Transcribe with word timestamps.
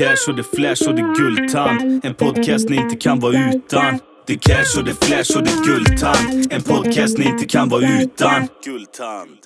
cash 0.00 0.28
och 0.28 0.36
det 0.36 0.42
flash 0.42 0.88
och 0.88 0.94
det 0.94 1.14
guldtand. 1.16 2.04
En 2.04 2.14
podcast 2.14 2.68
ni 2.68 2.76
inte 2.76 2.96
kan 2.96 3.20
vara 3.20 3.50
utan. 3.54 4.00
Det 4.26 4.36
cash 4.36 4.78
och 4.78 4.84
det 4.84 5.04
flash 5.04 5.36
och 5.36 5.44
det 5.44 5.64
guldtand. 5.64 6.52
En 6.52 6.62
podcast 6.62 7.18
ni 7.18 7.24
inte 7.24 7.44
kan 7.44 7.68
vara 7.68 7.82
utan. 7.82 8.48
Guldtand. 8.64 9.38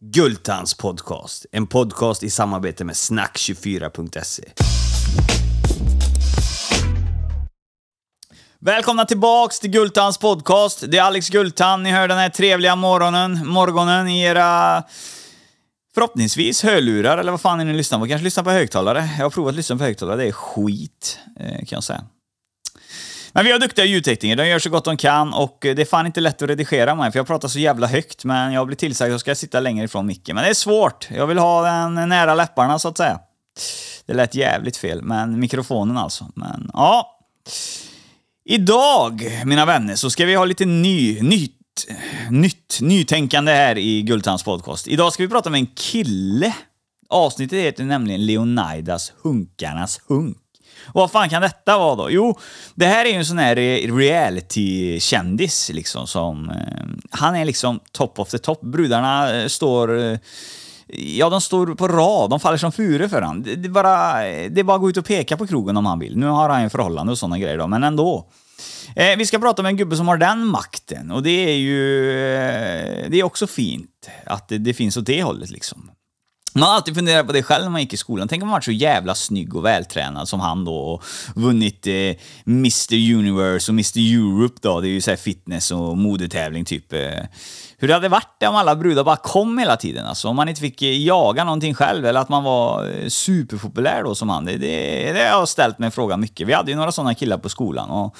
Guldtands 0.00 0.74
podcast. 0.74 1.46
En 1.52 1.66
podcast 1.66 2.22
i 2.22 2.30
samarbete 2.30 2.84
med 2.84 2.94
snack24.se. 2.94 4.44
Välkomna 8.58 9.04
tillbaks 9.04 9.60
till 9.60 9.70
Gultans 9.70 10.18
podcast. 10.18 10.84
Det 10.88 10.98
är 10.98 11.02
Alex 11.02 11.28
Gultan. 11.28 11.82
Ni 11.82 11.90
hör 11.90 12.08
den 12.08 12.18
här 12.18 12.28
trevliga 12.28 12.76
morgonen, 12.76 13.46
morgonen 13.46 14.08
i 14.08 14.22
era 14.22 14.82
förhoppningsvis 15.94 16.62
hörlurar 16.62 17.18
eller 17.18 17.30
vad 17.30 17.40
fan 17.40 17.58
ni 17.58 17.64
nu 17.64 17.72
lyssnar 17.72 17.98
på. 17.98 18.06
Kanske 18.06 18.24
lyssnar 18.24 18.44
på 18.44 18.50
högtalare. 18.50 19.08
Jag 19.18 19.24
har 19.24 19.30
provat 19.30 19.50
att 19.50 19.56
lyssna 19.56 19.76
på 19.76 19.84
högtalare. 19.84 20.16
Det 20.16 20.28
är 20.28 20.32
skit, 20.32 21.18
eh, 21.40 21.56
kan 21.56 21.66
jag 21.70 21.84
säga. 21.84 22.04
Men 23.32 23.44
vi 23.44 23.52
har 23.52 23.58
duktiga 23.58 23.84
ljudtekniker, 23.84 24.36
de 24.36 24.48
gör 24.48 24.58
så 24.58 24.70
gott 24.70 24.84
de 24.84 24.96
kan 24.96 25.34
och 25.34 25.66
eh, 25.66 25.74
det 25.74 25.82
är 25.82 25.86
fan 25.86 26.06
inte 26.06 26.20
lätt 26.20 26.42
att 26.42 26.48
redigera 26.48 26.94
mig 26.94 27.12
för 27.12 27.18
jag 27.18 27.26
pratar 27.26 27.48
så 27.48 27.58
jävla 27.58 27.86
högt 27.86 28.24
men 28.24 28.52
jag 28.52 28.66
blir 28.66 28.76
tillsagd 28.76 29.08
att 29.08 29.12
jag 29.12 29.20
ska 29.20 29.34
sitta 29.34 29.60
längre 29.60 29.84
ifrån 29.84 30.06
micken. 30.06 30.34
Men 30.34 30.44
det 30.44 30.50
är 30.50 30.54
svårt, 30.54 31.08
jag 31.10 31.26
vill 31.26 31.38
ha 31.38 31.62
den 31.62 32.08
nära 32.08 32.34
läpparna 32.34 32.78
så 32.78 32.88
att 32.88 32.96
säga. 32.96 33.20
Det 34.06 34.14
lät 34.14 34.34
jävligt 34.34 34.76
fel, 34.76 35.02
men 35.02 35.40
mikrofonen 35.40 35.96
alltså. 35.96 36.26
Men 36.34 36.70
ja. 36.72 37.16
Idag, 38.44 39.42
mina 39.44 39.66
vänner, 39.66 39.94
så 39.94 40.10
ska 40.10 40.26
vi 40.26 40.34
ha 40.34 40.44
lite 40.44 40.64
ny, 40.64 41.22
nytt, 41.22 41.59
nytt, 42.30 42.78
nytänkande 42.80 43.52
här 43.52 43.78
i 43.78 44.02
Guldtands 44.02 44.44
podcast. 44.44 44.88
Idag 44.88 45.12
ska 45.12 45.22
vi 45.22 45.28
prata 45.28 45.50
med 45.50 45.58
en 45.58 45.66
kille. 45.66 46.54
Avsnittet 47.08 47.58
heter 47.58 47.84
nämligen 47.84 48.26
Leonidas 48.26 49.12
Hunkarnas 49.22 50.00
Hunk. 50.06 50.36
Och 50.86 51.00
vad 51.00 51.10
fan 51.10 51.28
kan 51.28 51.42
detta 51.42 51.78
vara 51.78 51.96
då? 51.96 52.10
Jo, 52.10 52.38
det 52.74 52.86
här 52.86 53.04
är 53.04 53.08
ju 53.08 53.16
en 53.16 53.26
sån 53.26 53.38
här 53.38 53.56
reality-kändis 53.96 55.70
liksom 55.72 56.06
som... 56.06 56.50
Eh, 56.50 56.84
han 57.10 57.36
är 57.36 57.44
liksom 57.44 57.80
top 57.92 58.18
of 58.18 58.30
the 58.30 58.38
top. 58.38 58.60
Brudarna 58.60 59.34
eh, 59.34 59.46
står... 59.46 59.98
Eh, 59.98 60.18
ja, 60.92 61.30
de 61.30 61.40
står 61.40 61.74
på 61.74 61.88
rad. 61.88 62.30
De 62.30 62.40
faller 62.40 62.58
som 62.58 62.72
furor 62.72 63.08
för 63.08 63.22
honom. 63.22 63.42
Det, 63.42 63.56
det, 63.56 63.68
är 63.68 63.70
bara, 63.70 64.22
det 64.22 64.60
är 64.60 64.64
bara 64.64 64.74
att 64.74 64.80
gå 64.80 64.90
ut 64.90 64.96
och 64.96 65.04
peka 65.04 65.36
på 65.36 65.46
krogen 65.46 65.76
om 65.76 65.86
han 65.86 65.98
vill. 65.98 66.16
Nu 66.16 66.26
har 66.26 66.48
han 66.48 66.62
ju 66.62 66.68
förhållande 66.68 67.12
och 67.12 67.18
såna 67.18 67.38
grejer 67.38 67.58
då, 67.58 67.66
men 67.66 67.84
ändå. 67.84 68.26
Eh, 68.96 69.16
vi 69.16 69.26
ska 69.26 69.38
prata 69.38 69.62
med 69.62 69.70
en 69.70 69.76
gubbe 69.76 69.96
som 69.96 70.08
har 70.08 70.16
den 70.16 70.46
makten 70.46 71.10
och 71.10 71.22
det 71.22 71.30
är 71.50 71.56
ju... 71.56 72.10
Eh, 72.10 73.10
det 73.10 73.20
är 73.20 73.22
också 73.22 73.46
fint 73.46 74.10
att 74.26 74.48
det, 74.48 74.58
det 74.58 74.74
finns 74.74 74.96
åt 74.96 75.06
det 75.06 75.22
hållet 75.22 75.50
liksom. 75.50 75.90
Man 76.54 76.62
har 76.62 76.74
alltid 76.74 76.94
funderat 76.94 77.26
på 77.26 77.32
det 77.32 77.42
själv 77.42 77.64
när 77.64 77.70
man 77.70 77.80
gick 77.80 77.92
i 77.92 77.96
skolan. 77.96 78.28
Tänk 78.28 78.42
om 78.42 78.48
man 78.48 78.52
varit 78.52 78.64
så 78.64 78.70
jävla 78.70 79.14
snygg 79.14 79.56
och 79.56 79.64
vältränad 79.64 80.28
som 80.28 80.40
han 80.40 80.64
då 80.64 80.76
och 80.76 81.04
vunnit 81.34 81.86
eh, 81.86 81.92
Mr 82.46 83.14
Universe 83.14 83.72
och 83.72 83.74
Mr 83.74 83.98
Europe 83.98 84.58
då. 84.60 84.80
Det 84.80 84.88
är 84.88 84.90
ju 84.90 85.00
så 85.00 85.16
fitness 85.16 85.70
och 85.70 85.98
modetävling 85.98 86.64
typ. 86.64 86.92
Eh. 86.92 87.00
Hur 87.78 87.88
det 87.88 87.94
hade 87.94 88.08
varit 88.08 88.42
om 88.48 88.56
alla 88.56 88.76
brudar 88.76 89.04
bara 89.04 89.16
kom 89.16 89.58
hela 89.58 89.76
tiden 89.76 90.06
alltså. 90.06 90.28
Om 90.28 90.36
man 90.36 90.48
inte 90.48 90.60
fick 90.60 90.82
eh, 90.82 91.06
jaga 91.06 91.44
någonting 91.44 91.74
själv 91.74 92.06
eller 92.06 92.20
att 92.20 92.28
man 92.28 92.44
var 92.44 92.88
eh, 92.88 93.08
superpopulär 93.08 94.02
då 94.02 94.14
som 94.14 94.28
han. 94.28 94.44
Det, 94.44 94.56
det, 94.56 95.12
det 95.12 95.18
har 95.18 95.38
jag 95.38 95.48
ställt 95.48 95.78
mig 95.78 95.90
frågan 95.90 96.20
mycket. 96.20 96.48
Vi 96.48 96.52
hade 96.52 96.70
ju 96.70 96.76
några 96.76 96.92
sådana 96.92 97.14
killar 97.14 97.38
på 97.38 97.48
skolan 97.48 97.90
och 97.90 98.16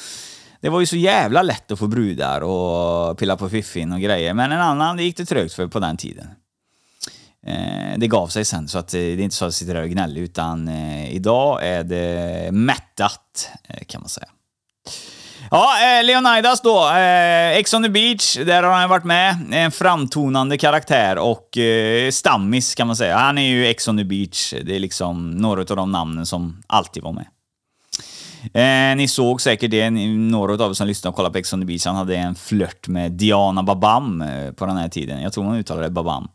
det 0.61 0.69
var 0.69 0.81
ju 0.81 0.87
så 0.87 0.97
jävla 0.97 1.43
lätt 1.43 1.71
att 1.71 1.79
få 1.79 1.87
brudar 1.87 2.41
och 2.41 3.19
pilla 3.19 3.37
på 3.37 3.49
fiffin 3.49 3.93
och 3.93 4.01
grejer. 4.01 4.35
Men 4.35 4.53
en 4.53 4.61
annan, 4.61 4.97
det 4.97 5.03
gick 5.03 5.17
det 5.17 5.25
trögt 5.25 5.55
för 5.55 5.67
på 5.67 5.79
den 5.79 5.97
tiden. 5.97 6.27
Eh, 7.47 7.99
det 7.99 8.07
gav 8.07 8.29
sig 8.29 8.45
sen, 8.45 8.69
så 8.69 8.79
att 8.79 8.95
eh, 8.95 8.99
det 8.99 9.07
är 9.07 9.21
inte 9.21 9.37
så 9.37 9.45
att 9.45 9.47
jag 9.47 9.55
sitter 9.55 9.75
där 9.75 9.83
och 9.83 9.91
gnäller, 9.91 10.21
utan 10.21 10.69
eh, 10.69 11.15
idag 11.15 11.67
är 11.67 11.85
det 11.85 12.53
mättat, 12.53 13.51
eh, 13.69 13.85
kan 13.87 14.01
man 14.01 14.09
säga. 14.09 14.29
Ja, 15.51 15.75
Leonidas 16.05 16.61
då. 16.61 16.91
Ex 17.55 17.75
on 17.75 17.83
the 17.83 17.89
beach, 17.89 18.37
där 18.37 18.63
har 18.63 18.73
han 18.73 18.89
varit 18.89 19.05
med. 19.05 19.37
En 19.53 19.71
framtonande 19.71 20.59
karaktär 20.59 21.19
och 21.19 21.59
stammis 22.13 22.75
kan 22.75 22.87
man 22.87 22.97
säga. 22.97 23.19
Han 23.19 23.39
är 23.39 23.49
ju 23.49 23.67
Ex 23.67 23.89
on 23.89 23.99
the 23.99 24.05
beach. 24.05 24.55
Det 24.65 24.77
är 24.77 24.81
liksom 24.81 25.31
några 25.31 25.61
av 25.61 25.77
de 25.77 25.93
namnen 25.93 26.27
som 26.27 26.63
alltid 26.67 27.03
var 27.03 27.13
med. 27.13 27.27
Eh, 28.55 28.97
ni 28.97 29.09
såg 29.09 29.41
säkert 29.41 29.71
det, 29.71 29.91
några 29.91 30.65
av 30.65 30.71
er 30.71 30.75
som 30.75 30.87
lyssnade 30.87 31.11
och 31.11 31.17
kollade 31.17 31.33
på 31.33 31.39
Ex 31.39 31.53
on 31.53 31.61
the 31.61 31.67
beach, 31.67 31.87
han 31.87 31.97
hade 31.97 32.17
en 32.17 32.35
flört 32.35 32.89
med 32.89 33.13
Diana 33.13 33.63
Babam 33.63 34.25
på 34.57 34.67
den 34.67 34.77
här 34.77 34.89
tiden. 34.89 35.23
Jag 35.23 35.33
tror 35.33 35.45
man 35.45 35.57
uttalade 35.57 35.91
Babam. 35.91 36.29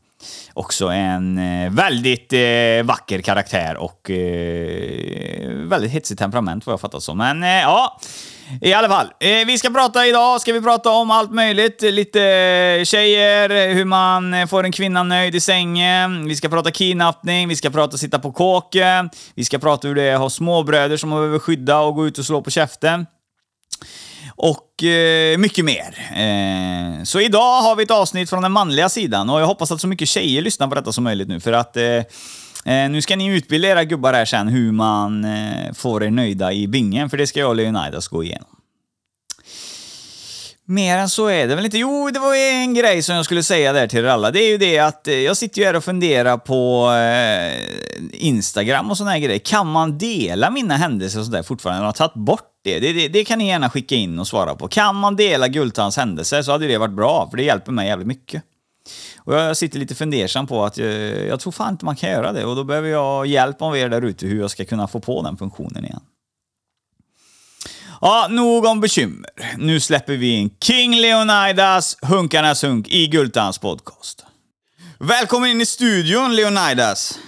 Också 0.53 0.87
en 0.87 1.37
eh, 1.37 1.71
väldigt 1.71 2.33
eh, 2.33 2.83
vacker 2.83 3.21
karaktär 3.21 3.77
och 3.77 4.09
eh, 4.09 5.49
väldigt 5.49 5.91
hetsigt 5.91 6.19
temperament 6.19 6.65
vad 6.65 6.73
jag 6.73 6.81
fattat 6.81 7.03
som. 7.03 7.17
Men 7.17 7.43
eh, 7.43 7.49
ja, 7.49 7.99
i 8.61 8.73
alla 8.73 8.89
fall. 8.89 9.07
Eh, 9.19 9.45
vi 9.47 9.57
ska 9.57 9.69
prata 9.69 10.07
idag, 10.07 10.41
ska 10.41 10.53
vi 10.53 10.61
prata 10.61 10.89
om 10.89 11.11
allt 11.11 11.31
möjligt. 11.31 11.81
Lite 11.81 12.23
eh, 12.23 12.83
tjejer, 12.83 13.73
hur 13.73 13.85
man 13.85 14.47
får 14.47 14.63
en 14.63 14.71
kvinna 14.71 15.03
nöjd 15.03 15.35
i 15.35 15.39
sängen. 15.39 16.27
Vi 16.27 16.35
ska 16.35 16.49
prata 16.49 16.71
kidnappning, 16.71 17.47
vi 17.47 17.55
ska 17.55 17.69
prata 17.69 17.97
sitta 17.97 18.19
på 18.19 18.31
kåken. 18.31 19.09
Vi 19.35 19.45
ska 19.45 19.59
prata 19.59 19.87
hur 19.87 19.95
det 19.95 20.03
är 20.03 20.13
att 20.13 20.19
ha 20.19 20.29
småbröder 20.29 20.97
som 20.97 21.09
man 21.09 21.19
behöver 21.19 21.39
skydda 21.39 21.79
och 21.79 21.95
gå 21.95 22.07
ut 22.07 22.17
och 22.17 22.25
slå 22.25 22.41
på 22.41 22.51
käften 22.51 23.05
och 24.35 24.83
eh, 24.83 25.37
mycket 25.37 25.65
mer. 25.65 25.95
Eh, 26.15 27.03
så 27.03 27.19
idag 27.19 27.61
har 27.61 27.75
vi 27.75 27.83
ett 27.83 27.91
avsnitt 27.91 28.29
från 28.29 28.43
den 28.43 28.51
manliga 28.51 28.89
sidan 28.89 29.29
och 29.29 29.41
jag 29.41 29.45
hoppas 29.45 29.71
att 29.71 29.81
så 29.81 29.87
mycket 29.87 30.07
tjejer 30.07 30.41
lyssnar 30.41 30.67
på 30.67 30.75
detta 30.75 30.91
som 30.91 31.03
möjligt 31.03 31.27
nu 31.27 31.39
för 31.39 31.53
att 31.53 31.77
eh, 31.77 31.83
eh 31.85 32.89
nu 32.89 33.01
ska 33.01 33.15
ni 33.15 33.25
utbilda 33.25 33.67
era 33.67 33.83
gubbar 33.83 34.13
här 34.13 34.25
sen 34.25 34.47
hur 34.47 34.71
man 34.71 35.25
eh, 35.25 35.73
får 35.73 36.03
er 36.03 36.11
nöjda 36.11 36.53
i 36.53 36.67
bingen, 36.67 37.09
för 37.09 37.17
det 37.17 37.27
ska 37.27 37.39
jag 37.39 37.49
och 37.49 37.55
Leonidas 37.55 38.07
gå 38.07 38.23
igenom. 38.23 38.47
Mer 40.67 40.97
än 40.97 41.09
så 41.09 41.27
är 41.27 41.47
det 41.47 41.55
väl 41.55 41.65
inte. 41.65 41.77
Jo, 41.77 42.09
det 42.13 42.19
var 42.19 42.35
en 42.35 42.73
grej 42.73 43.03
som 43.03 43.15
jag 43.15 43.25
skulle 43.25 43.43
säga 43.43 43.73
där 43.73 43.87
till 43.87 43.99
er 43.99 44.03
alla. 44.03 44.31
Det 44.31 44.39
är 44.39 44.49
ju 44.49 44.57
det 44.57 44.79
att 44.79 45.07
eh, 45.07 45.13
jag 45.13 45.37
sitter 45.37 45.61
ju 45.61 45.65
här 45.67 45.75
och 45.75 45.83
funderar 45.83 46.37
på 46.37 46.91
eh, 46.93 47.61
Instagram 48.11 48.91
och 48.91 48.97
såna 48.97 49.11
här 49.11 49.19
grejer. 49.19 49.39
Kan 49.39 49.67
man 49.67 49.97
dela 49.97 50.49
mina 50.49 50.77
händelser 50.77 51.19
och 51.19 51.25
sådär 51.25 51.43
fortfarande? 51.43 51.81
Jag 51.81 51.87
har 51.87 51.93
tagit 51.93 52.13
bort 52.13 52.54
det. 52.65 52.79
Det, 52.79 53.07
det. 53.07 53.25
kan 53.25 53.39
ni 53.39 53.47
gärna 53.47 53.69
skicka 53.69 53.95
in 53.95 54.19
och 54.19 54.27
svara 54.27 54.55
på. 54.55 54.67
Kan 54.67 54.95
man 54.95 55.15
dela 55.15 55.47
Gultans 55.47 55.97
händelser 55.97 56.41
så 56.41 56.51
hade 56.51 56.67
det 56.67 56.77
varit 56.77 56.93
bra, 56.93 57.29
för 57.29 57.37
det 57.37 57.43
hjälper 57.43 57.71
mig 57.71 57.87
jävligt 57.87 58.07
mycket. 58.07 58.43
Och 59.17 59.33
jag 59.33 59.57
sitter 59.57 59.79
lite 59.79 59.95
fundersam 59.95 60.47
på 60.47 60.65
att 60.65 60.77
jag, 60.77 61.27
jag 61.27 61.39
tror 61.39 61.51
fan 61.51 61.71
inte 61.71 61.85
man 61.85 61.95
kan 61.95 62.09
göra 62.09 62.33
det 62.33 62.45
och 62.45 62.55
då 62.55 62.63
behöver 62.63 62.89
jag 62.89 63.27
hjälp 63.27 63.61
av 63.61 63.77
er 63.77 63.89
där 63.89 64.01
ute 64.01 64.27
hur 64.27 64.39
jag 64.39 64.51
ska 64.51 64.65
kunna 64.65 64.87
få 64.87 64.99
på 64.99 65.21
den 65.21 65.37
funktionen 65.37 65.85
igen. 65.85 66.01
Ja, 68.01 68.27
nog 68.29 68.65
om 68.65 68.81
bekymmer. 68.81 69.29
Nu 69.57 69.79
släpper 69.79 70.13
vi 70.13 70.35
in 70.35 70.49
King 70.59 70.95
Leonidas, 70.95 71.97
Hunkarnas 72.01 72.63
Hunk, 72.63 72.87
i 72.87 73.07
Gultans 73.07 73.57
podcast. 73.57 74.25
Välkommen 74.99 75.49
in 75.49 75.61
i 75.61 75.65
studion, 75.65 76.35
Leonidas! 76.35 77.19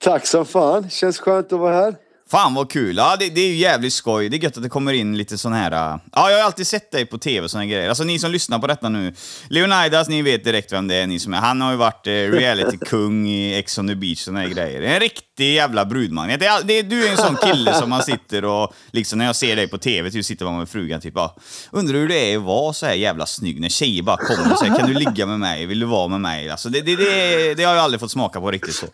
Tack 0.00 0.26
som 0.26 0.46
fan. 0.46 0.90
Känns 0.90 1.18
skönt 1.18 1.52
att 1.52 1.60
vara 1.60 1.74
här. 1.74 1.94
Fan 2.30 2.54
vad 2.54 2.70
kul! 2.70 2.96
Ja, 2.96 3.16
det, 3.18 3.28
det, 3.28 3.40
är 3.40 3.48
ju 3.48 3.54
jävligt 3.54 3.92
skoj. 3.92 4.28
Det 4.28 4.36
är 4.36 4.38
gött 4.38 4.56
att 4.56 4.62
det 4.62 4.68
kommer 4.68 4.92
in 4.92 5.18
lite 5.18 5.38
sån 5.38 5.52
här... 5.52 5.72
Uh... 5.72 6.00
Ja, 6.12 6.30
jag 6.30 6.38
har 6.38 6.44
alltid 6.44 6.66
sett 6.66 6.90
dig 6.90 7.06
på 7.06 7.18
tv 7.18 7.44
och 7.44 7.50
såna 7.50 7.66
grejer. 7.66 7.88
Alltså 7.88 8.04
ni 8.04 8.18
som 8.18 8.30
lyssnar 8.30 8.58
på 8.58 8.66
detta 8.66 8.88
nu. 8.88 9.14
Leonidas, 9.48 10.08
ni 10.08 10.22
vet 10.22 10.44
direkt 10.44 10.72
vem 10.72 10.88
det 10.88 10.94
är, 10.94 11.06
ni 11.06 11.18
som 11.18 11.34
är. 11.34 11.38
Han 11.38 11.60
har 11.60 11.70
ju 11.70 11.76
varit 11.76 12.06
uh, 12.06 12.12
reality-kung 12.12 13.28
i 13.28 13.58
Ex 13.58 13.78
on 13.78 13.88
the 13.88 13.94
beach 13.94 14.20
och 14.20 14.24
såna 14.24 14.40
här 14.40 14.48
grejer. 14.48 14.82
En 14.82 15.00
riktig 15.00 15.54
jävla 15.54 15.84
brudmagnet. 15.84 16.40
Det, 16.40 16.60
det, 16.64 16.82
du 16.82 17.06
är 17.06 17.10
en 17.10 17.16
sån 17.16 17.36
kille 17.36 17.74
som 17.74 17.90
man 17.90 18.02
sitter 18.02 18.44
och, 18.44 18.72
liksom 18.90 19.18
när 19.18 19.26
jag 19.26 19.36
ser 19.36 19.56
dig 19.56 19.68
på 19.68 19.78
tv, 19.78 20.10
typ 20.10 20.24
sitter 20.24 20.44
man 20.44 20.58
med 20.58 20.68
frugan 20.68 21.00
typ 21.00 21.14
bara, 21.14 21.30
undrar 21.70 21.94
hur 21.98 22.08
det 22.08 22.32
är 22.32 22.36
att 22.36 22.42
vara 22.42 22.72
så 22.72 22.86
här 22.86 22.94
jävla 22.94 23.26
snygg 23.26 23.60
när 23.60 23.68
tjejer 23.68 24.02
bara 24.02 24.16
kommer 24.16 24.52
och 24.52 24.58
säger 24.58 24.76
kan 24.76 24.88
du 24.88 24.94
ligga 24.94 25.26
med 25.26 25.40
mig, 25.40 25.66
vill 25.66 25.80
du 25.80 25.86
vara 25.86 26.08
med 26.08 26.20
mig? 26.20 26.50
Alltså 26.50 26.68
det, 26.68 26.80
det, 26.80 26.96
det, 26.96 27.54
det 27.54 27.64
har 27.64 27.74
jag 27.74 27.84
aldrig 27.84 28.00
fått 28.00 28.10
smaka 28.10 28.40
på 28.40 28.50
riktigt 28.50 28.74
så. 28.74 28.86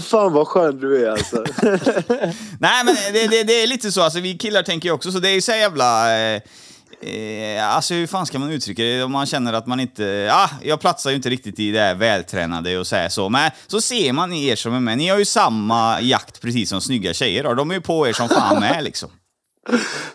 Fan 0.00 0.32
vad 0.32 0.48
skön 0.48 0.80
du 0.80 1.06
är 1.06 1.10
alltså. 1.10 1.44
Nej 2.58 2.71
Nej 2.72 2.84
men 2.84 2.94
det, 3.12 3.26
det, 3.26 3.42
det, 3.42 3.62
är 3.62 3.66
lite 3.66 3.92
så, 3.92 4.02
alltså 4.02 4.20
vi 4.20 4.38
killar 4.38 4.62
tänker 4.62 4.88
ju 4.88 4.92
också 4.92 5.12
så, 5.12 5.18
det 5.18 5.28
är 5.28 5.34
ju 5.34 5.40
så 5.40 5.52
jävla... 5.52 6.18
Eh, 6.18 6.42
Eh, 7.02 7.74
alltså 7.74 7.94
hur 7.94 8.06
fan 8.06 8.26
ska 8.26 8.38
man 8.38 8.50
uttrycka 8.50 8.82
det 8.82 9.02
om 9.02 9.12
man 9.12 9.26
känner 9.26 9.52
att 9.52 9.66
man 9.66 9.80
inte... 9.80 10.04
Ja, 10.04 10.34
ah, 10.34 10.50
jag 10.62 10.80
platsar 10.80 11.10
ju 11.10 11.16
inte 11.16 11.30
riktigt 11.30 11.58
i 11.58 11.70
det 11.70 11.80
här 11.80 11.94
vältränade 11.94 12.78
och 12.78 12.86
så 12.86 13.06
så. 13.10 13.28
Men 13.28 13.50
så 13.66 13.80
ser 13.80 14.12
man 14.12 14.32
er 14.32 14.56
som 14.56 14.74
är 14.74 14.80
med. 14.80 14.98
Ni 14.98 15.08
har 15.08 15.18
ju 15.18 15.24
samma 15.24 16.00
jakt 16.00 16.40
precis 16.40 16.68
som 16.68 16.80
snygga 16.80 17.14
tjejer 17.14 17.44
har. 17.44 17.54
De 17.54 17.70
är 17.70 17.74
ju 17.74 17.80
på 17.80 18.08
er 18.08 18.12
som 18.12 18.28
fan 18.28 18.60
med 18.60 18.84
liksom. 18.84 19.10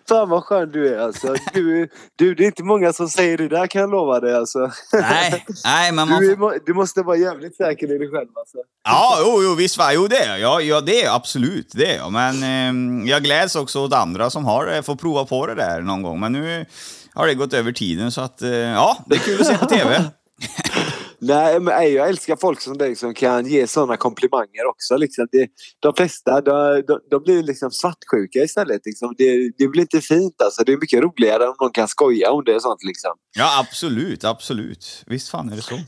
Fan 0.10 0.30
vad 0.30 0.44
skön 0.44 0.72
du 0.72 0.94
är 0.94 1.00
alltså. 1.00 1.36
Du, 1.54 1.90
du, 2.16 2.36
det 2.36 2.44
är 2.44 2.46
inte 2.46 2.64
många 2.64 2.94
som 2.94 3.10
säger 3.10 3.38
det 3.38 3.48
där 3.48 3.68
kan 3.68 3.82
jag 3.82 3.92
lova 3.92 4.20
dig 4.20 4.36
alltså. 4.36 4.72
Nej, 4.94 5.46
nej 5.64 5.92
men 5.92 6.10
man... 6.10 6.20
Du, 6.20 6.32
är, 6.32 6.66
du 6.66 6.74
måste 6.74 7.02
vara 7.02 7.18
jävligt 7.18 7.56
säker 7.56 7.96
i 7.96 7.98
dig 7.98 8.12
själv 8.12 8.30
alltså. 8.36 8.58
Ja, 8.84 9.18
jo, 9.22 9.44
jo 9.44 9.56
visst 9.56 9.80
Jo, 9.94 10.08
det 10.08 10.18
är 10.18 10.38
jag. 10.38 10.62
Ja, 10.64 10.82
det 10.82 11.04
är 11.04 11.16
absolut. 11.16 11.72
Det 11.74 11.94
är 11.94 11.98
jag. 11.98 12.12
Men 12.12 12.44
eh, 12.44 13.10
jag 13.10 13.24
gläds 13.24 13.56
också 13.56 13.80
åt 13.80 13.94
andra 13.94 14.30
som 14.30 14.46
har 14.46 14.76
eh, 14.76 14.82
fått 14.82 15.02
prova 15.02 15.26
på 15.26 15.48
det 15.48 15.56
där 15.56 15.82
någon 15.82 16.02
gång. 16.02 16.20
Men 16.20 16.32
nu 16.32 16.66
har 17.14 17.28
det 17.28 17.34
gått 17.34 17.54
över 17.54 17.72
tiden 17.72 18.12
så 18.12 18.22
att, 18.22 18.42
eh, 18.42 18.50
ja, 18.50 18.98
det 19.06 19.16
är 19.16 19.20
kul 19.20 19.42
att 19.42 19.48
se 19.48 19.58
på 19.58 19.66
TV. 19.66 20.04
Nej, 21.20 21.60
men 21.60 21.94
jag 21.94 22.10
älskar 22.10 22.36
folk 22.36 22.62
som 22.62 22.78
dig 22.78 22.96
som 22.96 23.14
kan 23.14 23.46
ge 23.46 23.68
sådana 23.68 23.98
komplimanger 23.98 24.66
också. 24.66 24.98
Liksom. 24.98 25.28
Det, 25.32 25.48
de 25.80 25.94
flesta 25.94 26.42
de, 26.42 26.84
de, 26.88 27.00
de 27.12 27.24
blir 27.24 27.44
liksom 27.44 27.72
svartsjuka 27.72 28.40
istället. 28.40 28.82
Liksom. 28.86 29.16
Det, 29.18 29.52
det 29.58 29.68
blir 29.68 29.82
inte 29.82 30.02
fint 30.02 30.42
alltså. 30.42 30.64
Det 30.64 30.74
är 30.74 30.78
mycket 30.78 31.02
roligare 31.02 31.48
om 31.48 31.56
någon 31.60 31.72
kan 31.72 31.88
skoja 31.88 32.32
om 32.32 32.44
det 32.46 32.56
och 32.56 32.62
sånt. 32.62 32.84
Liksom. 32.84 33.12
Ja, 33.38 33.60
absolut, 33.60 34.24
absolut. 34.24 35.04
Visst 35.08 35.30
fan 35.30 35.50
är 35.50 35.56
det 35.56 35.62
så. 35.62 35.80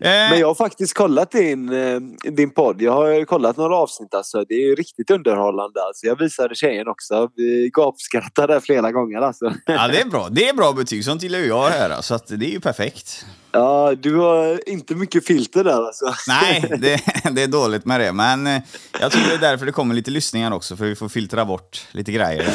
Men 0.00 0.38
jag 0.38 0.46
har 0.46 0.54
faktiskt 0.54 0.94
kollat 0.94 1.30
din, 1.30 1.72
eh, 1.72 2.00
din 2.32 2.50
podd. 2.50 2.82
Jag 2.82 2.92
har 2.92 3.24
kollat 3.24 3.56
några 3.56 3.76
avsnitt. 3.76 4.14
Alltså. 4.14 4.44
Det 4.48 4.54
är 4.54 4.76
riktigt 4.76 5.10
underhållande. 5.10 5.82
Alltså. 5.82 6.06
Jag 6.06 6.18
visade 6.18 6.54
tjejen 6.54 6.88
också. 6.88 7.30
Vi 7.36 7.70
gapskrattade 7.74 8.60
flera 8.60 8.92
gånger. 8.92 9.18
Alltså. 9.20 9.52
Ja, 9.66 9.88
det 9.88 10.00
är 10.00 10.04
bra. 10.10 10.28
Det 10.30 10.48
är 10.48 10.54
bra 10.54 10.72
betyg. 10.72 11.04
Sånt 11.04 11.22
gillar 11.22 11.38
jag 11.38 11.66
att 11.66 11.72
höra, 11.72 12.02
så 12.02 12.14
att 12.14 12.26
det 12.26 12.46
är 12.46 12.50
ju 12.50 12.60
perfekt. 12.60 13.26
Ja, 13.52 13.94
du 13.98 14.14
har 14.16 14.68
inte 14.68 14.94
mycket 14.94 15.26
filter 15.26 15.64
där 15.64 15.86
alltså. 15.86 16.14
Nej, 16.28 16.72
det, 16.78 17.00
det 17.32 17.42
är 17.42 17.46
dåligt 17.48 17.84
med 17.84 18.00
det. 18.00 18.12
Men 18.12 18.46
eh, 18.46 18.62
jag 19.00 19.12
tror 19.12 19.22
det 19.28 19.34
är 19.34 19.50
därför 19.50 19.66
det 19.66 19.72
kommer 19.72 19.94
lite 19.94 20.10
lyssningar 20.10 20.50
också, 20.52 20.76
för 20.76 20.84
vi 20.84 20.94
får 20.96 21.08
filtra 21.08 21.44
bort 21.44 21.86
lite 21.92 22.12
grejer. 22.12 22.42
där. 22.44 22.54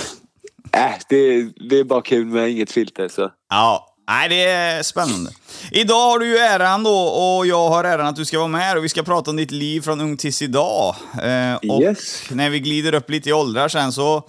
Äh, 0.73 0.91
det, 1.09 1.43
det 1.69 1.79
är 1.79 1.83
bara 1.83 2.01
kul 2.01 2.25
med 2.25 2.49
inget 2.49 2.71
filter. 2.71 3.07
Så. 3.07 3.31
Ja, 3.49 3.90
nej, 4.11 4.29
det 4.29 4.43
är 4.45 4.83
spännande. 4.83 5.31
Idag 5.71 6.09
har 6.11 6.19
du 6.19 6.25
ju 6.27 6.37
äran 6.37 6.83
då, 6.83 6.97
och 6.99 7.47
jag 7.47 7.69
har 7.69 7.83
äran 7.83 8.07
att 8.07 8.15
du 8.15 8.25
ska 8.25 8.37
vara 8.39 8.47
med 8.47 8.61
här 8.61 8.77
och 8.77 8.83
vi 8.83 8.89
ska 8.89 9.03
prata 9.03 9.31
om 9.31 9.37
ditt 9.37 9.51
liv 9.51 9.81
från 9.81 10.01
ung 10.01 10.17
tills 10.17 10.41
idag. 10.41 10.95
Eh, 11.23 11.55
och 11.71 11.81
Yes. 11.81 12.23
när 12.31 12.49
vi 12.49 12.59
glider 12.59 12.93
upp 12.93 13.09
lite 13.09 13.29
i 13.29 13.33
åldrar 13.33 13.67
sen 13.69 13.91
så 13.91 14.23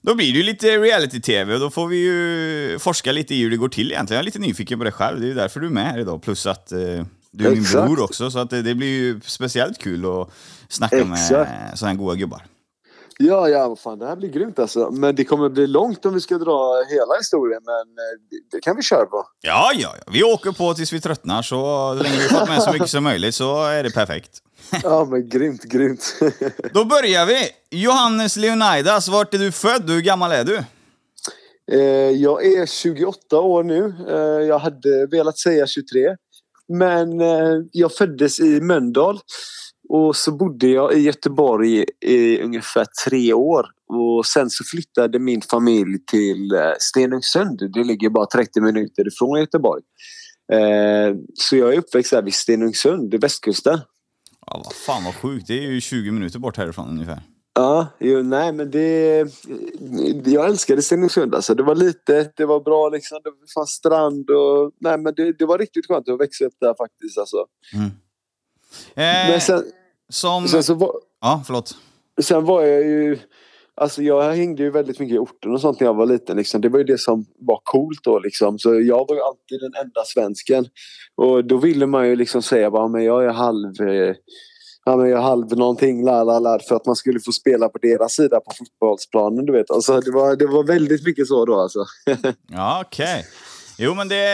då 0.00 0.14
blir 0.14 0.32
det 0.32 0.38
ju 0.38 0.42
lite 0.44 0.66
reality-tv 0.66 1.54
och 1.54 1.60
då 1.60 1.70
får 1.70 1.86
vi 1.86 1.96
ju 1.96 2.78
forska 2.78 3.12
lite 3.12 3.34
i 3.34 3.42
hur 3.42 3.50
det 3.50 3.56
går 3.56 3.68
till 3.68 3.92
egentligen. 3.92 4.16
Jag 4.16 4.22
är 4.22 4.24
lite 4.24 4.38
nyfiken 4.38 4.78
på 4.78 4.84
det 4.84 4.92
själv, 4.92 5.20
det 5.20 5.26
är 5.26 5.28
ju 5.28 5.34
därför 5.34 5.60
du 5.60 5.66
är 5.66 5.70
med 5.70 5.86
här 5.86 5.98
idag. 5.98 6.22
Plus 6.22 6.46
att 6.46 6.72
eh, 6.72 6.78
du 7.30 7.46
är 7.46 7.50
min 7.50 7.60
Exakt. 7.62 7.86
bror 7.86 8.02
också, 8.02 8.30
så 8.30 8.38
att 8.38 8.50
det, 8.50 8.62
det 8.62 8.74
blir 8.74 8.88
ju 8.88 9.20
speciellt 9.24 9.78
kul 9.78 10.04
att 10.06 10.28
snacka 10.68 11.04
med 11.04 11.12
Exakt. 11.18 11.78
sådana 11.78 11.92
här 11.92 11.98
goa 12.04 12.14
gubbar. 12.14 12.42
Ja, 13.18 13.48
ja, 13.48 13.68
vad 13.68 13.78
fan, 13.78 13.98
det 13.98 14.06
här 14.06 14.16
blir 14.16 14.28
grymt 14.28 14.58
alltså. 14.58 14.90
Men 14.90 15.14
det 15.14 15.24
kommer 15.24 15.48
bli 15.48 15.66
långt 15.66 16.06
om 16.06 16.14
vi 16.14 16.20
ska 16.20 16.38
dra 16.38 16.84
hela 16.88 17.14
historien, 17.18 17.60
men 17.64 17.74
eh, 17.74 18.40
det, 18.50 18.60
kan 18.60 18.76
vi 18.76 18.82
köra 18.82 19.06
på. 19.06 19.26
Ja, 19.40 19.70
ja, 19.74 19.94
ja. 19.96 20.12
Vi 20.12 20.22
åker 20.22 20.52
på 20.52 20.74
tills 20.74 20.92
vi 20.92 21.00
tröttnar, 21.00 21.42
så 21.42 21.94
länge 21.94 22.16
vi 22.16 22.28
fått 22.28 22.48
med 22.48 22.62
så 22.62 22.72
mycket 22.72 22.90
som 22.90 23.04
möjligt 23.04 23.34
så 23.34 23.64
är 23.64 23.82
det 23.82 23.90
perfekt. 23.90 24.30
Ja, 24.82 25.04
men 25.10 25.28
grymt, 25.28 25.62
grymt. 25.62 26.14
Då 26.72 26.84
börjar 26.84 27.26
vi! 27.26 27.48
Johannes 27.70 28.36
Leonidas, 28.36 29.08
vart 29.08 29.34
är 29.34 29.38
du 29.38 29.52
född? 29.52 29.90
Hur 29.90 30.00
gammal 30.00 30.32
är 30.32 30.44
du? 30.44 30.64
eh, 31.72 32.10
jag 32.10 32.46
är 32.46 32.66
28 32.66 33.40
år 33.40 33.62
nu. 33.64 33.94
Eh, 34.08 34.46
jag 34.46 34.58
hade 34.58 35.06
velat 35.06 35.38
säga 35.38 35.66
23. 35.66 36.16
Men 36.68 37.20
jag 37.72 37.92
föddes 37.92 38.40
i 38.40 38.60
Mölndal. 38.60 39.20
Och 39.88 40.16
så 40.16 40.32
bodde 40.32 40.68
jag 40.68 40.94
i 40.94 41.00
Göteborg 41.00 41.84
i 42.00 42.40
ungefär 42.40 42.86
tre 43.04 43.32
år. 43.32 43.66
Och 43.88 44.26
sen 44.26 44.50
så 44.50 44.64
flyttade 44.64 45.18
min 45.18 45.42
familj 45.42 45.98
till 46.06 46.54
eh, 46.54 46.60
Stenungsund. 46.78 47.72
Det 47.72 47.84
ligger 47.84 48.10
bara 48.10 48.26
30 48.26 48.60
minuter 48.60 49.08
ifrån 49.08 49.40
Göteborg. 49.40 49.82
Eh, 50.52 51.16
så 51.34 51.56
jag 51.56 51.74
är 51.74 51.78
uppväxt 51.78 52.10
där 52.10 52.22
vid 52.22 52.34
Stenungsund, 52.34 53.14
i 53.14 53.16
västkusten. 53.16 53.80
Ja, 54.46 54.62
vad 54.64 54.74
fan 54.74 55.04
vad 55.04 55.14
sjukt. 55.14 55.46
Det 55.46 55.58
är 55.58 55.70
ju 55.70 55.80
20 55.80 56.10
minuter 56.10 56.38
bort 56.38 56.56
härifrån 56.56 56.88
ungefär. 56.88 57.22
Ja, 57.54 57.86
jo, 57.98 58.22
nej 58.22 58.52
men 58.52 58.70
det... 58.70 59.26
Jag 60.24 60.46
älskade 60.46 60.82
Stenungsund 60.82 61.34
alltså. 61.34 61.54
Det 61.54 61.62
var 61.62 61.74
litet, 61.74 62.36
det 62.36 62.46
var 62.46 62.60
bra 62.60 62.88
liksom. 62.88 63.18
Det 63.24 63.30
fanns 63.54 63.70
strand 63.70 64.30
och... 64.30 64.72
Nej 64.80 64.98
men 64.98 65.14
det, 65.14 65.32
det 65.32 65.46
var 65.46 65.58
riktigt 65.58 65.86
skönt 65.86 66.08
att 66.08 66.20
växa 66.20 66.44
upp 66.44 66.54
där 66.60 66.74
faktiskt 66.78 67.18
alltså. 67.18 67.36
Eh, 67.74 67.88
Men 68.94 69.40
sen, 69.40 69.62
som... 70.08 70.48
sen 70.48 70.62
så 70.62 70.74
var... 70.74 70.92
Ja, 71.20 71.42
förlåt. 71.46 71.76
Sen 72.22 72.44
var 72.44 72.62
jag 72.62 72.82
ju... 72.82 73.18
Alltså 73.80 74.02
jag 74.02 74.32
hängde 74.32 74.62
ju 74.62 74.70
väldigt 74.70 74.98
mycket 74.98 75.14
i 75.14 75.18
orten 75.18 75.52
och 75.52 75.60
sånt 75.60 75.80
när 75.80 75.86
jag 75.86 75.94
var 75.94 76.06
liten. 76.06 76.36
Liksom. 76.36 76.60
Det 76.60 76.68
var 76.68 76.78
ju 76.78 76.84
det 76.84 77.00
som 77.00 77.26
var 77.38 77.60
coolt 77.64 78.00
då 78.04 78.18
liksom. 78.18 78.58
Så 78.58 78.80
jag 78.80 79.08
var 79.08 79.14
ju 79.14 79.22
alltid 79.22 79.60
den 79.60 79.84
enda 79.84 80.04
svensken. 80.04 80.66
Och 81.16 81.44
då 81.44 81.56
ville 81.56 81.86
man 81.86 82.08
ju 82.08 82.16
liksom 82.16 82.42
säga 82.42 82.70
bara, 82.70 82.88
men 82.88 83.04
jag 83.04 83.24
är 83.24 83.32
halv... 83.32 83.80
Eh, 83.80 84.14
ja, 84.84 84.96
men 84.96 85.08
jag 85.08 85.18
är 85.18 85.22
halv 85.22 85.56
någonting, 85.56 86.04
la, 86.04 86.24
la, 86.24 86.38
la, 86.38 86.58
för 86.68 86.76
att 86.76 86.86
man 86.86 86.96
skulle 86.96 87.20
få 87.20 87.32
spela 87.32 87.68
på 87.68 87.78
deras 87.78 88.12
sida 88.12 88.40
på 88.40 88.52
fotbollsplanen, 88.58 89.46
du 89.46 89.52
vet. 89.52 89.70
Alltså, 89.70 90.00
det, 90.00 90.10
var, 90.10 90.36
det 90.36 90.46
var 90.46 90.64
väldigt 90.64 91.04
mycket 91.06 91.26
så 91.26 91.44
då 91.44 91.60
alltså. 91.60 91.84
Ja, 92.52 92.82
okej. 92.86 93.24
Jo, 93.78 93.94
men 93.94 94.08
det, 94.08 94.24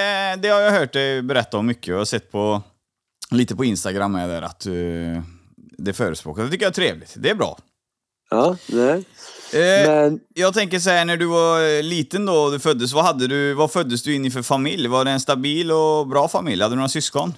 det 0.42 0.48
har 0.48 0.60
jag 0.60 0.70
hört 0.70 0.92
dig 0.92 1.22
berätta 1.22 1.58
om 1.58 1.66
mycket. 1.66 1.94
Har 1.94 2.04
sett 2.04 2.32
på 2.32 2.62
lite 3.32 3.56
på 3.56 3.64
Instagram 3.64 4.12
med 4.12 4.28
där 4.28 4.42
att 4.42 4.66
uh, 4.66 5.20
det 5.78 5.92
förespråkar. 5.92 6.42
Det 6.44 6.50
tycker 6.50 6.64
jag 6.64 6.70
är 6.70 6.74
trevligt. 6.74 7.14
Det 7.16 7.30
är 7.30 7.34
bra. 7.34 7.58
ja, 8.30 8.56
nej. 8.66 9.04
Eh, 9.54 9.88
Men 9.90 10.20
Jag 10.34 10.54
tänker 10.54 10.78
så 10.78 10.90
här, 10.90 11.04
när 11.04 11.16
du 11.16 11.26
var 11.26 11.76
eh, 11.76 11.82
liten 11.82 12.26
då, 12.26 12.50
du 12.50 12.58
föddes, 12.58 12.92
vad, 12.92 13.04
hade 13.04 13.26
du, 13.26 13.54
vad 13.54 13.72
föddes 13.72 14.02
du 14.02 14.14
in 14.14 14.24
i 14.24 14.30
för 14.30 14.42
familj? 14.42 14.88
Var 14.88 15.04
det 15.04 15.10
en 15.10 15.20
stabil 15.20 15.70
och 15.72 16.08
bra 16.08 16.28
familj? 16.28 16.62
Hade 16.62 16.72
du 16.74 16.76
några 16.76 16.88
syskon? 16.88 17.34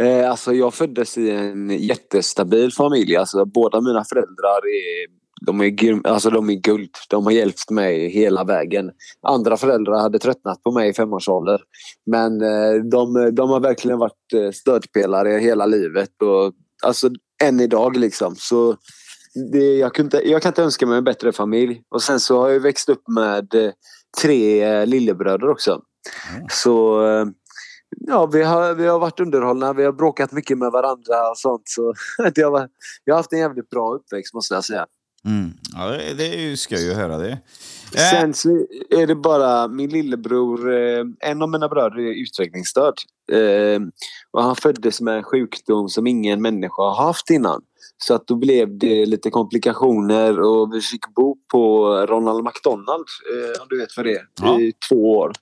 eh, 0.00 0.30
alltså 0.30 0.52
jag 0.52 0.74
föddes 0.74 1.18
i 1.18 1.30
en 1.30 1.70
jättestabil 1.70 2.72
familj. 2.72 3.16
Alltså 3.16 3.44
båda 3.44 3.80
mina 3.80 4.04
föräldrar 4.04 4.58
är, 4.58 5.15
de 5.40 5.60
är, 5.60 5.66
grym- 5.66 6.06
alltså, 6.08 6.30
de 6.30 6.50
är 6.50 6.54
guld. 6.54 6.90
De 7.10 7.24
har 7.24 7.32
hjälpt 7.32 7.70
mig 7.70 8.08
hela 8.08 8.44
vägen. 8.44 8.90
Andra 9.22 9.56
föräldrar 9.56 10.00
hade 10.00 10.18
tröttnat 10.18 10.62
på 10.62 10.72
mig 10.72 10.88
i 10.88 10.92
femårsålder. 10.94 11.60
Men 12.06 12.42
eh, 12.42 12.74
de, 12.90 13.30
de 13.34 13.50
har 13.50 13.60
verkligen 13.60 13.98
varit 13.98 14.32
eh, 14.34 14.50
stödpelare 14.50 15.28
hela 15.28 15.66
livet. 15.66 16.22
Och, 16.22 16.52
alltså 16.82 17.10
än 17.42 17.60
idag 17.60 17.96
liksom. 17.96 18.34
Så 18.36 18.76
det, 19.52 19.76
jag, 19.76 19.94
kunde, 19.94 20.22
jag 20.22 20.42
kan 20.42 20.50
inte 20.50 20.62
önska 20.62 20.86
mig 20.86 20.98
en 20.98 21.04
bättre 21.04 21.32
familj. 21.32 21.82
Och 21.88 22.02
sen 22.02 22.20
så 22.20 22.40
har 22.40 22.48
jag 22.48 22.60
växt 22.60 22.88
upp 22.88 23.08
med 23.08 23.54
eh, 23.54 23.70
tre 24.22 24.84
lillebröder 24.84 25.48
också. 25.48 25.80
Så 26.50 27.06
eh, 27.06 27.26
ja, 27.90 28.26
vi 28.26 28.42
har, 28.42 28.74
vi 28.74 28.86
har 28.86 28.98
varit 28.98 29.20
underhållna. 29.20 29.72
Vi 29.72 29.84
har 29.84 29.92
bråkat 29.92 30.32
mycket 30.32 30.58
med 30.58 30.72
varandra 30.72 31.30
och 31.30 31.38
sånt. 31.38 31.62
Så 31.64 31.94
det 32.34 32.42
har 32.42 32.68
jag 33.04 33.14
har 33.14 33.18
haft 33.18 33.32
en 33.32 33.38
jävligt 33.38 33.70
bra 33.70 33.94
uppväxt 33.94 34.34
måste 34.34 34.54
jag 34.54 34.64
säga. 34.64 34.86
Mm. 35.26 35.52
Ja, 35.74 35.86
det, 35.88 36.14
det 36.14 36.26
är 36.34 36.86
ju 36.86 36.94
höra 36.94 37.18
det. 37.18 37.38
Eh, 37.94 38.10
Sen 38.10 38.34
så 38.34 38.48
är 38.90 39.06
det 39.06 39.14
bara 39.14 39.68
min 39.68 39.90
lillebror, 39.90 40.74
eh, 40.74 41.04
en 41.20 41.42
av 41.42 41.48
mina 41.50 41.68
bröder 41.68 41.98
är 41.98 42.22
utvecklingsstörd. 42.22 42.94
Eh, 43.32 43.80
och 44.30 44.42
han 44.42 44.56
föddes 44.56 45.00
med 45.00 45.16
en 45.16 45.22
sjukdom 45.22 45.88
som 45.88 46.06
ingen 46.06 46.42
människa 46.42 46.82
har 46.82 47.04
haft 47.06 47.30
innan. 47.30 47.62
Så 47.98 48.14
att 48.14 48.26
då 48.26 48.34
blev 48.36 48.78
det 48.78 49.06
lite 49.06 49.30
komplikationer 49.30 50.40
och 50.40 50.74
vi 50.74 50.80
fick 50.80 51.14
bo 51.14 51.36
på 51.52 51.86
Ronald 52.06 52.44
McDonald, 52.44 53.04
om 53.60 53.66
du 53.70 53.78
vet 53.78 53.96
vad 53.96 54.06
det 54.06 54.12
är, 54.16 54.22
Ja. 54.42 54.60
i 54.60 54.72
två 54.88 55.16
år. 55.18 55.32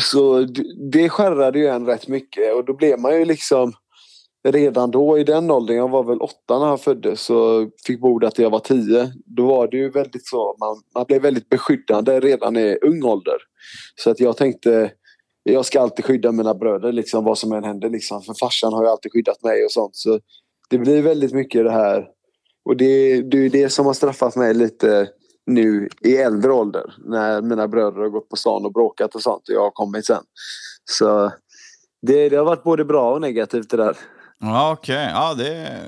Så 0.00 0.46
det 0.92 1.08
skärrade 1.08 1.58
ju 1.58 1.66
en 1.66 1.86
rätt 1.86 2.08
mycket 2.08 2.54
och 2.54 2.64
då 2.64 2.76
blev 2.76 2.98
man 3.00 3.18
ju 3.18 3.24
liksom 3.24 3.72
redan 4.44 4.90
då 4.90 5.18
i 5.18 5.24
den 5.24 5.50
åldern, 5.50 5.76
jag 5.76 5.90
var 5.90 6.04
väl 6.04 6.20
åtta 6.20 6.58
när 6.58 6.66
han 6.66 6.78
föddes 6.78 7.30
och 7.30 7.70
fick 7.86 8.00
bo 8.00 8.18
där 8.18 8.30
till 8.30 8.42
jag 8.42 8.50
var 8.50 8.58
tio. 8.58 9.12
Då 9.24 9.46
var 9.46 9.68
det 9.68 9.76
ju 9.76 9.90
väldigt 9.90 10.26
så, 10.26 10.56
man, 10.60 10.82
man 10.94 11.04
blev 11.08 11.22
väldigt 11.22 11.48
beskyddande 11.48 12.20
redan 12.20 12.56
i 12.56 12.78
ung 12.82 13.04
ålder. 13.04 13.36
Så 13.96 14.10
att 14.10 14.20
jag 14.20 14.36
tänkte, 14.36 14.92
jag 15.42 15.64
ska 15.64 15.80
alltid 15.80 16.04
skydda 16.04 16.32
mina 16.32 16.54
bröder 16.54 16.92
liksom 16.92 17.24
vad 17.24 17.38
som 17.38 17.52
än 17.52 17.64
händer 17.64 17.90
liksom. 17.90 18.22
För 18.22 18.34
farsan 18.40 18.72
har 18.72 18.84
ju 18.84 18.90
alltid 18.90 19.12
skyddat 19.12 19.42
mig 19.42 19.64
och 19.64 19.72
sånt. 19.72 19.96
Så 19.96 20.20
det 20.70 20.78
blir 20.78 21.02
väldigt 21.02 21.32
mycket 21.32 21.64
det 21.64 21.72
här. 21.72 22.08
Och 22.64 22.76
det, 22.76 23.22
det 23.22 23.38
är 23.38 23.50
det 23.50 23.70
som 23.70 23.86
har 23.86 23.92
straffat 23.92 24.36
mig 24.36 24.54
lite 24.54 25.08
nu 25.46 25.88
i 26.00 26.16
äldre 26.16 26.52
ålder. 26.52 26.94
När 26.98 27.42
mina 27.42 27.68
bröder 27.68 28.00
har 28.00 28.08
gått 28.08 28.28
på 28.28 28.36
stan 28.36 28.64
och 28.64 28.72
bråkat 28.72 29.14
och 29.14 29.22
sånt 29.22 29.48
och 29.48 29.54
jag 29.54 29.60
har 29.60 29.70
kommit 29.70 30.06
sen. 30.06 30.22
Så 30.90 31.32
det, 32.06 32.28
det 32.28 32.36
har 32.36 32.44
varit 32.44 32.64
både 32.64 32.84
bra 32.84 33.14
och 33.14 33.20
negativt 33.20 33.70
det 33.70 33.76
där. 33.76 33.96
Ja, 34.40 34.72
okej. 34.72 35.10
Ja, 35.14 35.34
det, 35.34 35.78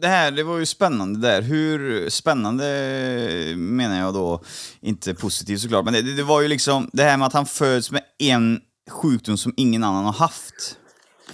det 0.00 0.06
här 0.06 0.30
det 0.30 0.42
var 0.42 0.58
ju 0.58 0.66
spännande 0.66 1.18
där. 1.28 1.42
Hur 1.42 2.08
spännande 2.10 2.64
menar 3.56 3.98
jag 3.98 4.14
då, 4.14 4.42
inte 4.80 5.14
positivt 5.14 5.60
såklart, 5.60 5.84
men 5.84 5.94
det, 5.94 6.16
det 6.16 6.22
var 6.22 6.40
ju 6.40 6.48
liksom 6.48 6.90
det 6.92 7.02
här 7.02 7.16
med 7.16 7.26
att 7.26 7.32
han 7.32 7.46
föds 7.46 7.90
med 7.90 8.02
en 8.18 8.60
sjukdom 8.90 9.36
som 9.36 9.54
ingen 9.56 9.84
annan 9.84 10.04
har 10.04 10.12
haft. 10.12 10.76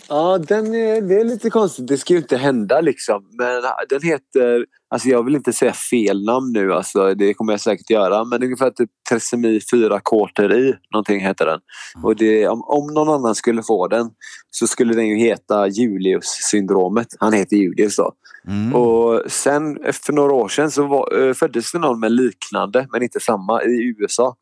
Ja, 0.08 0.38
den 0.38 0.74
är, 0.74 1.00
det 1.00 1.20
är 1.20 1.24
lite 1.24 1.50
konstigt. 1.50 1.88
Det 1.88 1.98
ska 1.98 2.12
ju 2.12 2.18
inte 2.18 2.36
hända 2.36 2.80
liksom. 2.80 3.28
Men 3.38 3.62
den 3.88 4.02
heter, 4.02 4.66
alltså 4.88 5.08
jag 5.08 5.24
vill 5.24 5.36
inte 5.36 5.52
säga 5.52 5.72
fel 5.72 6.24
namn 6.24 6.52
nu, 6.52 6.72
alltså, 6.72 7.14
det 7.14 7.34
kommer 7.34 7.52
jag 7.52 7.60
säkert 7.60 7.90
göra. 7.90 8.24
Men 8.24 8.42
ungefär 8.42 8.70
typ 8.70 8.90
trisemi 9.10 9.60
4 9.70 10.00
quarter 10.00 10.54
i, 10.54 10.74
någonting 10.92 11.20
heter 11.20 11.46
den. 11.46 11.60
Och 12.02 12.16
det, 12.16 12.48
om, 12.48 12.62
om 12.62 12.94
någon 12.94 13.08
annan 13.08 13.34
skulle 13.34 13.62
få 13.62 13.88
den 13.88 14.10
så 14.50 14.66
skulle 14.66 14.94
den 14.94 15.08
ju 15.08 15.16
heta 15.16 15.66
Julius-syndromet. 15.68 17.06
Han 17.20 17.32
heter 17.32 17.56
Julius 17.56 17.96
då. 17.96 18.12
Mm. 18.48 18.74
Och 18.74 19.22
sen 19.30 19.78
för 19.92 20.12
några 20.12 20.32
år 20.32 20.48
sedan 20.48 20.70
så 20.70 20.86
var, 20.86 21.28
eh, 21.28 21.34
föddes 21.34 21.72
det 21.72 21.78
någon 21.78 22.00
med 22.00 22.12
liknande 22.12 22.88
men 22.92 23.02
inte 23.02 23.20
samma 23.20 23.62
i 23.62 23.94
USA. 23.98 24.36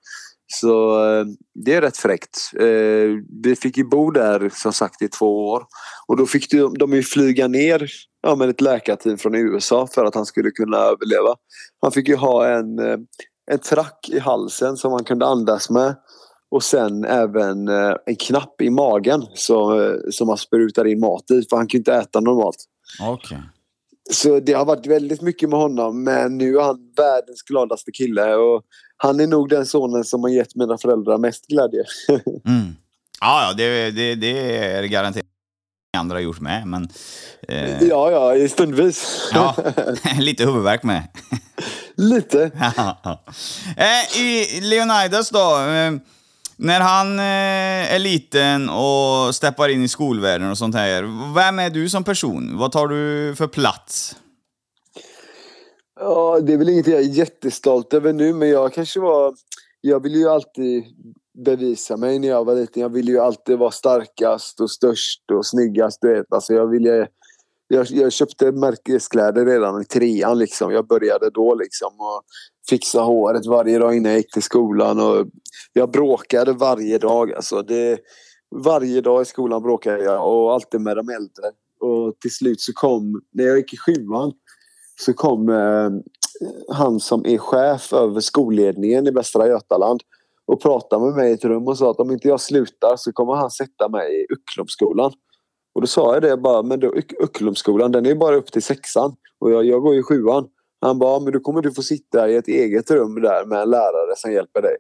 Så 0.47 1.05
eh, 1.05 1.25
det 1.65 1.75
är 1.75 1.81
rätt 1.81 1.97
fräckt. 1.97 2.51
Eh, 2.61 3.19
vi 3.43 3.57
fick 3.57 3.77
ju 3.77 3.85
bo 3.85 4.11
där 4.11 4.51
som 4.55 4.73
sagt 4.73 5.03
i 5.03 5.09
två 5.09 5.49
år. 5.49 5.63
Och 6.07 6.17
då 6.17 6.27
fick 6.27 6.51
de, 6.51 6.79
de 6.79 6.93
ju 6.93 7.03
flyga 7.03 7.49
ner 7.49 7.91
ja, 8.25 8.35
med 8.35 8.49
ett 8.49 8.61
läkarteam 8.61 9.19
från 9.19 9.35
USA 9.35 9.87
för 9.87 10.05
att 10.05 10.15
han 10.15 10.27
skulle 10.27 10.51
kunna 10.51 10.77
överleva. 10.77 11.37
Han 11.81 11.93
fick 11.93 12.09
ju 12.09 12.17
ha 12.17 12.47
en, 12.47 12.79
eh, 12.79 12.99
en 13.51 13.59
track 13.59 14.09
i 14.13 14.19
halsen 14.19 14.77
som 14.77 14.93
han 14.93 15.05
kunde 15.05 15.27
andas 15.27 15.71
med. 15.71 15.97
Och 16.51 16.63
sen 16.63 17.05
även 17.05 17.69
en 18.07 18.17
knapp 18.19 18.61
i 18.61 18.71
magen 18.71 19.27
som, 19.35 20.01
som 20.11 20.29
han 20.29 20.39
sprutar 20.39 20.85
in 20.85 21.01
mat 21.01 21.31
i 21.31 21.43
för 21.51 21.57
han 21.57 21.67
kan 21.67 21.79
inte 21.79 21.95
äta 21.95 22.21
normalt. 22.21 22.57
Okay. 23.13 23.39
Så 24.11 24.41
det 24.41 24.53
har 24.53 24.65
varit 24.65 24.87
väldigt 24.87 25.23
mycket 25.23 25.49
med 25.49 25.59
honom 25.59 26.05
men 26.05 26.39
nu 26.39 26.57
är 26.57 26.63
han 26.63 26.93
världens 26.97 27.43
gladaste 27.43 27.93
kille 27.93 28.35
och 28.35 28.63
han 28.97 29.21
är 29.21 29.27
nog 29.27 29.49
den 29.49 29.67
sonen 29.67 30.05
som 30.05 30.23
har 30.23 30.31
gett 30.31 30.55
mina 30.55 30.79
föräldrar 30.79 31.19
mest 31.19 31.47
glädje. 31.47 31.85
mm. 32.09 32.77
Ja, 33.21 33.49
ja 33.49 33.55
det, 33.57 33.91
det, 33.91 34.15
det 34.15 34.57
är 34.57 34.83
garanterat 34.83 35.27
andra 35.95 36.17
har 36.17 36.21
gjort 36.21 36.41
med, 36.41 36.67
men... 36.67 36.89
Eh... 37.49 37.83
Ja, 37.83 38.35
ja, 38.37 38.49
stundvis. 38.49 39.29
ja, 39.33 39.57
lite 40.19 40.45
huvudvärk 40.45 40.83
med. 40.83 41.03
lite. 41.95 42.43
eh, 43.77 44.21
I 44.21 44.61
Leonidas 44.61 45.31
då, 45.31 45.59
eh, 45.59 45.93
när 46.57 46.81
han 46.81 47.19
eh, 47.19 47.95
är 47.95 47.99
liten 47.99 48.71
och 48.71 49.35
steppar 49.35 49.69
in 49.69 49.83
i 49.83 49.89
skolvärlden 49.89 50.51
och 50.51 50.59
sånt 50.59 50.75
här, 50.75 51.35
vem 51.35 51.59
är 51.59 51.71
du 51.71 51.89
som 51.89 52.05
person? 52.05 52.59
Vad 52.59 52.73
tar 52.73 52.89
du 52.89 53.35
för 53.37 53.47
plats? 53.47 54.17
Ja, 56.01 56.41
det 56.41 56.53
är 56.53 56.59
väl 56.59 56.69
inget 56.69 56.87
jag 56.87 56.99
är 57.01 57.05
jättestolt 57.05 57.95
över 57.95 58.13
nu, 58.13 58.33
men 58.33 58.49
jag 58.49 58.75
kanske 58.75 59.01
var... 59.01 59.35
Jag 59.81 60.03
ville 60.03 60.19
ju 60.19 60.29
alltid 60.29 60.85
bevisa 61.35 61.97
mig 61.97 62.19
när 62.19 62.29
jag 62.29 62.45
var 62.45 62.55
liten. 62.55 62.83
Jag 62.83 62.89
ville 62.89 63.11
ju 63.11 63.19
alltid 63.19 63.59
vara 63.59 63.71
starkast 63.71 64.61
och 64.61 64.71
störst 64.71 65.31
och 65.33 65.47
snyggast. 65.47 65.99
Du 66.01 66.15
vet. 66.15 66.33
Alltså 66.33 66.55
jag, 66.55 66.67
ville, 66.67 67.09
jag, 67.69 67.87
jag 67.91 68.13
köpte 68.13 68.53
märkeskläder 68.53 69.47
redan 69.47 69.83
i 69.83 69.85
trean. 69.85 70.39
Liksom. 70.39 70.73
Jag 70.73 70.87
började 70.87 71.31
då 71.31 71.55
liksom 71.55 71.93
och 71.99 72.23
fixa 72.69 73.01
håret 73.01 73.47
varje 73.47 73.79
dag 73.79 73.97
innan 73.97 74.13
jag 74.13 74.19
gick 74.19 74.33
till 74.33 74.43
skolan. 74.43 75.01
Och 75.01 75.27
jag 75.73 75.91
bråkade 75.91 76.53
varje 76.53 76.99
dag. 76.99 77.33
Alltså 77.33 77.63
det, 77.63 77.99
varje 78.65 79.01
dag 79.01 79.23
i 79.23 79.25
skolan 79.25 79.63
bråkade 79.63 80.05
jag 80.05 80.29
och 80.29 80.53
alltid 80.53 80.81
med 80.81 80.97
de 80.97 81.09
äldre. 81.09 81.47
Och 81.81 82.15
till 82.21 82.35
slut 82.35 82.61
så 82.61 82.73
kom, 82.73 83.23
när 83.33 83.45
jag 83.45 83.57
gick 83.57 83.75
i 83.75 83.77
sjuan, 83.77 84.33
så 85.01 85.13
kom 85.13 85.49
eh, 85.49 85.91
han 86.69 87.01
som 87.01 87.27
är 87.27 87.39
chef 87.39 87.93
över 87.93 88.21
skolledningen 88.21 89.07
i 89.07 89.11
Västra 89.11 89.49
Götaland 89.49 90.01
och 90.47 90.63
pratade 90.63 91.05
med 91.05 91.15
mig 91.15 91.31
i 91.31 91.35
ett 91.35 91.45
rum 91.45 91.69
och 91.69 91.79
sa 91.79 91.91
att 91.91 92.01
om 92.01 92.11
inte 92.11 92.29
jag 92.29 92.41
slutar 92.41 92.97
så 92.97 93.13
kommer 93.13 93.35
han 93.35 93.51
sätta 93.51 93.89
mig 93.89 94.21
i 94.21 94.27
Ucklumskolan. 94.33 95.13
Och 95.75 95.81
då 95.81 95.87
sa 95.87 96.15
jag 96.15 96.23
det 96.23 96.37
bara, 96.37 96.63
men 96.63 96.81
då 96.81 96.95
den 97.93 98.07
är 98.07 98.15
bara 98.15 98.37
upp 98.37 98.53
till 98.53 98.63
sexan 98.63 99.17
och 99.41 99.51
jag, 99.51 99.65
jag 99.65 99.83
går 99.83 99.97
i 99.97 100.03
sjuan. 100.03 100.49
Han 100.81 100.99
bara, 100.99 101.21
men 101.21 101.33
då 101.33 101.41
kommer 101.41 101.63
du 101.63 101.73
få 101.73 101.83
sitta 101.83 102.29
i 102.29 102.37
ett 102.37 102.49
eget 102.49 102.91
rum 102.91 103.15
där 103.15 103.47
med 103.47 103.63
en 103.63 103.71
lärare 103.71 104.17
som 104.17 104.33
hjälper 104.33 104.63
dig. 104.63 104.77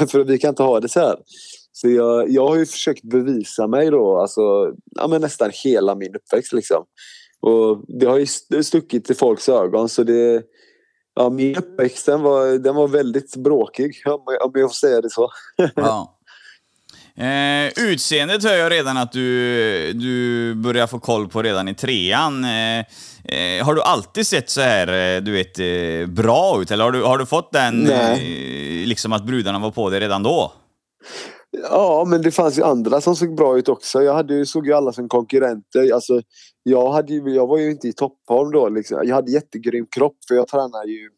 För 0.08 0.24
vi 0.24 0.38
kan 0.38 0.48
inte 0.48 0.62
ha 0.62 0.80
det 0.80 0.88
så 0.88 1.00
här. 1.00 1.16
Så 1.72 1.88
jag, 1.88 2.30
jag 2.30 2.48
har 2.48 2.56
ju 2.56 2.66
försökt 2.66 3.02
bevisa 3.04 3.66
mig 3.66 3.90
då, 3.90 4.20
alltså, 4.20 4.72
ja, 4.96 5.08
men 5.08 5.20
nästan 5.20 5.50
hela 5.64 5.94
min 5.94 6.16
uppväxt 6.16 6.52
liksom. 6.52 6.84
Och 7.40 7.84
det 8.00 8.06
har 8.06 8.18
ju 8.18 8.26
stuckit 8.62 9.10
i 9.10 9.14
folks 9.14 9.48
ögon 9.48 9.88
så 9.88 10.02
det... 10.02 10.42
Ja, 11.16 11.30
min 11.30 11.56
uppväxt 11.56 12.06
den 12.06 12.22
var, 12.22 12.58
den 12.58 12.74
var 12.74 12.88
väldigt 12.88 13.36
bråkig 13.36 14.02
om 14.06 14.52
jag 14.54 14.70
får 14.70 14.74
säga 14.74 15.00
det 15.00 15.10
så. 15.10 15.30
Ja. 15.74 16.10
Eh, 17.16 17.72
utseendet 17.76 18.44
hör 18.44 18.56
jag 18.56 18.72
redan 18.72 18.96
att 18.96 19.12
du, 19.12 19.92
du 19.92 20.54
börjar 20.54 20.86
få 20.86 20.98
koll 20.98 21.28
på 21.28 21.42
redan 21.42 21.68
i 21.68 21.74
trean. 21.74 22.44
Eh, 22.44 22.78
eh, 23.24 23.64
har 23.64 23.74
du 23.74 23.82
alltid 23.82 24.26
sett 24.26 24.50
så 24.50 24.60
här, 24.60 25.16
eh, 25.16 25.22
du 25.22 25.32
vet, 25.32 25.58
eh, 25.58 26.06
bra 26.14 26.62
ut? 26.62 26.70
Eller 26.70 26.84
har 26.84 26.92
du, 26.92 27.02
har 27.02 27.18
du 27.18 27.26
fått 27.26 27.52
den, 27.52 27.90
eh, 27.90 28.18
liksom 28.86 29.12
att 29.12 29.24
brudarna 29.24 29.58
var 29.58 29.70
på 29.70 29.90
dig 29.90 30.00
redan 30.00 30.22
då? 30.22 30.52
Ja, 31.62 32.04
men 32.08 32.22
det 32.22 32.30
fanns 32.30 32.58
ju 32.58 32.62
andra 32.62 33.00
som 33.00 33.16
såg 33.16 33.36
bra 33.36 33.58
ut 33.58 33.68
också. 33.68 34.02
Jag 34.02 34.14
hade, 34.14 34.46
såg 34.46 34.66
ju 34.66 34.72
alla 34.72 34.92
som 34.92 35.08
konkurrenter. 35.08 35.94
Alltså, 35.94 36.22
jag, 36.62 36.90
hade, 36.90 37.14
jag 37.14 37.46
var 37.46 37.58
ju 37.58 37.70
inte 37.70 37.88
i 37.88 37.92
toppform 37.92 38.50
då. 38.52 38.68
Liksom. 38.68 39.00
Jag 39.02 39.14
hade 39.14 39.32
jättegrym 39.32 39.86
kropp 39.86 40.16
för 40.28 40.34
jag 40.34 40.48
tränar 40.48 40.84
ju 40.84 41.10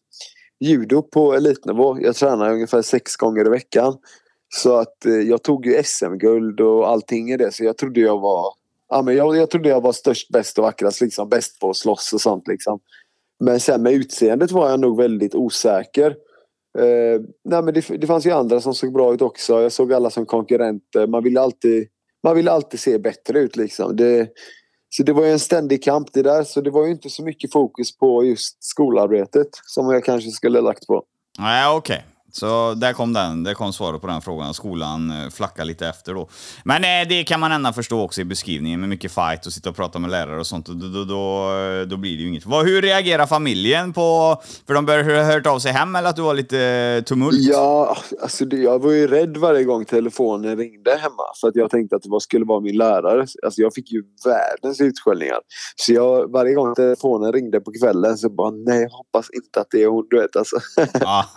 judo 0.60 1.02
på 1.02 1.34
elitnivå. 1.34 1.98
Jag 2.00 2.16
tränar 2.16 2.52
ungefär 2.52 2.82
sex 2.82 3.16
gånger 3.16 3.46
i 3.46 3.50
veckan. 3.50 3.96
Så 4.48 4.76
att 4.76 5.06
eh, 5.06 5.12
jag 5.12 5.42
tog 5.42 5.66
ju 5.66 5.82
SM-guld 5.84 6.60
och 6.60 6.88
allting 6.88 7.30
i 7.30 7.36
det. 7.36 7.52
Så 7.52 7.64
jag 7.64 7.76
trodde 7.76 8.00
jag 8.00 8.20
var 8.20 8.54
ja, 8.88 9.02
men 9.02 9.16
jag, 9.16 9.36
jag 9.36 9.50
trodde 9.50 9.68
jag 9.68 9.80
var 9.80 9.92
störst, 9.92 10.28
bäst 10.30 10.58
och 10.58 10.64
vackrast. 10.64 11.00
Liksom, 11.00 11.28
bäst 11.28 11.60
på 11.60 11.70
att 11.70 11.76
slåss 11.76 12.12
och 12.12 12.20
sånt. 12.20 12.48
Liksom. 12.48 12.80
Men 13.40 13.60
sen 13.60 13.82
med 13.82 13.92
utseendet 13.92 14.50
var 14.50 14.70
jag 14.70 14.80
nog 14.80 14.96
väldigt 14.96 15.34
osäker. 15.34 16.16
Eh, 16.78 17.20
nej, 17.44 17.62
men 17.62 17.74
det, 17.74 17.80
det 17.80 18.06
fanns 18.06 18.26
ju 18.26 18.30
andra 18.30 18.60
som 18.60 18.74
såg 18.74 18.92
bra 18.92 19.14
ut 19.14 19.22
också. 19.22 19.62
Jag 19.62 19.72
såg 19.72 19.92
alla 19.92 20.10
som 20.10 20.26
konkurrenter. 20.26 21.06
Man 21.06 21.24
ville 21.24 21.40
alltid, 21.40 21.88
man 22.22 22.36
ville 22.36 22.50
alltid 22.50 22.80
se 22.80 22.98
bättre 22.98 23.38
ut. 23.38 23.56
Liksom. 23.56 23.96
Det, 23.96 24.28
så 24.88 25.02
det 25.02 25.12
var 25.12 25.24
ju 25.24 25.30
en 25.30 25.38
ständig 25.38 25.82
kamp 25.84 26.12
det 26.12 26.22
där. 26.22 26.42
Så 26.42 26.60
det 26.60 26.70
var 26.70 26.84
ju 26.86 26.92
inte 26.92 27.10
så 27.10 27.22
mycket 27.22 27.52
fokus 27.52 27.98
på 27.98 28.24
just 28.24 28.64
skolarbetet 28.64 29.48
som 29.66 29.90
jag 29.90 30.04
kanske 30.04 30.30
skulle 30.30 30.58
ha 30.58 30.64
lagt 30.64 30.86
på. 30.86 31.04
Nej, 31.38 31.76
okej. 31.76 31.96
Okay. 31.96 32.15
Så 32.36 32.74
där 32.74 32.92
kom 32.92 33.12
den, 33.12 33.44
där 33.44 33.54
kom 33.54 33.72
svaret 33.72 34.00
på 34.00 34.06
den 34.06 34.22
frågan. 34.22 34.54
Skolan 34.54 35.10
eh, 35.10 35.30
flackar 35.30 35.64
lite 35.64 35.88
efter 35.88 36.14
då. 36.14 36.28
Men 36.64 36.84
eh, 36.84 37.08
det 37.08 37.24
kan 37.24 37.40
man 37.40 37.52
ändå 37.52 37.72
förstå 37.72 38.02
också 38.02 38.20
i 38.20 38.24
beskrivningen 38.24 38.80
med 38.80 38.88
mycket 38.88 39.12
fight 39.12 39.46
och 39.46 39.52
sitta 39.52 39.70
och 39.70 39.76
prata 39.76 39.98
med 39.98 40.10
lärare 40.10 40.40
och 40.40 40.46
sånt. 40.46 40.66
Då, 40.66 40.74
då, 40.74 41.04
då, 41.04 41.50
då 41.84 41.96
blir 41.96 42.16
det 42.16 42.22
ju 42.22 42.28
inget. 42.28 42.46
Vad, 42.46 42.66
hur 42.66 42.82
reagerar 42.82 43.26
familjen 43.26 43.92
på... 43.92 44.40
För 44.66 44.74
de 44.74 44.86
bör 44.86 45.02
ha 45.02 45.22
hört 45.22 45.46
av 45.46 45.58
sig 45.58 45.72
hem 45.72 45.96
eller 45.96 46.08
att 46.08 46.16
du 46.16 46.22
var 46.22 46.34
lite 46.34 47.02
tumult? 47.06 47.38
Ja, 47.40 47.96
alltså 48.22 48.44
det, 48.44 48.56
jag 48.56 48.78
var 48.78 48.92
ju 48.92 49.06
rädd 49.06 49.36
varje 49.36 49.64
gång 49.64 49.84
telefonen 49.84 50.56
ringde 50.56 50.90
hemma. 50.90 51.24
För 51.40 51.48
att 51.48 51.56
jag 51.56 51.70
tänkte 51.70 51.96
att 51.96 52.02
det 52.02 52.20
skulle 52.20 52.44
vara 52.44 52.60
min 52.60 52.76
lärare. 52.76 53.26
Alltså 53.44 53.60
jag 53.60 53.74
fick 53.74 53.92
ju 53.92 54.02
världens 54.24 54.80
utskällningar. 54.80 55.38
Så 55.76 55.92
jag, 55.92 56.32
varje 56.32 56.54
gång 56.54 56.74
telefonen 56.74 57.32
ringde 57.32 57.60
på 57.60 57.72
kvällen 57.80 58.18
så 58.18 58.30
bara 58.30 58.50
nej, 58.50 58.88
hoppas 58.90 59.30
inte 59.30 59.60
att 59.60 59.66
det 59.70 59.82
är 59.82 59.88
hon. 59.88 60.06
Du 60.10 60.20
vet 60.20 60.36
alltså. 60.36 60.56
Ja. 61.00 61.24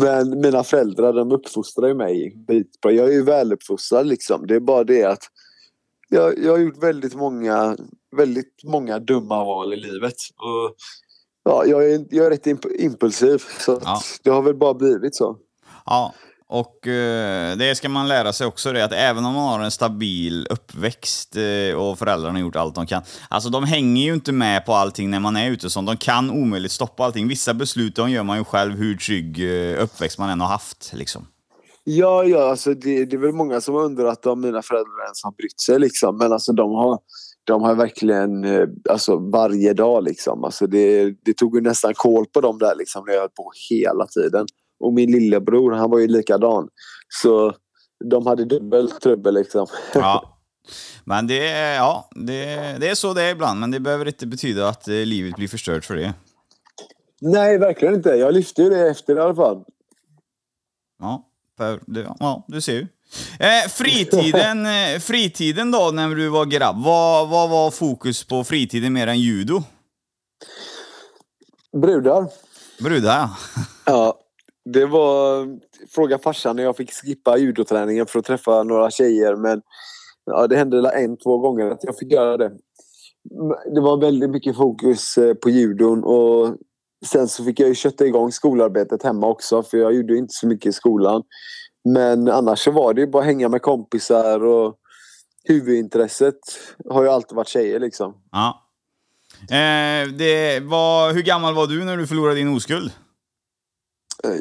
Men 0.00 0.40
mina 0.40 0.64
föräldrar 0.64 1.12
de 1.12 1.32
uppfostrar 1.32 1.94
mig 1.94 2.44
skitbra. 2.48 2.92
Jag 2.92 3.08
är 3.08 3.12
ju 3.12 3.22
väluppfostrad 3.22 4.06
liksom. 4.06 4.46
Det 4.46 4.54
är 4.54 4.60
bara 4.60 4.84
det 4.84 5.04
att 5.04 5.22
jag, 6.08 6.38
jag 6.38 6.52
har 6.52 6.58
gjort 6.58 6.82
väldigt 6.82 7.14
många, 7.14 7.76
väldigt 8.16 8.64
många 8.64 8.98
dumma 8.98 9.44
val 9.44 9.72
i 9.72 9.76
livet. 9.76 10.14
Och, 10.36 10.76
ja, 11.44 11.64
jag, 11.66 11.92
är, 11.92 12.04
jag 12.10 12.26
är 12.26 12.30
rätt 12.30 12.46
impulsiv. 12.80 13.42
Så 13.58 13.80
ja. 13.84 14.00
det 14.22 14.30
har 14.30 14.42
väl 14.42 14.54
bara 14.54 14.74
blivit 14.74 15.14
så. 15.14 15.36
Ja, 15.86 16.14
och 16.52 16.86
eh, 16.86 17.56
det 17.56 17.74
ska 17.74 17.88
man 17.88 18.08
lära 18.08 18.32
sig 18.32 18.46
också, 18.46 18.72
det 18.72 18.84
att 18.84 18.92
även 18.92 19.24
om 19.24 19.34
man 19.34 19.48
har 19.48 19.64
en 19.64 19.70
stabil 19.70 20.46
uppväxt 20.50 21.36
eh, 21.36 21.78
och 21.78 21.98
föräldrarna 21.98 22.34
har 22.34 22.40
gjort 22.40 22.56
allt 22.56 22.74
de 22.74 22.86
kan. 22.86 23.02
Alltså 23.28 23.50
de 23.50 23.64
hänger 23.64 24.02
ju 24.02 24.14
inte 24.14 24.32
med 24.32 24.66
på 24.66 24.72
allting 24.72 25.10
när 25.10 25.20
man 25.20 25.36
är 25.36 25.50
ute 25.50 25.70
sånt. 25.70 25.86
De 25.86 25.96
kan 25.96 26.30
omöjligt 26.30 26.72
stoppa 26.72 27.04
allting. 27.04 27.28
Vissa 27.28 27.54
beslut 27.54 27.96
de 27.96 28.10
gör 28.10 28.22
man 28.22 28.38
ju 28.38 28.44
själv 28.44 28.72
hur 28.74 28.96
trygg 28.96 29.38
eh, 29.38 29.82
uppväxt 29.82 30.18
man 30.18 30.30
än 30.30 30.40
har 30.40 30.48
haft. 30.48 30.92
Liksom. 30.94 31.26
Ja, 31.84 32.24
ja, 32.24 32.50
alltså 32.50 32.74
det, 32.74 33.04
det 33.04 33.16
är 33.16 33.20
väl 33.20 33.32
många 33.32 33.60
som 33.60 33.74
har 33.74 33.82
undrat 33.82 34.26
om 34.26 34.40
mina 34.40 34.62
föräldrar 34.62 35.04
ens 35.04 35.24
har 35.24 35.32
brytt 35.32 35.60
sig 35.60 35.78
liksom. 35.78 36.16
Men 36.16 36.32
alltså 36.32 36.52
de 36.52 36.70
har, 36.70 36.98
de 37.44 37.62
har 37.62 37.74
verkligen, 37.74 38.44
eh, 38.44 38.68
alltså 38.90 39.16
varje 39.16 39.72
dag 39.72 40.04
liksom. 40.04 40.44
Alltså 40.44 40.66
det, 40.66 41.14
det 41.24 41.36
tog 41.36 41.54
ju 41.54 41.60
nästan 41.60 41.94
koll 41.94 42.26
på 42.26 42.40
dem 42.40 42.58
där 42.58 42.74
liksom 42.78 43.04
när 43.06 43.12
jag 43.12 43.20
höll 43.20 43.30
på 43.30 43.52
hela 43.70 44.06
tiden. 44.06 44.46
Och 44.82 44.92
min 44.92 45.12
lillebror, 45.12 45.72
han 45.72 45.90
var 45.90 45.98
ju 45.98 46.08
likadan. 46.08 46.68
Så 47.08 47.54
de 48.04 48.26
hade 48.26 48.44
dubbelt 48.44 49.00
trubbel 49.00 49.34
liksom. 49.34 49.66
Ja. 49.94 50.38
Men 51.04 51.26
det 51.26 51.74
ja, 51.74 52.08
det, 52.14 52.44
det 52.80 52.88
är 52.88 52.94
så 52.94 53.14
det 53.14 53.22
är 53.22 53.32
ibland, 53.32 53.60
men 53.60 53.70
det 53.70 53.80
behöver 53.80 54.08
inte 54.08 54.26
betyda 54.26 54.68
att 54.68 54.88
eh, 54.88 54.94
livet 54.94 55.36
blir 55.36 55.48
förstört 55.48 55.84
för 55.84 55.96
det. 55.96 56.14
Nej, 57.20 57.58
verkligen 57.58 57.94
inte. 57.94 58.08
Jag 58.08 58.34
lyfte 58.34 58.62
ju 58.62 58.70
det 58.70 58.88
efter 58.90 59.16
i 59.16 59.20
alla 59.20 59.34
fall. 59.34 59.64
Ja, 60.98 61.28
ja 62.18 62.44
du 62.48 62.60
ser 62.60 62.72
ju. 62.72 62.86
Eh, 63.38 63.68
fritiden, 63.68 64.66
eh, 64.94 64.98
fritiden 65.00 65.70
då, 65.70 65.90
när 65.92 66.08
du 66.08 66.28
var 66.28 66.44
grabb. 66.44 66.84
Vad, 66.84 67.28
vad 67.28 67.50
var 67.50 67.70
fokus 67.70 68.24
på 68.24 68.44
fritiden 68.44 68.92
mer 68.92 69.06
än 69.06 69.20
judo? 69.20 69.62
Brudar. 71.72 72.28
Brudar, 72.80 73.16
ja. 73.16 73.36
ja, 73.84 74.21
det 74.64 74.86
var... 74.86 75.48
Fråga 75.94 76.18
farsan 76.18 76.56
när 76.56 76.62
jag 76.62 76.76
fick 76.76 76.92
skippa 76.92 77.36
judoträningen 77.36 78.06
för 78.06 78.18
att 78.18 78.24
träffa 78.24 78.62
några 78.62 78.90
tjejer 78.90 79.36
men 79.36 79.62
ja, 80.24 80.46
det 80.46 80.56
hände 80.56 80.90
en, 80.90 81.16
två 81.16 81.38
gånger 81.38 81.70
att 81.70 81.84
jag 81.84 81.98
fick 81.98 82.12
göra 82.12 82.36
det. 82.36 82.52
Det 83.74 83.80
var 83.80 84.00
väldigt 84.00 84.30
mycket 84.30 84.56
fokus 84.56 85.18
eh, 85.18 85.34
på 85.34 85.50
judon 85.50 86.04
och 86.04 86.56
sen 87.06 87.28
så 87.28 87.44
fick 87.44 87.60
jag 87.60 87.68
ju 87.68 87.74
kötta 87.74 88.06
igång 88.06 88.32
skolarbetet 88.32 89.02
hemma 89.02 89.26
också 89.26 89.62
för 89.62 89.78
jag 89.78 89.94
gjorde 89.94 90.16
inte 90.16 90.34
så 90.34 90.46
mycket 90.46 90.66
i 90.66 90.72
skolan. 90.72 91.22
Men 91.84 92.28
annars 92.28 92.58
så 92.58 92.70
var 92.70 92.94
det 92.94 93.00
ju 93.00 93.06
bara 93.06 93.22
hänga 93.22 93.48
med 93.48 93.62
kompisar 93.62 94.44
och 94.44 94.76
huvudintresset 95.44 96.38
har 96.88 97.02
ju 97.02 97.08
alltid 97.08 97.36
varit 97.36 97.48
tjejer 97.48 97.80
liksom. 97.80 98.14
Ja. 98.32 98.68
Eh, 99.42 100.08
det 100.08 100.60
var, 100.60 101.12
hur 101.12 101.22
gammal 101.22 101.54
var 101.54 101.66
du 101.66 101.84
när 101.84 101.96
du 101.96 102.06
förlorade 102.06 102.34
din 102.34 102.56
oskuld? 102.56 102.92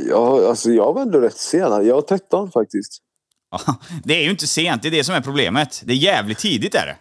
Ja, 0.10 0.48
alltså 0.50 0.72
jag 0.72 0.94
var 0.94 1.02
ändå 1.02 1.20
rätt 1.20 1.38
sen. 1.38 1.86
Jag 1.86 1.96
var 1.96 2.02
13 2.02 2.52
faktiskt. 2.52 2.98
Ja, 3.52 3.76
det 4.04 4.14
är 4.14 4.24
ju 4.24 4.30
inte 4.30 4.48
sent, 4.48 4.82
det 4.82 4.88
är 4.88 4.92
det 4.92 5.04
som 5.04 5.16
är 5.16 5.22
problemet. 5.22 5.82
Det 5.86 5.94
är 5.94 5.98
jävligt 5.98 6.38
tidigt 6.38 6.76
är 6.76 6.86
det. 6.86 6.98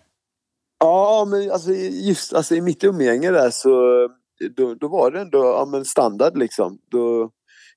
Ja, 0.79 1.27
men 1.31 1.51
alltså 1.51 1.71
just 1.73 2.35
alltså, 2.35 2.55
i 2.55 2.61
mitt 2.61 2.85
umgänge 2.85 3.31
där 3.31 3.51
så 3.51 3.71
då, 4.57 4.75
då 4.75 4.89
var 4.89 5.11
det 5.11 5.21
ändå 5.21 5.39
ja, 5.39 5.69
men 5.71 5.85
standard 5.85 6.39
liksom. 6.39 6.79
Då, 6.91 7.31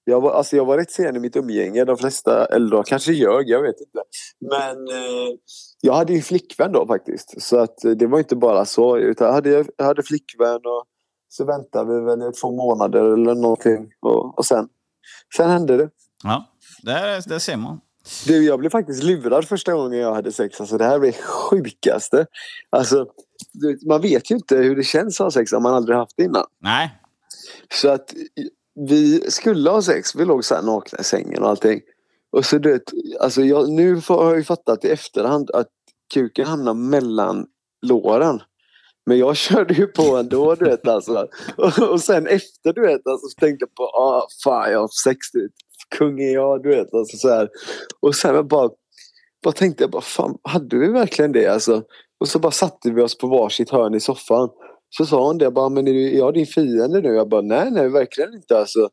jag, 0.04 0.22
var, 0.22 0.32
alltså, 0.32 0.56
jag 0.56 0.66
var 0.66 0.78
rätt 0.78 0.92
sen 0.92 1.16
i 1.16 1.20
mitt 1.20 1.36
umgänge. 1.36 1.86
De 1.86 1.98
flesta, 1.98 2.46
eller 2.46 2.72
de 2.72 2.84
kanske 2.84 3.14
ljög, 3.14 3.50
jag 3.50 3.62
vet 3.62 3.76
inte. 3.80 4.04
Men 4.50 4.88
eh, 4.88 5.34
jag 5.82 5.94
hade 5.94 6.14
ju 6.14 6.22
flickvän 6.22 6.72
då 6.72 6.88
faktiskt. 6.88 7.42
Så 7.42 7.58
att 7.58 7.84
eh, 7.84 7.92
det 7.92 8.08
var 8.08 8.20
inte 8.20 8.36
bara 8.36 8.66
så. 8.66 8.98
Utan 8.98 9.28
jag 9.28 9.34
hade, 9.34 9.66
jag 9.78 9.86
hade 9.86 10.04
flickvän 10.04 10.56
och 10.56 10.86
så 11.30 11.46
väntade 11.46 11.94
vi 11.94 12.06
väl 12.06 12.22
i 12.30 12.32
två 12.42 12.52
månader 12.52 13.14
eller 13.14 13.36
någonting. 13.36 13.92
Och, 14.02 14.38
och 14.38 14.46
sen, 14.46 14.68
sen 15.38 15.50
hände 15.50 15.78
det. 15.78 15.90
Ja, 16.24 16.46
där, 16.84 17.30
där 17.30 17.40
ser 17.40 17.58
man. 17.58 17.82
Du, 18.26 18.46
jag 18.46 18.60
blev 18.60 18.70
faktiskt 18.70 19.04
lurad 19.04 19.48
första 19.48 19.74
gången 19.74 20.00
jag 20.00 20.16
hade 20.16 20.32
sex. 20.32 20.60
Alltså, 20.60 20.78
det 20.78 20.86
här 20.86 21.00
det 21.00 21.14
sjukaste. 21.14 22.26
Alltså, 22.70 23.06
man 23.88 24.02
vet 24.02 24.32
ju 24.32 24.36
inte 24.36 24.58
hur 24.58 24.76
det 24.76 24.84
känns 24.84 25.22
att 25.22 25.26
ha 25.26 25.32
sex 25.32 25.54
om 25.54 25.64
man 25.64 25.74
aldrig 25.74 25.98
haft 25.98 26.14
det 26.18 26.24
innan. 26.24 26.46
Nej. 26.62 27.00
Så 27.74 27.90
att 27.90 28.14
vi 28.90 29.32
skulle 29.32 29.70
ha 29.70 29.82
sex. 29.82 30.16
Vi 30.16 30.26
låg 30.26 30.46
så 30.46 30.56
här 30.56 30.62
nakna 30.62 31.00
i 31.00 31.04
sängen 31.04 31.44
och 31.44 31.50
allting. 31.50 31.82
Och 32.32 32.46
så 32.46 32.58
du 32.58 32.72
vet, 32.72 32.92
alltså 33.20 33.42
jag, 33.42 33.70
nu 33.70 34.02
har 34.08 34.26
jag 34.26 34.38
ju 34.38 34.44
fattat 34.44 34.86
i 34.86 34.90
efterhand 34.90 35.52
att 35.52 35.70
kuken 36.14 36.46
hamnar 36.46 36.74
mellan 36.74 37.46
låren. 37.82 38.42
Men 39.06 39.18
jag 39.18 39.38
körde 39.38 39.74
ju 39.74 39.88
på 39.88 40.18
ändå 40.18 40.56
du 40.56 40.66
vet 40.66 40.88
alltså. 40.88 41.28
Och, 41.58 41.92
och 41.92 42.02
sen 42.02 42.28
efter 42.28 42.74
du 42.74 42.82
vet 42.82 43.08
alltså 43.08 43.28
så 43.28 43.40
tänkte 43.40 43.66
jag 43.66 43.76
på 43.76 43.84
ah 43.84 44.28
fan 44.44 44.72
jag 44.72 44.78
har 44.78 44.84
haft 44.84 45.04
sex 45.04 45.18
du 45.34 45.42
vet. 45.42 45.52
Kung 45.98 46.20
är 46.20 46.34
jag 46.34 46.64
du 46.64 46.70
vet 46.70 46.94
alltså 46.94 47.18
så 47.18 47.30
här. 47.30 47.50
Och 48.00 48.16
sen 48.16 48.36
jag 48.36 48.48
bara, 48.48 48.70
bara 49.44 49.54
tänkte 49.54 49.84
jag 49.84 49.92
bara 49.92 50.02
fan 50.02 50.38
hade 50.44 50.78
vi 50.78 50.88
verkligen 50.88 51.32
det 51.32 51.48
alltså? 51.48 51.84
Och 52.20 52.28
så 52.28 52.40
bara 52.40 52.52
satte 52.52 52.92
vi 52.92 53.02
oss 53.02 53.18
på 53.18 53.28
varsitt 53.28 53.70
hörn 53.70 53.96
i 53.96 54.00
soffan. 54.00 54.50
Så 54.90 55.06
sa 55.06 55.28
hon 55.28 55.38
det 55.38 55.52
bara 55.52 55.70
men 55.70 55.88
är 55.88 56.18
jag 56.18 56.34
din 56.34 56.46
fiende 56.46 57.02
nu? 57.02 57.10
Jag 57.10 57.30
bara 57.30 57.42
nej 57.42 57.72
nej 57.72 57.90
verkligen 57.90 58.34
inte 58.34 58.58
alltså. 58.60 58.90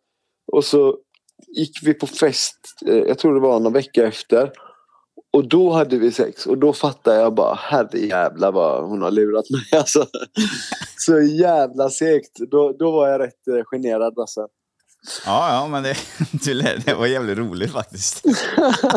Och 0.53 0.65
så 0.65 0.97
gick 1.57 1.71
vi 1.83 1.95
på 1.95 2.07
fest, 2.07 2.57
eh, 2.87 2.99
jag 2.99 3.19
tror 3.19 3.35
det 3.35 3.41
var 3.41 3.61
någon 3.61 3.73
vecka 3.73 4.07
efter. 4.07 4.53
Och 5.33 5.49
då 5.49 5.71
hade 5.73 5.97
vi 5.99 6.13
sex 6.13 6.47
och 6.47 6.59
då 6.59 6.73
fattade 6.73 7.17
jag 7.21 7.35
bara 7.35 7.55
herrejävlar 7.55 8.53
vad 8.53 8.89
hon 8.89 9.03
har 9.03 9.11
lurat 9.11 9.51
mig 9.51 9.63
alltså. 9.81 10.07
Så 10.99 11.21
jävla 11.21 11.91
segt. 11.91 12.37
Då, 12.51 12.73
då 12.79 12.91
var 12.91 13.09
jag 13.09 13.21
rätt 13.21 13.49
eh, 13.49 13.65
generad 13.65 14.19
alltså. 14.19 14.47
Ja, 15.27 15.55
ja, 15.55 15.69
men 15.69 15.83
det, 15.83 15.97
det 16.87 16.95
var 16.95 17.07
jävligt 17.07 17.39
roligt 17.39 17.73
faktiskt. 17.73 18.23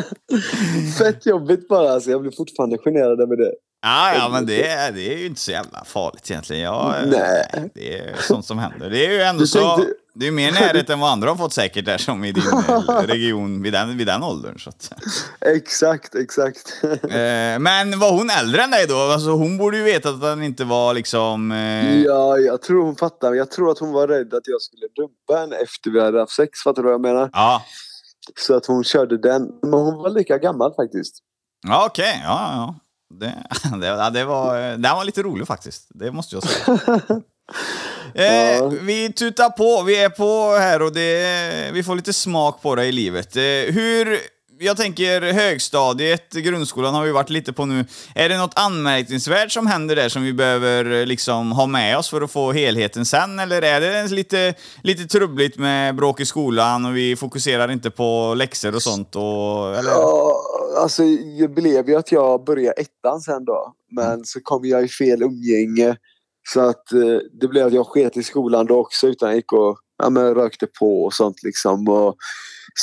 Fett 0.97 1.25
jobbigt 1.25 1.67
bara 1.67 1.91
alltså. 1.93 2.11
Jag 2.11 2.21
blir 2.21 2.31
fortfarande 2.31 2.77
generad 2.77 3.21
över 3.21 3.35
det. 3.37 3.53
Ja, 3.81 4.13
ja, 4.15 4.29
men 4.29 4.45
det, 4.45 4.67
är- 4.67 4.91
det 4.91 5.13
är 5.13 5.17
ju 5.17 5.25
inte 5.25 5.41
så 5.41 5.51
jävla 5.51 5.83
farligt 5.85 6.31
egentligen. 6.31 6.61
Ja, 6.63 6.95
Nej. 7.05 7.71
Det 7.75 7.97
är 7.99 8.15
sånt 8.19 8.45
som 8.45 8.57
händer. 8.59 8.89
Det 8.89 9.05
är 9.05 9.11
ju 9.11 9.21
ändå 9.21 9.39
Du 9.41 9.47
så... 9.47 9.59
Det 10.15 10.27
är 10.27 10.31
mer 10.31 10.51
närhet 10.61 10.89
än 10.89 10.99
vad 10.99 11.11
andra 11.11 11.29
har 11.29 11.35
fått 11.35 11.53
säkert 11.53 11.85
där 11.85 11.97
som 11.97 12.23
i 12.23 12.31
din 12.31 12.43
eh, 12.47 12.99
region 13.07 13.61
vid 13.61 13.73
den, 13.73 13.97
vid 13.97 14.07
den 14.07 14.23
åldern. 14.23 14.59
Så 14.59 14.69
att. 14.69 14.91
Exakt, 15.41 16.15
exakt. 16.15 16.73
Eh, 17.03 17.59
Men 17.59 17.99
var 17.99 18.11
hon 18.11 18.29
äldre 18.29 18.63
än 18.63 18.71
dig 18.71 18.87
då? 18.87 18.97
Alltså, 18.97 19.29
hon 19.29 19.57
borde 19.57 19.77
ju 19.77 19.83
veta 19.83 20.09
att 20.09 20.21
den 20.21 20.43
inte 20.43 20.63
var 20.63 20.93
liksom... 20.93 21.51
eh, 21.51 22.01
Ja, 22.01 22.37
jag 22.37 22.61
tror 22.61 22.83
hon 22.85 22.95
fattar. 22.95 23.33
Jag 23.33 23.51
tror 23.51 23.71
att 23.71 23.79
hon 23.79 23.91
var 23.91 24.07
rädd 24.07 24.33
att 24.33 24.47
jag 24.47 24.61
skulle 24.61 24.87
dumpa 24.95 25.39
henne 25.41 25.55
efter 25.55 25.91
vi 25.91 26.01
hade 26.01 26.19
haft 26.19 26.35
sex. 26.35 26.59
Fattar 26.59 26.81
du 26.81 26.85
vad 26.85 26.93
jag 26.93 27.01
menar? 27.01 27.29
Ja, 27.33 27.63
Så 28.39 28.55
att 28.55 28.65
hon 28.65 28.83
körde 28.83 29.17
den. 29.17 29.49
Men 29.61 29.73
hon 29.73 29.95
var 29.95 30.09
lika 30.09 30.37
gammal 30.37 30.73
faktiskt. 30.75 31.15
ja 31.67 31.85
okej. 31.89 32.21
Ja, 32.23 32.49
ja. 32.53 32.75
Det, 33.19 33.33
det, 33.81 34.09
det 34.19 34.25
var, 34.25 34.59
den 34.77 34.81
var 34.95 35.03
lite 35.05 35.21
rolig 35.23 35.47
faktiskt. 35.47 35.87
Det 35.89 36.11
måste 36.11 36.35
jag 36.35 36.43
säga. 36.43 36.79
Eh, 38.15 38.69
vi 38.81 39.13
tutar 39.13 39.49
på, 39.49 39.83
vi 39.83 40.03
är 40.03 40.09
på 40.09 40.57
här 40.59 40.81
och 40.81 40.93
det, 40.93 41.71
vi 41.73 41.83
får 41.83 41.95
lite 41.95 42.13
smak 42.13 42.61
på 42.61 42.75
det 42.75 42.85
i 42.85 42.91
livet. 42.91 43.35
Eh, 43.35 43.41
hur, 43.73 44.19
jag 44.59 44.77
tänker 44.77 45.21
högstadiet, 45.21 46.33
grundskolan 46.33 46.93
har 46.93 47.03
vi 47.03 47.11
varit 47.11 47.29
lite 47.29 47.53
på 47.53 47.65
nu. 47.65 47.85
Är 48.15 48.29
det 48.29 48.37
något 48.37 48.53
anmärkningsvärt 48.55 49.51
som 49.51 49.67
händer 49.67 49.95
där 49.95 50.09
som 50.09 50.23
vi 50.23 50.33
behöver 50.33 50.91
eh, 50.91 51.05
liksom 51.05 51.51
ha 51.51 51.65
med 51.65 51.97
oss 51.97 52.09
för 52.09 52.21
att 52.21 52.31
få 52.31 52.51
helheten 52.51 53.05
sen? 53.05 53.39
Eller 53.39 53.61
är 53.61 53.81
det 53.81 54.07
lite, 54.07 54.53
lite 54.81 55.05
trubbligt 55.05 55.57
med 55.57 55.95
bråk 55.95 56.19
i 56.19 56.25
skolan 56.25 56.85
och 56.85 56.97
vi 56.97 57.15
fokuserar 57.15 57.71
inte 57.71 57.91
på 57.91 58.33
läxor 58.37 58.75
och 58.75 58.83
sånt? 58.83 59.15
Och, 59.15 59.77
eller? 59.77 59.91
Ja, 59.91 60.35
alltså 60.77 61.03
det 61.39 61.47
blev 61.47 61.89
ju 61.89 61.95
att 61.95 62.11
jag 62.11 62.43
började 62.45 62.81
ettan 62.81 63.21
sen 63.21 63.45
då. 63.45 63.73
Men 63.91 64.25
så 64.25 64.39
kom 64.39 64.65
jag 64.65 64.83
i 64.83 64.87
fel 64.87 65.23
umgänge. 65.23 65.95
Så 66.49 66.61
att 66.61 66.91
eh, 66.91 67.19
det 67.41 67.47
blev 67.47 67.67
att 67.67 67.73
jag 67.73 67.87
sket 67.87 68.17
i 68.17 68.23
skolan 68.23 68.65
då 68.65 68.79
också 68.79 69.07
utan 69.07 69.29
jag 69.29 69.35
gick 69.35 69.53
och 69.53 69.77
ja, 70.03 70.09
men, 70.09 70.35
rökte 70.35 70.67
på 70.79 71.03
och 71.03 71.13
sånt 71.13 71.43
liksom. 71.43 71.87
Och 71.87 72.15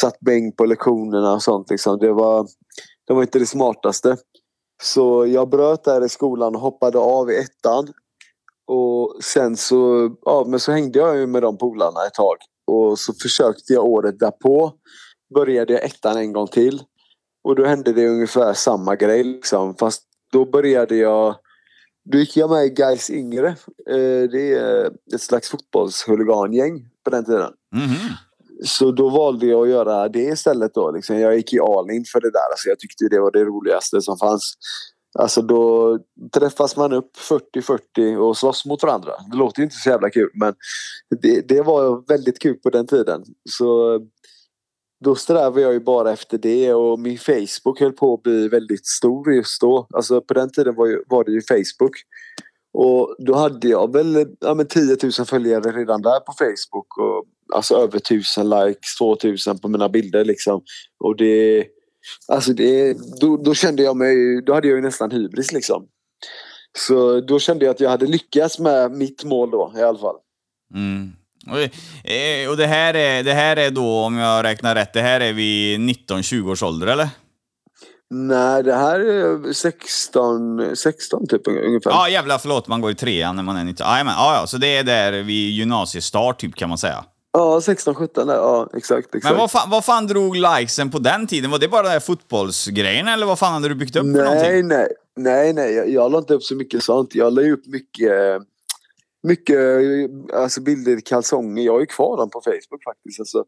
satt 0.00 0.20
bäng 0.20 0.52
på 0.52 0.64
lektionerna 0.64 1.32
och 1.32 1.42
sånt 1.42 1.70
liksom. 1.70 1.98
Det 1.98 2.12
var, 2.12 2.46
det 3.06 3.14
var 3.14 3.22
inte 3.22 3.38
det 3.38 3.46
smartaste. 3.46 4.16
Så 4.82 5.26
jag 5.26 5.50
bröt 5.50 5.84
där 5.84 6.04
i 6.04 6.08
skolan 6.08 6.54
och 6.54 6.60
hoppade 6.60 6.98
av 6.98 7.30
i 7.30 7.36
ettan. 7.36 7.88
Och 8.66 9.24
sen 9.24 9.56
så, 9.56 10.10
ja, 10.22 10.44
men 10.48 10.60
så 10.60 10.72
hängde 10.72 10.98
jag 10.98 11.16
ju 11.16 11.26
med 11.26 11.42
de 11.42 11.58
polarna 11.58 12.06
ett 12.06 12.14
tag. 12.14 12.36
Och 12.66 12.98
så 12.98 13.12
försökte 13.22 13.72
jag 13.72 13.84
året 13.84 14.18
därpå. 14.18 14.72
Började 15.34 15.72
jag 15.72 15.84
ettan 15.84 16.16
en 16.16 16.32
gång 16.32 16.46
till. 16.46 16.82
Och 17.44 17.56
då 17.56 17.64
hände 17.64 17.92
det 17.92 18.08
ungefär 18.08 18.52
samma 18.52 18.96
grej 18.96 19.24
liksom. 19.24 19.74
Fast 19.74 20.02
då 20.32 20.44
började 20.44 20.96
jag... 20.96 21.34
Då 22.12 22.18
gick 22.18 22.36
jag 22.36 22.50
med 22.50 22.66
i 22.66 22.68
Gais 22.70 23.10
Yngre. 23.10 23.48
Eh, 23.90 24.30
Det 24.32 24.52
är 24.52 24.90
ett 25.14 25.20
slags 25.20 25.48
fotbollshuligangäng 25.48 26.88
på 27.04 27.10
den 27.10 27.24
tiden. 27.24 27.52
Mhm. 27.74 28.14
Så 28.64 28.92
då 28.92 29.08
valde 29.08 29.46
jag 29.46 29.62
att 29.62 29.68
göra 29.68 30.08
det 30.08 30.22
istället 30.22 30.74
då. 30.74 30.90
Liksom. 30.90 31.16
Jag 31.16 31.36
gick 31.36 31.52
i 31.52 31.60
Alin 31.60 32.04
för 32.12 32.20
det 32.20 32.30
där. 32.30 32.50
Alltså 32.50 32.68
jag 32.68 32.78
tyckte 32.78 33.08
det 33.08 33.20
var 33.20 33.30
det 33.30 33.44
roligaste 33.44 34.00
som 34.00 34.18
fanns. 34.18 34.54
Alltså 35.18 35.42
då 35.42 35.98
träffas 36.34 36.76
man 36.76 36.92
upp 36.92 37.10
40-40 37.16 38.16
och 38.16 38.36
slåss 38.36 38.66
mot 38.66 38.82
varandra. 38.82 39.12
Det 39.30 39.36
låter 39.36 39.62
inte 39.62 39.74
så 39.74 39.90
jävla 39.90 40.10
kul 40.10 40.30
men 40.34 40.54
det, 41.22 41.48
det 41.48 41.62
var 41.62 42.08
väldigt 42.08 42.38
kul 42.38 42.54
på 42.54 42.70
den 42.70 42.86
tiden. 42.86 43.24
Så 43.50 43.98
då 45.04 45.14
strävade 45.14 45.60
jag 45.60 45.72
ju 45.72 45.80
bara 45.80 46.12
efter 46.12 46.38
det 46.38 46.74
och 46.74 46.98
min 46.98 47.18
Facebook 47.18 47.80
höll 47.80 47.92
på 47.92 48.14
att 48.14 48.22
bli 48.22 48.48
väldigt 48.48 48.86
stor 48.86 49.34
just 49.34 49.60
då. 49.60 49.86
Alltså 49.94 50.20
på 50.20 50.34
den 50.34 50.52
tiden 50.52 50.74
var, 50.74 50.86
ju, 50.86 51.02
var 51.06 51.24
det 51.24 51.32
ju 51.32 51.42
Facebook. 51.42 51.96
Och 52.72 53.16
då 53.18 53.34
hade 53.34 53.68
jag 53.68 53.92
väl 53.92 54.26
ja, 54.40 54.54
men 54.54 54.66
10 54.66 54.96
000 55.02 55.12
följare 55.12 55.72
redan 55.72 56.02
där 56.02 56.20
på 56.20 56.32
Facebook. 56.32 56.98
Och, 56.98 57.24
alltså 57.54 57.74
över 57.74 57.96
1000 57.96 58.50
likes, 58.50 58.96
2000 58.98 59.58
på 59.58 59.68
mina 59.68 59.88
bilder 59.88 60.24
liksom. 60.24 60.62
Och 61.04 61.16
det... 61.16 61.66
Alltså 62.28 62.52
det, 62.52 62.96
då, 63.20 63.36
då 63.36 63.54
kände 63.54 63.82
jag 63.82 63.96
mig, 63.96 64.42
då 64.42 64.54
hade 64.54 64.68
jag 64.68 64.76
ju 64.76 64.82
nästan 64.82 65.10
hybris 65.10 65.52
liksom. 65.52 65.88
Så 66.78 67.20
då 67.20 67.38
kände 67.38 67.64
jag 67.64 67.72
att 67.72 67.80
jag 67.80 67.90
hade 67.90 68.06
lyckats 68.06 68.58
med 68.58 68.92
mitt 68.92 69.24
mål 69.24 69.50
då 69.50 69.72
i 69.76 69.82
alla 69.82 69.98
fall. 69.98 70.16
Mm. 70.74 71.12
Och, 71.46 71.58
eh, 72.10 72.50
och 72.50 72.56
det, 72.56 72.66
här 72.66 72.94
är, 72.94 73.22
det 73.22 73.32
här 73.32 73.56
är 73.56 73.70
då, 73.70 73.98
om 73.98 74.16
jag 74.16 74.44
räknar 74.44 74.74
rätt, 74.74 74.92
det 74.92 75.00
här 75.00 75.20
är 75.20 75.32
vid 75.32 75.80
19-20 75.80 76.50
års 76.50 76.62
ålder 76.62 76.86
eller? 76.86 77.08
Nej, 78.14 78.62
det 78.62 78.74
här 78.74 79.00
är 79.00 79.52
16, 79.52 80.76
16 80.76 81.26
typ 81.26 81.42
ungefär. 81.46 81.90
Ja, 81.90 82.08
jävlar 82.08 82.38
förlåt, 82.38 82.68
man 82.68 82.80
går 82.80 82.90
i 82.90 82.94
trean 82.94 83.36
när 83.36 83.42
man 83.42 83.56
är 83.56 83.64
19. 83.64 83.86
Jajamän, 83.86 84.14
ja, 84.16 84.40
ja, 84.40 84.46
så 84.46 84.56
det 84.56 84.76
är 84.76 84.84
där 84.84 85.12
vid 85.12 85.50
gymnasiestart 85.50 86.40
typ 86.40 86.54
kan 86.54 86.68
man 86.68 86.78
säga. 86.78 87.04
Ja, 87.32 87.60
16, 87.60 87.94
17 87.94 88.26
där. 88.26 88.34
Ja, 88.34 88.68
exakt. 88.74 89.14
exakt. 89.14 89.24
Men 89.24 89.40
vad 89.40 89.50
fan, 89.50 89.70
vad 89.70 89.84
fan 89.84 90.06
drog 90.06 90.36
likesen 90.36 90.90
på 90.90 90.98
den 90.98 91.26
tiden? 91.26 91.50
Var 91.50 91.58
det 91.58 91.68
bara 91.68 91.82
den 91.82 91.92
här 91.92 92.00
fotbollsgrejen 92.00 93.08
eller 93.08 93.26
vad 93.26 93.38
fan 93.38 93.52
hade 93.52 93.68
du 93.68 93.74
byggt 93.74 93.96
upp 93.96 94.02
för 94.02 94.08
nej, 94.08 94.24
någonting? 94.24 94.68
nej, 94.68 94.88
nej, 95.16 95.52
nej. 95.52 95.74
Jag, 95.74 95.90
jag 95.90 96.12
la 96.12 96.18
inte 96.18 96.34
upp 96.34 96.42
så 96.42 96.54
mycket 96.54 96.82
sånt. 96.82 97.14
Jag 97.14 97.32
la 97.32 97.42
upp 97.42 97.66
mycket, 97.66 98.12
mycket 99.22 99.58
alltså 100.34 100.60
bilder 100.60 100.98
i 100.98 101.00
kalsonger. 101.00 101.64
Jag 101.64 101.72
har 101.72 101.80
ju 101.80 101.86
kvar 101.86 102.16
dem 102.16 102.30
på 102.30 102.40
Facebook 102.44 102.84
faktiskt. 102.84 103.20
Alltså, 103.20 103.44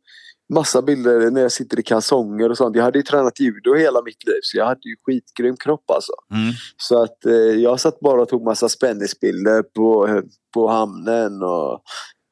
massa 0.54 0.82
bilder 0.82 1.30
när 1.30 1.40
jag 1.40 1.52
sitter 1.52 1.80
i 1.80 1.82
kalsonger 1.82 2.50
och 2.50 2.56
sånt. 2.56 2.76
Jag 2.76 2.84
hade 2.84 2.98
ju 2.98 3.02
tränat 3.02 3.40
judo 3.40 3.74
hela 3.74 4.02
mitt 4.02 4.26
liv 4.26 4.40
så 4.42 4.58
jag 4.58 4.66
hade 4.66 4.88
ju 4.88 4.96
skitgrym 5.06 5.56
kropp 5.56 5.90
alltså. 5.90 6.12
Mm. 6.34 6.52
Så 6.76 7.02
att 7.02 7.24
eh, 7.24 7.32
jag 7.34 7.80
satt 7.80 8.00
bara 8.00 8.22
och 8.22 8.28
tog 8.28 8.44
massa 8.44 8.68
spännisbilder 8.68 9.62
på, 9.62 10.22
på 10.54 10.68
hamnen 10.68 11.42
och 11.42 11.82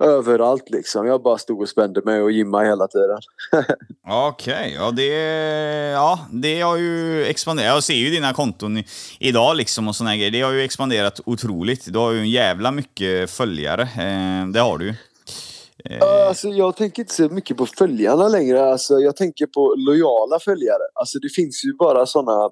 överallt 0.00 0.70
liksom. 0.70 1.06
Jag 1.06 1.22
bara 1.22 1.38
stod 1.38 1.60
och 1.60 1.68
spände 1.68 2.02
mig 2.04 2.22
och 2.22 2.32
gymmade 2.32 2.66
hela 2.66 2.88
tiden. 2.88 3.18
Okej, 4.28 4.72
ja 4.74 4.90
det, 4.90 5.06
ja 5.92 6.26
det 6.32 6.60
har 6.60 6.76
ju 6.76 7.24
expanderat. 7.24 7.74
Jag 7.74 7.84
ser 7.84 7.94
ju 7.94 8.10
dina 8.10 8.32
konton 8.32 8.76
i, 8.76 8.86
idag 9.18 9.56
liksom 9.56 9.88
och 9.88 9.96
såna 9.96 10.16
grejer. 10.16 10.30
Det 10.30 10.40
har 10.40 10.52
ju 10.52 10.62
expanderat 10.62 11.20
otroligt. 11.24 11.92
Du 11.92 11.98
har 11.98 12.12
ju 12.12 12.18
en 12.18 12.30
jävla 12.30 12.72
mycket 12.72 13.30
följare. 13.30 13.82
Eh, 13.82 14.48
det 14.52 14.60
har 14.60 14.78
du 14.78 14.84
ju. 14.84 14.94
Uh, 15.90 16.28
alltså, 16.28 16.48
jag 16.48 16.76
tänker 16.76 17.02
inte 17.02 17.14
så 17.14 17.28
mycket 17.28 17.56
på 17.56 17.66
följarna 17.66 18.28
längre. 18.28 18.72
Alltså, 18.72 18.94
jag 18.98 19.16
tänker 19.16 19.46
på 19.46 19.74
lojala 19.76 20.38
följare. 20.38 20.82
Alltså, 20.94 21.18
det 21.18 21.28
finns 21.28 21.64
ju 21.64 21.74
bara 21.76 22.06
såna 22.06 22.50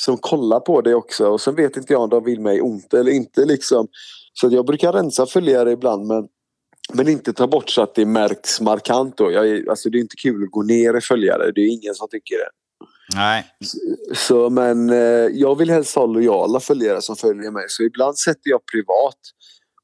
som 0.00 0.18
kollar 0.18 0.60
på 0.60 0.80
det 0.80 0.94
också. 0.94 1.26
Och 1.26 1.40
sen 1.40 1.54
vet 1.54 1.76
inte 1.76 1.92
jag 1.92 2.02
om 2.02 2.10
de 2.10 2.24
vill 2.24 2.40
mig 2.40 2.60
ont 2.60 2.94
eller 2.94 3.12
inte. 3.12 3.44
Liksom. 3.44 3.88
Så 4.32 4.48
jag 4.50 4.66
brukar 4.66 4.92
rensa 4.92 5.26
följare 5.26 5.72
ibland 5.72 6.06
men, 6.06 6.28
men 6.92 7.08
inte 7.08 7.32
ta 7.32 7.46
bort 7.46 7.70
så 7.70 7.82
att 7.82 7.94
det 7.94 8.06
märks 8.06 8.60
markant. 8.60 9.16
Då. 9.16 9.32
Jag, 9.32 9.68
alltså, 9.68 9.90
det 9.90 9.98
är 9.98 10.00
inte 10.00 10.16
kul 10.16 10.44
att 10.44 10.50
gå 10.50 10.62
ner 10.62 10.96
i 10.96 11.00
följare. 11.00 11.52
Det 11.54 11.60
är 11.60 11.68
ingen 11.68 11.94
som 11.94 12.08
tycker 12.08 12.36
det. 12.38 12.50
Nej. 13.14 13.46
Så, 14.14 14.50
men 14.50 14.90
eh, 14.90 15.28
jag 15.32 15.58
vill 15.58 15.70
helst 15.70 15.96
ha 15.96 16.06
lojala 16.06 16.60
följare 16.60 17.02
som 17.02 17.16
följer 17.16 17.50
mig. 17.50 17.64
Så 17.68 17.82
ibland 17.82 18.18
sätter 18.18 18.50
jag 18.50 18.60
privat 18.72 19.18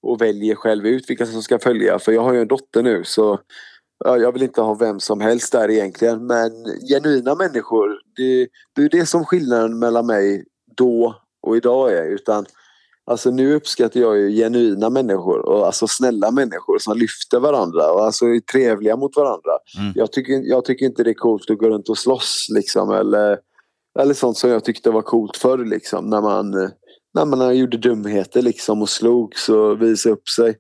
och 0.03 0.21
väljer 0.21 0.55
själv 0.55 0.87
ut 0.87 1.11
vilka 1.11 1.27
som 1.27 1.43
ska 1.43 1.59
följa. 1.59 1.99
För 1.99 2.13
jag 2.13 2.23
har 2.23 2.33
ju 2.33 2.41
en 2.41 2.49
dotter 2.49 2.83
nu 2.83 3.05
så 3.05 3.41
ja, 4.05 4.19
jag 4.19 4.33
vill 4.33 4.43
inte 4.43 4.61
ha 4.61 4.75
vem 4.75 5.01
som 5.01 5.21
helst 5.21 5.53
där 5.53 5.71
egentligen. 5.71 6.27
Men 6.27 6.51
genuina 6.89 7.35
människor, 7.35 7.89
det, 8.17 8.49
det 8.75 8.83
är 8.83 9.01
det 9.01 9.07
som 9.07 9.25
skillnaden 9.25 9.79
mellan 9.79 10.07
mig 10.07 10.45
då 10.77 11.15
och 11.43 11.57
idag 11.57 11.93
är. 11.93 12.05
Utan 12.05 12.47
Alltså 13.11 13.31
nu 13.31 13.55
uppskattar 13.55 14.01
jag 14.01 14.19
ju 14.19 14.31
genuina 14.31 14.91
människor 14.91 15.39
och 15.39 15.67
alltså 15.67 15.87
snälla 15.87 16.31
människor 16.31 16.79
som 16.79 16.99
lyfter 16.99 17.41
varandra 17.41 17.93
och 17.93 18.05
alltså 18.05 18.27
är 18.27 18.41
trevliga 18.41 18.97
mot 18.97 19.17
varandra. 19.17 19.51
Mm. 19.79 19.93
Jag, 19.95 20.13
tycker, 20.13 20.33
jag 20.45 20.65
tycker 20.65 20.87
inte 20.87 21.05
det 21.05 21.11
är 21.11 21.15
coolt 21.15 21.51
att 21.51 21.59
gå 21.59 21.69
runt 21.69 21.89
och 21.89 21.99
slåss 21.99 22.47
liksom 22.55 22.91
eller, 22.91 23.39
eller 23.99 24.15
sånt 24.15 24.37
som 24.37 24.51
jag 24.51 24.65
tyckte 24.65 24.91
var 24.91 25.03
coolt 25.03 25.37
förr 25.37 25.59
liksom 25.59 26.11
när 26.11 26.21
man, 26.21 26.51
när 27.15 27.25
man 27.25 27.57
gjorde 27.57 27.77
dumheter 27.77 28.43
liksom 28.43 28.83
och 28.83 28.89
slogs 28.89 29.49
och 29.49 29.83
visade 29.83 30.13
upp 30.13 30.29
sig. 30.29 30.57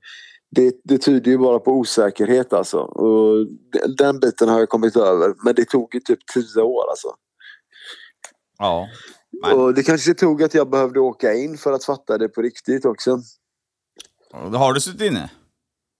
Det, 0.50 0.74
det 0.84 0.98
tyder 0.98 1.30
ju 1.30 1.38
bara 1.38 1.58
på 1.58 1.72
osäkerhet 1.72 2.52
alltså. 2.52 2.78
Och 2.78 3.46
den 3.98 4.20
biten 4.20 4.48
har 4.48 4.58
jag 4.58 4.68
kommit 4.68 4.96
över 4.96 5.34
men 5.44 5.54
det 5.54 5.64
tog 5.64 5.94
ju 5.94 6.00
typ 6.00 6.18
tio 6.34 6.62
år 6.62 6.90
alltså. 6.90 7.08
Ja. 8.58 8.88
Men, 9.42 9.58
Och 9.60 9.74
det 9.74 9.82
kanske 9.82 10.14
tog 10.14 10.42
att 10.42 10.54
jag 10.54 10.70
behövde 10.70 11.00
åka 11.00 11.34
in 11.34 11.58
för 11.58 11.72
att 11.72 11.84
fatta 11.84 12.18
det 12.18 12.28
på 12.28 12.42
riktigt 12.42 12.84
också. 12.84 13.18
har 14.32 14.72
du 14.72 14.80
suttit 14.80 15.02
inne? 15.02 15.30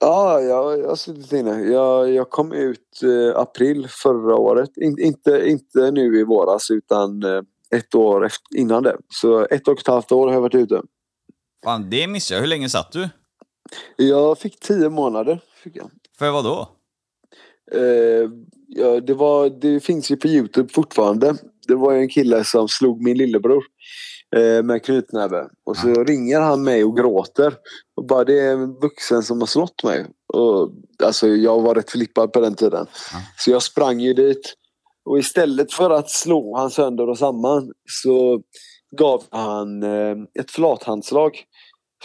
Ja, 0.01 0.41
jag, 0.41 0.79
jag 0.79 0.89
har 0.89 0.97
suttit 0.97 1.33
inne. 1.33 1.61
Jag, 1.63 2.11
jag 2.11 2.31
kom 2.31 2.53
ut 2.53 3.03
eh, 3.03 3.41
april 3.41 3.89
förra 3.89 4.37
året. 4.37 4.77
In, 4.77 4.99
inte, 4.99 5.49
inte 5.49 5.91
nu 5.91 6.21
i 6.21 6.25
våras 6.25 6.71
utan 6.71 7.23
eh, 7.23 7.43
ett 7.71 7.95
år 7.95 8.27
efter, 8.27 8.57
innan 8.57 8.83
det. 8.83 8.97
Så 9.09 9.47
ett 9.51 9.69
och 9.69 9.79
ett 9.81 9.87
halvt 9.87 10.13
år 10.13 10.27
har 10.27 10.35
jag 10.35 10.41
varit 10.41 10.55
ute. 10.55 10.83
Fan, 11.65 11.91
det 11.91 12.07
missade 12.07 12.37
jag. 12.37 12.41
Hur 12.41 12.49
länge 12.49 12.69
satt 12.69 12.93
du? 12.93 13.09
Jag 13.97 14.39
fick 14.39 14.61
tio 14.61 14.89
månader. 14.89 15.41
Fick 15.63 15.77
jag. 15.77 15.91
För 16.19 16.31
vad 16.31 16.45
då? 16.45 16.69
Eh, 17.73 18.31
ja, 18.69 19.01
det, 19.01 19.15
var, 19.15 19.51
det 19.51 19.81
finns 19.81 20.11
ju 20.11 20.17
på 20.17 20.29
Youtube 20.29 20.73
fortfarande. 20.73 21.37
Det 21.69 21.75
var 21.75 21.93
ju 21.93 22.01
en 22.01 22.09
kille 22.09 22.45
som 22.45 22.69
slog 22.69 23.03
min 23.03 23.19
lillebror 23.19 23.65
eh, 24.37 24.63
med 24.63 24.85
knutnäve. 24.85 25.49
Och 25.67 25.77
så 25.77 26.05
ringer 26.05 26.41
han 26.41 26.63
mig 26.63 26.85
och 26.85 26.97
gråter. 26.97 27.55
Och 27.97 28.07
bara 28.07 28.25
det 28.25 28.41
är 28.41 28.53
en 28.53 28.75
vuxen 28.75 29.23
som 29.23 29.41
har 29.41 29.47
slått 29.47 29.85
mig. 29.85 30.07
Och, 30.35 30.71
alltså 31.05 31.29
jag 31.29 31.61
var 31.61 31.75
rätt 31.75 31.91
flippad 31.91 32.33
på 32.33 32.41
den 32.41 32.55
tiden. 32.55 32.87
Ja. 33.13 33.19
Så 33.37 33.51
jag 33.51 33.63
sprang 33.63 34.01
ju 34.01 34.15
dit. 34.15 34.55
Och 35.05 35.19
istället 35.19 35.73
för 35.73 35.91
att 35.91 36.11
slå 36.11 36.57
han 36.57 36.71
sönder 36.71 37.09
och 37.09 37.19
samman 37.19 37.73
så 38.03 38.43
gav 38.99 39.23
han 39.31 39.83
eh, 39.83 40.17
ett 40.41 40.51
flathandslag. 40.51 41.45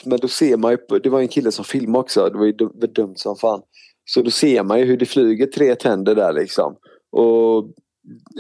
Men 0.06 0.20
då 0.20 0.28
ser 0.28 0.58
man 0.58 0.72
ju, 0.72 1.00
det 1.00 1.10
var 1.10 1.20
en 1.20 1.28
kille 1.28 1.52
som 1.52 1.66
filmade 1.66 2.00
också, 2.00 2.30
det 2.30 2.38
var 2.38 2.46
ju 2.46 2.52
dumt 2.88 3.16
som 3.16 3.36
fan. 3.36 3.62
Så 4.06 4.22
då 4.22 4.32
ser 4.32 4.64
man 4.64 4.80
ju 4.80 4.86
hur 4.86 4.98
det 4.98 5.06
flyger 5.06 5.46
tre 5.46 5.76
tänder 5.76 6.16
där 6.16 6.34
liksom. 6.34 6.76
Och 7.12 7.74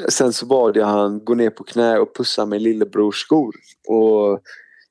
sen 0.09 0.33
så 0.33 0.45
bad 0.45 0.77
jag 0.77 0.85
han 0.85 1.25
gå 1.25 1.35
ner 1.35 1.49
på 1.49 1.63
knä 1.63 1.97
och 1.97 2.15
pussa 2.15 2.45
min 2.45 2.63
lillebrors 2.63 3.15
skor. 3.15 3.55
Och 3.87 4.39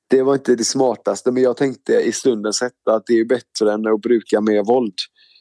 det 0.09 0.21
var 0.23 0.33
inte 0.33 0.55
det 0.55 0.63
smartaste 0.63 1.31
men 1.31 1.43
jag 1.43 1.57
tänkte 1.57 1.93
i 1.93 2.11
stundens 2.11 2.61
hetta 2.61 2.95
att 2.95 3.03
det 3.05 3.13
är 3.13 3.25
bättre 3.25 3.73
än 3.73 3.87
att 3.87 4.01
bruka 4.01 4.41
mer 4.41 4.63
våld. 4.63 4.93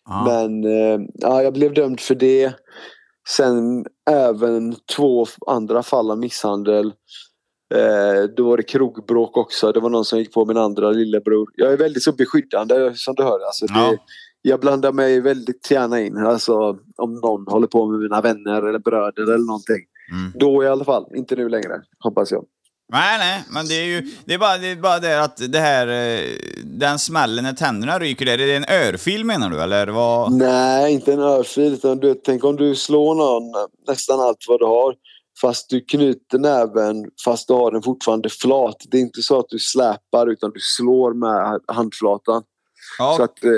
Ja. 0.04 0.24
Men 0.24 0.64
eh, 0.64 1.06
ja, 1.14 1.42
jag 1.42 1.52
blev 1.52 1.74
dömd 1.74 2.00
för 2.00 2.14
det. 2.14 2.52
Sen 3.28 3.86
även 4.10 4.76
två 4.96 5.26
andra 5.46 5.82
fall 5.82 6.10
av 6.10 6.18
misshandel. 6.18 6.86
Eh, 7.74 8.22
då 8.36 8.48
var 8.48 8.56
det 8.56 8.62
krogbråk 8.62 9.36
också. 9.36 9.72
Det 9.72 9.80
var 9.80 9.90
någon 9.90 10.04
som 10.04 10.18
gick 10.18 10.32
på 10.32 10.46
min 10.46 10.56
andra 10.56 10.90
lillebror. 10.90 11.48
Jag 11.54 11.72
är 11.72 11.76
väldigt 11.76 12.02
så 12.02 12.12
beskyddande 12.12 12.92
som 12.94 13.14
du 13.14 13.22
hör. 13.22 13.46
Alltså, 13.46 13.66
det, 13.66 13.72
Ja. 13.74 13.96
Jag 14.42 14.60
blandar 14.60 14.92
mig 14.92 15.20
väldigt 15.20 15.70
gärna 15.70 16.00
in. 16.00 16.16
Alltså, 16.16 16.78
om 16.96 17.14
någon 17.14 17.46
håller 17.46 17.66
på 17.66 17.86
med 17.86 18.00
mina 18.00 18.20
vänner 18.20 18.62
eller 18.62 18.78
bröder 18.78 19.22
eller 19.22 19.46
någonting. 19.46 19.84
Mm. 20.12 20.32
Då 20.34 20.64
i 20.64 20.68
alla 20.68 20.84
fall. 20.84 21.06
Inte 21.14 21.36
nu 21.36 21.48
längre, 21.48 21.82
hoppas 21.98 22.32
jag. 22.32 22.44
Nej, 22.92 23.18
nej, 23.18 23.44
men 23.50 23.66
det 23.66 23.74
är 23.74 23.84
ju 23.84 24.10
det 24.24 24.34
är 24.34 24.38
bara 24.38 24.58
det, 24.58 24.66
är 24.66 24.76
bara 24.76 24.98
det 24.98 25.22
att 25.22 25.52
det 25.52 25.58
här, 25.58 25.86
eh, 25.86 26.30
den 26.64 26.98
smällen 26.98 27.44
när 27.44 27.52
tänderna 27.52 27.98
ryker 27.98 28.26
är 28.26 28.38
det 28.38 28.56
en 28.56 28.64
örfil 28.68 29.24
menar 29.24 29.50
du 29.50 29.60
eller 29.60 29.86
vad? 29.86 30.32
Nej, 30.32 30.92
inte 30.92 31.12
en 31.12 31.20
örfil. 31.20 31.72
Utan 31.72 31.98
du, 31.98 32.14
tänk 32.14 32.44
om 32.44 32.56
du 32.56 32.74
slår 32.74 33.14
någon 33.14 33.70
nästan 33.88 34.20
allt 34.20 34.44
vad 34.48 34.60
du 34.60 34.64
har. 34.64 34.94
Fast 35.40 35.70
du 35.70 35.80
knyter 35.80 36.38
näven 36.38 37.04
fast 37.24 37.48
du 37.48 37.54
har 37.54 37.70
den 37.70 37.82
fortfarande 37.82 38.28
flat. 38.28 38.76
Det 38.90 38.96
är 38.96 39.00
inte 39.00 39.22
så 39.22 39.38
att 39.38 39.48
du 39.48 39.58
släpar 39.58 40.26
utan 40.26 40.50
du 40.50 40.60
slår 40.60 41.14
med 41.14 41.60
handflatan. 41.76 42.42
Så 42.96 43.02
Ja, 43.02 43.24
att, 43.24 43.44
eh, 43.44 43.50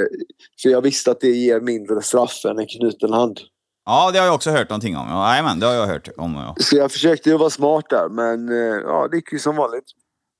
för 0.62 0.68
jag 0.68 0.80
visste 0.82 1.10
att 1.10 1.20
det 1.20 1.28
ger 1.28 1.60
mindre 1.60 2.02
straff 2.02 2.44
än 2.44 2.58
en 2.58 2.66
knuten 2.66 3.12
hand. 3.12 3.40
ja, 3.86 4.10
det 4.12 4.18
har 4.18 4.26
jag 4.26 4.34
också 4.34 4.50
hört 4.50 4.68
någonting 4.70 4.96
om. 4.96 5.08
Ja, 5.08 5.42
men 5.42 5.60
det 5.60 5.66
har 5.66 5.74
jag 5.74 5.86
hört 5.86 6.08
om. 6.16 6.34
Ja. 6.34 6.54
Så 6.60 6.76
jag 6.76 6.92
försökte 6.92 7.30
ju 7.30 7.36
vara 7.38 7.50
smart 7.50 7.84
där 7.90 8.08
men 8.08 8.48
eh, 8.48 8.80
ja, 8.84 9.08
det 9.10 9.16
gick 9.16 9.32
ju 9.32 9.38
som 9.38 9.56
vanligt. 9.56 9.84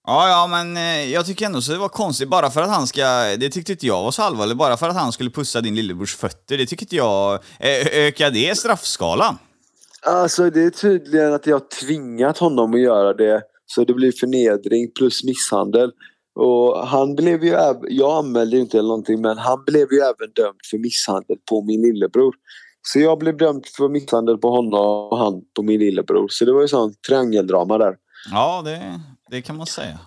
Ja, 0.07 0.29
ja, 0.29 0.47
men 0.47 0.77
eh, 0.77 1.13
jag 1.13 1.27
tycker 1.27 1.47
ändå 1.47 1.61
så 1.61 1.73
det 1.73 1.79
var 1.79 1.89
konstigt 1.89 2.29
bara 2.29 2.51
för 2.51 2.63
att 2.63 2.69
han 2.71 2.87
ska, 2.87 3.03
det 3.39 3.51
tyckte 3.51 3.73
inte 3.73 3.87
jag 3.87 4.03
var 4.03 4.11
så 4.11 4.23
allvarligt, 4.23 4.57
bara 4.57 4.77
för 4.77 4.89
att 4.89 4.97
han 4.97 5.13
skulle 5.13 5.31
pussa 5.31 5.61
din 5.61 5.75
lillebrors 5.75 6.17
fötter, 6.17 6.59
det 6.59 6.67
tycker 6.67 6.85
inte 6.85 6.97
jag, 6.97 7.33
eh, 7.59 7.87
ökar 8.07 8.31
det 8.31 8.59
straffskalan? 8.59 9.39
Alltså 10.07 10.51
det 10.51 10.63
är 10.63 10.71
tydligen 10.71 11.35
att 11.35 11.47
jag 11.47 11.71
tvingat 11.71 12.39
honom 12.39 12.75
att 12.75 12.81
göra 12.81 13.15
det. 13.15 13.43
Så 13.67 13.85
det 13.85 13.95
blir 13.95 14.13
förnedring 14.13 14.91
plus 14.99 15.25
misshandel. 15.25 15.91
Och 16.35 16.87
han 16.87 17.15
blev 17.15 17.45
ju 17.45 17.51
jag 17.89 18.19
anmälde 18.19 18.59
inte 18.59 18.79
eller 18.79 18.89
någonting 18.89 19.21
men 19.21 19.39
han 19.39 19.65
blev 19.67 19.93
ju 19.93 19.99
även 19.99 20.33
dömd 20.35 20.59
för 20.71 20.79
misshandel 20.79 21.37
på 21.51 21.63
min 21.63 21.83
lillebror. 21.83 22.35
Så 22.83 22.99
jag 22.99 23.19
blev 23.19 23.37
dömd 23.37 23.67
för 23.77 23.89
misshandel 23.89 24.39
på 24.39 24.51
honom 24.51 25.09
och 25.11 25.19
han 25.19 25.43
på 25.57 25.63
min 25.63 25.81
lillebror. 25.81 26.27
Så 26.31 26.45
det 26.45 26.53
var 26.53 26.61
ju 26.61 26.69
sån 26.69 26.95
triangeldrama 27.09 27.79
där. 27.79 27.97
Ja, 28.31 28.63
det, 28.65 29.01
det 29.31 29.43
kan 29.43 29.57
man 29.57 29.67
säga. 29.67 29.99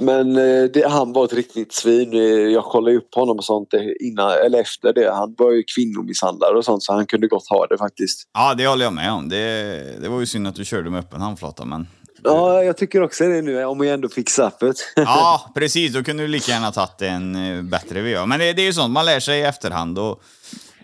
Men 0.00 0.36
eh, 0.36 0.64
det, 0.64 0.88
han 0.88 1.12
var 1.12 1.24
ett 1.24 1.32
riktigt 1.32 1.72
svin. 1.72 2.12
Eh, 2.12 2.20
Jag 2.52 2.64
kollade 2.64 2.96
upp 2.96 3.14
honom 3.14 3.36
och 3.38 3.44
sånt 3.44 3.74
eh, 3.74 3.80
innan, 4.00 4.30
eller 4.46 4.60
efter 4.60 4.92
det. 4.92 5.12
Han 5.12 5.34
var 5.38 5.52
ju 5.52 5.62
kvinnomisshandlare 5.76 6.56
och 6.56 6.64
sånt 6.64 6.82
så 6.82 6.92
han 6.92 7.06
kunde 7.06 7.28
gott 7.28 7.48
ha 7.48 7.66
det 7.66 7.78
faktiskt. 7.78 8.28
Ja, 8.32 8.54
det 8.54 8.66
håller 8.66 8.84
jag 8.84 8.92
med 8.92 9.12
om. 9.12 9.28
Det, 9.28 10.00
det 10.00 10.08
var 10.08 10.20
ju 10.20 10.26
synd 10.26 10.46
att 10.46 10.54
du 10.54 10.64
körde 10.64 10.90
med 10.90 11.00
öppen 11.00 11.20
handflata, 11.20 11.64
men... 11.64 11.86
Ja, 12.24 12.64
jag 12.64 12.76
tycker 12.76 13.02
också 13.02 13.24
det 13.24 13.42
nu 13.42 13.64
om 13.64 13.80
jag 13.80 13.94
ändå 13.94 14.08
fick 14.08 14.30
straffet. 14.30 14.76
Ja, 14.96 15.50
precis. 15.54 15.92
Då 15.92 16.02
kunde 16.02 16.22
du 16.22 16.28
lika 16.28 16.52
gärna 16.52 16.72
tagit 16.72 17.02
en 17.02 17.34
eh, 17.34 17.62
bättre 17.62 18.14
VA. 18.14 18.26
Men 18.26 18.38
det, 18.38 18.52
det 18.52 18.62
är 18.62 18.66
ju 18.66 18.72
sånt, 18.72 18.92
man 18.92 19.06
lär 19.06 19.20
sig 19.20 19.40
i 19.40 19.42
efterhand 19.42 19.98
och... 19.98 20.22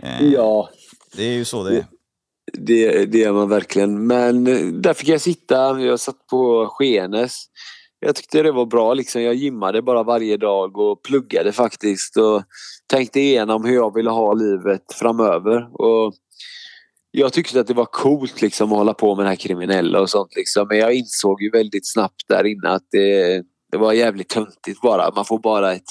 Eh, 0.03 0.25
ja. 0.25 0.71
Det 1.17 1.23
är 1.23 1.33
ju 1.33 1.45
så 1.45 1.65
det 1.65 1.77
är. 1.77 1.87
Det, 2.53 3.07
det 3.07 3.19
gör 3.19 3.33
man 3.33 3.49
verkligen. 3.49 4.07
Men 4.07 4.47
eh, 4.47 4.67
där 4.67 4.95
fick 4.95 5.09
jag 5.09 5.21
sitta. 5.21 5.81
Jag 5.81 6.01
satt 6.01 6.27
på 6.31 6.67
Skenes. 6.67 7.45
Jag 8.01 8.15
tyckte 8.15 8.43
det 8.43 8.53
var 8.53 8.67
bra. 8.67 8.95
Liksom. 8.95 9.23
Jag 9.23 9.35
gymmade 9.35 9.83
bara 9.83 10.03
varje 10.03 10.37
dag 10.37 10.79
och 10.79 11.03
pluggade 11.03 11.53
faktiskt. 11.53 12.17
Och 12.17 12.43
tänkte 12.87 13.21
igenom 13.21 13.65
hur 13.65 13.75
jag 13.75 13.95
ville 13.95 14.11
ha 14.11 14.33
livet 14.33 14.83
framöver. 14.95 15.83
Och 15.83 16.15
jag 17.11 17.33
tyckte 17.33 17.61
att 17.61 17.67
det 17.67 17.75
var 17.75 17.85
coolt 17.85 18.43
liksom, 18.43 18.73
att 18.73 18.79
hålla 18.79 18.95
på 18.95 19.15
med 19.15 19.25
det 19.25 19.29
här 19.29 19.37
kriminella 19.37 20.01
och 20.01 20.11
sånt. 20.11 20.37
Liksom. 20.37 20.69
Men 20.69 20.79
jag 20.79 20.95
insåg 20.95 21.43
ju 21.43 21.51
väldigt 21.51 21.93
snabbt 21.93 22.29
där 22.29 22.47
inne 22.47 22.69
att 22.69 22.87
det, 22.91 23.43
det 23.73 23.79
var 23.79 23.93
jävligt 23.93 24.29
töntigt 24.29 24.81
bara. 24.83 25.11
Man 25.15 25.25
får 25.25 25.39
bara 25.39 25.73
ett, 25.73 25.91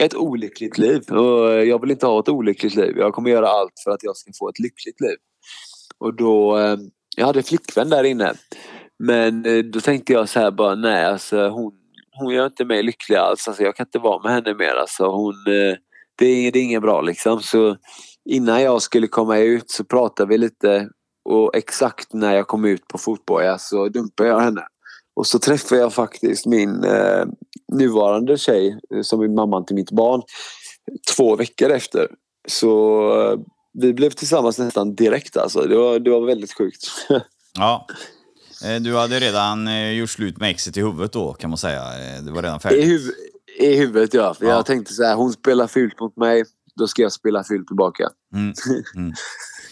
ett 0.00 0.14
olyckligt 0.14 0.78
liv. 0.78 1.02
Och 1.10 1.66
jag 1.66 1.80
vill 1.80 1.90
inte 1.90 2.06
ha 2.06 2.20
ett 2.20 2.28
olyckligt 2.28 2.74
liv. 2.74 2.94
Jag 2.98 3.12
kommer 3.14 3.30
göra 3.30 3.48
allt 3.48 3.72
för 3.84 3.90
att 3.90 4.02
jag 4.02 4.16
ska 4.16 4.30
få 4.38 4.48
ett 4.48 4.58
lyckligt 4.58 5.00
liv. 5.00 5.16
Och 5.98 6.16
då, 6.16 6.56
ehm, 6.56 6.80
jag 7.16 7.26
hade 7.26 7.42
flickvän 7.42 7.90
där 7.90 8.04
inne. 8.04 8.34
Men 8.98 9.46
eh, 9.46 9.64
då 9.64 9.80
tänkte 9.80 10.12
jag 10.12 10.28
så 10.28 10.40
här 10.40 10.50
bara, 10.50 10.74
nej 10.74 11.04
alltså 11.04 11.48
hon, 11.48 11.72
hon 12.12 12.34
gör 12.34 12.46
inte 12.46 12.64
mig 12.64 12.82
lycklig 12.82 13.16
alls. 13.16 13.48
Alltså, 13.48 13.62
jag 13.62 13.76
kan 13.76 13.86
inte 13.86 13.98
vara 13.98 14.22
med 14.22 14.32
henne 14.32 14.54
mer. 14.54 14.74
Alltså, 14.74 15.06
hon, 15.06 15.34
eh, 15.34 15.76
det, 16.18 16.26
är, 16.26 16.52
det 16.52 16.58
är 16.58 16.62
inget 16.62 16.82
bra 16.82 17.00
liksom. 17.00 17.40
Så 17.42 17.76
innan 18.28 18.62
jag 18.62 18.82
skulle 18.82 19.06
komma 19.06 19.38
ut 19.38 19.70
så 19.70 19.84
pratade 19.84 20.28
vi 20.28 20.38
lite 20.38 20.88
och 21.24 21.56
exakt 21.56 22.12
när 22.12 22.34
jag 22.36 22.46
kom 22.46 22.64
ut 22.64 22.88
på 22.88 22.98
fotboja 22.98 23.58
så 23.58 23.88
dumpade 23.88 24.28
jag 24.28 24.40
henne. 24.40 24.62
Och 25.16 25.26
så 25.26 25.38
träffade 25.38 25.80
jag 25.80 25.92
faktiskt 25.92 26.46
min 26.46 26.84
eh, 26.84 27.24
nuvarande 27.72 28.36
tjej 28.38 28.78
eh, 28.94 29.02
som 29.02 29.20
är 29.20 29.28
mamman 29.28 29.64
till 29.64 29.76
mitt 29.76 29.90
barn 29.90 30.22
två 31.16 31.36
veckor 31.36 31.70
efter. 31.70 32.08
Så 32.48 32.70
eh, 33.20 33.38
vi 33.72 33.92
blev 33.94 34.10
tillsammans 34.10 34.58
nästan 34.58 34.94
direkt 34.94 35.36
alltså. 35.36 35.60
Det 35.60 35.76
var, 35.76 35.98
det 35.98 36.10
var 36.10 36.26
väldigt 36.26 36.52
sjukt. 36.58 36.86
Ja. 37.58 37.86
Eh, 38.64 38.80
Du 38.82 38.96
hade 38.96 39.20
redan 39.20 39.68
eh, 39.68 39.90
gjort 39.92 40.10
slut 40.10 40.38
med 40.38 40.50
exet 40.50 40.76
i 40.76 40.80
huvudet 40.80 41.12
då, 41.12 41.32
kan 41.32 41.50
man 41.50 41.58
säga. 41.58 41.82
Det 42.22 42.30
var 42.30 42.42
redan 42.42 42.60
färdigt. 42.60 42.84
I, 42.84 42.88
huv 42.88 43.00
I 43.58 43.76
huvudet 43.76 44.14
ja. 44.14 44.34
För 44.34 44.44
Ja. 44.46 44.50
Jag 44.50 44.66
tänkte 44.66 44.94
så 44.94 45.04
här, 45.04 45.14
hon 45.14 45.32
spelar 45.32 45.66
fult 45.66 46.00
mot 46.00 46.16
mig. 46.16 46.44
Då 46.78 46.86
ska 46.86 47.02
jag 47.02 47.12
spela 47.12 47.44
fult 47.44 47.66
tillbaka. 47.66 48.08
Mm. 48.34 48.54
Mm. 48.96 49.12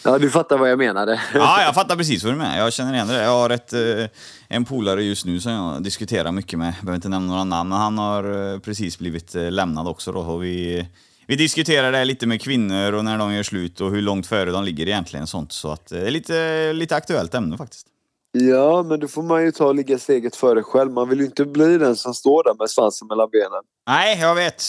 Ja, 0.03 0.17
du 0.17 0.29
fattar 0.29 0.57
vad 0.57 0.71
jag 0.71 0.77
menade. 0.77 1.21
Ja, 1.33 1.61
jag 1.61 1.75
fattar 1.75 1.95
precis 1.95 2.23
vad 2.23 2.33
du 2.33 2.37
menar. 2.37 2.57
Jag 2.57 2.73
känner 2.73 2.93
igen 2.93 3.07
det. 3.07 3.23
Jag 3.23 3.29
har 3.29 3.49
ett, 3.49 3.73
eh, 3.73 4.05
en 4.47 4.65
polare 4.65 5.03
just 5.03 5.25
nu 5.25 5.39
som 5.39 5.51
jag 5.51 5.83
diskuterar 5.83 6.31
mycket 6.31 6.59
med. 6.59 6.67
Jag 6.67 6.85
behöver 6.85 6.95
inte 6.95 7.09
nämna 7.09 7.27
några 7.27 7.43
namn, 7.43 7.69
men 7.69 7.77
han 7.77 7.97
har 7.97 8.53
eh, 8.53 8.59
precis 8.59 8.99
blivit 8.99 9.35
eh, 9.35 9.51
lämnad 9.51 9.87
också. 9.87 10.11
Då. 10.11 10.19
Och 10.19 10.43
vi, 10.43 10.87
vi 11.27 11.35
diskuterar 11.35 11.91
det 11.91 12.05
lite 12.05 12.27
med 12.27 12.41
kvinnor 12.41 12.93
och 12.93 13.05
när 13.05 13.17
de 13.17 13.33
gör 13.33 13.43
slut 13.43 13.81
och 13.81 13.91
hur 13.91 14.01
långt 14.01 14.27
före 14.27 14.51
de 14.51 14.63
ligger 14.63 14.87
egentligen. 14.87 15.27
Sånt. 15.27 15.51
Så 15.51 15.71
att, 15.71 15.87
det 15.87 16.07
är 16.07 16.11
lite, 16.11 16.73
lite 16.73 16.95
aktuellt 16.95 17.33
ämne 17.33 17.57
faktiskt. 17.57 17.87
Ja, 18.31 18.83
men 18.83 18.99
då 18.99 19.07
får 19.07 19.23
man 19.23 19.43
ju 19.43 19.51
ta 19.51 19.65
och 19.65 19.75
ligga 19.75 19.99
steget 19.99 20.35
före 20.35 20.63
själv. 20.63 20.91
Man 20.91 21.09
vill 21.09 21.19
ju 21.19 21.25
inte 21.25 21.45
bli 21.45 21.77
den 21.77 21.95
som 21.95 22.13
står 22.13 22.43
där 22.43 22.53
med 22.59 22.69
svansen 22.69 23.07
mellan 23.07 23.29
benen. 23.31 23.63
Nej, 23.87 24.19
jag 24.19 24.35
vet. 24.35 24.63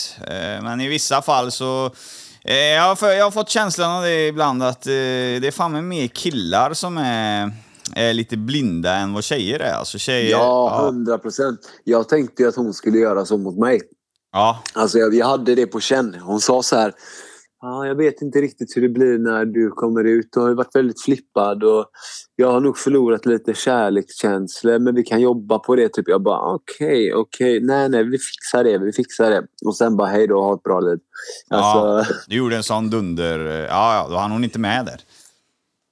Men 0.62 0.81
i 0.81 0.88
vissa 0.88 1.22
fall 1.22 1.51
så... 1.51 1.90
eh, 2.44 2.57
Jag 2.57 2.83
har, 2.83 2.96
för, 2.96 3.12
jag 3.12 3.24
har 3.24 3.31
fått 3.31 3.48
känslan 3.48 3.90
av 3.90 4.03
det 4.03 4.27
ibland 4.27 4.62
att 4.62 4.87
eh, 4.87 4.90
det 4.90 5.46
är 5.46 5.51
fan 5.51 5.72
med 5.72 5.85
mer 5.85 6.07
killar 6.07 6.74
som 6.74 6.98
är, 6.98 7.53
är 7.94 8.12
lite 8.14 8.37
blinda 8.37 8.94
än 8.94 9.12
vad 9.12 9.24
tjejer 9.24 9.61
är. 9.61 9.72
Alltså 9.72 9.98
tjejer... 9.98 10.31
Ja, 10.31 10.81
hundra 10.87 11.18
procent. 11.18 11.61
Jag 11.85 12.09
tänkte 12.09 12.42
ju 12.42 12.48
att 12.48 12.57
hon 12.57 12.74
skulle 12.74 12.98
göra 12.98 13.24
så 13.24 13.37
mot 13.38 13.59
mig. 13.59 13.81
ja. 14.33 14.62
Alltså 14.74 14.98
jag, 14.98 15.14
jag 15.14 15.27
hade 15.27 15.55
det 15.55 15.66
på 15.66 15.81
känn. 15.81 16.16
Hon 16.22 16.40
sa 16.40 16.62
så 16.62 16.77
här. 16.77 16.92
Ja, 17.61 17.87
jag 17.87 17.94
vet 17.94 18.23
inte 18.23 18.40
riktigt 18.40 18.77
hur 18.77 18.83
det 18.83 18.88
blir 18.88 19.18
när 19.18 19.44
du 19.44 19.71
kommer 19.71 20.05
ut. 20.05 20.29
Du 20.33 20.40
har 20.40 20.49
ju 20.49 20.55
varit 20.55 20.77
väldigt 20.77 21.03
flippad 21.03 21.64
och 21.64 21.87
jag 22.37 22.53
har 22.53 22.61
nog 22.61 22.79
förlorat 22.79 23.27
lite 23.27 23.55
kärlekskänslor 23.55 24.79
men 24.79 24.94
vi 24.94 25.03
kan 25.03 25.21
jobba 25.21 25.59
på 25.59 25.77
det. 25.77 25.88
Typ. 25.88 26.09
Jag 26.09 26.23
bara 26.23 26.55
okej, 26.55 27.14
okej. 27.14 27.61
Nej, 27.61 27.88
nej, 27.88 28.05
vi 28.05 28.18
fixar 28.18 28.64
det. 28.64 28.79
Vi 28.79 28.92
fixar 28.92 29.31
det. 29.31 29.42
Och 29.66 29.77
sen 29.77 29.97
bara 29.97 30.09
hej 30.09 30.27
då, 30.27 30.42
ha 30.42 30.55
ett 30.55 30.62
bra 30.62 30.81
liv. 30.81 30.99
Alltså, 31.51 32.14
Du 32.29 32.37
gjorde 32.37 32.57
en 32.57 32.62
sån 32.62 32.90
dunder... 32.90 33.38
Ja, 33.71 33.94
ja, 33.94 34.07
då 34.11 34.16
hann 34.16 34.31
hon 34.31 34.44
inte 34.44 34.59
med 34.59 34.87
där. 34.87 35.01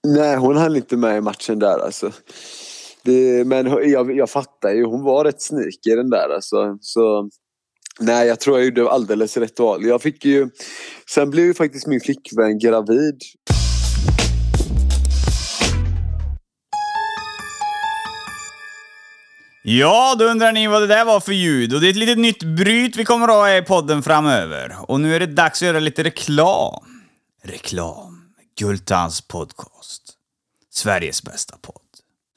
Nej, 0.06 0.36
hon 0.36 0.56
hann 0.56 0.76
inte 0.76 0.96
med 0.96 1.16
i 1.16 1.20
matchen 1.20 1.58
där 1.58 1.78
alltså. 1.78 2.10
Det, 3.02 3.46
men 3.46 3.66
jag, 3.90 4.16
jag 4.16 4.30
fattar 4.30 4.70
ju, 4.70 4.84
hon 4.84 5.02
var 5.02 5.24
rätt 5.24 5.42
sneaky 5.42 5.96
den 5.96 6.10
där 6.10 6.34
alltså. 6.34 6.78
Så, 6.80 7.30
nej, 8.00 8.28
jag 8.28 8.40
tror 8.40 8.58
jag 8.58 8.64
gjorde 8.64 8.90
alldeles 8.90 9.36
rätt 9.36 9.58
val. 9.58 9.84
Jag 9.84 10.02
fick 10.02 10.24
ju... 10.24 10.50
Sen 11.10 11.30
blev 11.30 11.44
ju 11.44 11.54
faktiskt 11.54 11.86
min 11.86 12.00
flickvän 12.00 12.58
gravid. 12.58 13.20
Ja, 19.68 20.14
då 20.18 20.24
undrar 20.24 20.52
ni 20.52 20.66
vad 20.66 20.82
det 20.82 20.86
där 20.86 21.04
var 21.04 21.20
för 21.20 21.32
ljud. 21.32 21.74
Och 21.74 21.80
det 21.80 21.86
är 21.86 21.90
ett 21.90 21.96
litet 21.96 22.18
nytt 22.18 22.42
bryt 22.42 22.96
vi 22.96 23.04
kommer 23.04 23.28
att 23.28 23.34
ha 23.34 23.56
i 23.56 23.62
podden 23.62 24.02
framöver. 24.02 24.76
Och 24.88 25.00
nu 25.00 25.16
är 25.16 25.20
det 25.20 25.26
dags 25.26 25.62
att 25.62 25.66
göra 25.66 25.80
lite 25.80 26.04
reklam. 26.04 26.84
Reklam. 27.44 28.22
Gultans 28.58 29.20
podcast. 29.20 30.02
Sveriges 30.74 31.22
bästa 31.22 31.56
podd. 31.62 31.82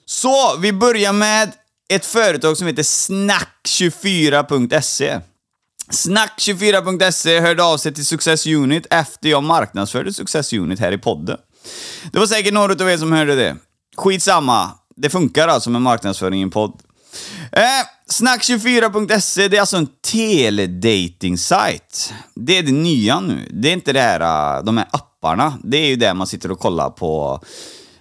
Så, 0.06 0.58
vi 0.58 0.74
börjar 0.74 1.14
med 1.14 1.52
ett 1.90 2.06
företag 2.06 2.58
som 2.58 2.68
heter 2.68 2.84
Snack24.se. 2.84 5.20
Snack24.se 5.90 7.40
hörde 7.40 7.64
av 7.64 7.78
sig 7.78 7.94
till 7.94 8.06
Success 8.06 8.48
Unit 8.48 8.88
efter 8.90 9.30
jag 9.30 9.44
marknadsförde 9.44 10.14
Success 10.14 10.54
Unit 10.54 10.80
här 10.80 10.92
i 10.92 10.98
podden. 10.98 11.38
Det 12.12 12.20
var 12.20 12.26
säkert 12.26 12.54
några 12.54 12.74
av 12.74 12.90
er 12.90 12.98
som 12.98 13.12
hörde 13.12 13.36
det. 13.36 13.56
Skitsamma, 13.98 14.72
det 14.96 15.10
funkar 15.10 15.48
alltså 15.48 15.70
med 15.70 15.82
marknadsföring 15.82 16.40
i 16.40 16.44
en 16.44 16.52
podd. 16.52 16.82
Eh, 17.52 17.62
Snack24.se, 18.12 19.48
det 19.48 19.58
är 19.58 19.62
alltså 19.62 19.78
en 19.78 19.88
teledating-sajt. 20.12 22.14
Det 22.36 22.58
är 22.58 22.64
det 22.64 22.72
nya 22.72 23.20
nu. 23.20 23.50
Det 23.54 23.70
är 23.70 23.74
inte 23.74 23.94
det 23.94 24.02
här, 24.02 24.58
eh, 24.58 24.64
de 24.64 24.78
här 24.78 24.88
apparna. 24.92 25.58
Det 25.64 25.78
är 25.78 25.88
ju 25.88 25.96
där 25.96 26.14
man 26.14 26.28
sitter 26.28 26.52
och 26.52 26.60
kollar 26.60 26.90
på 26.90 27.42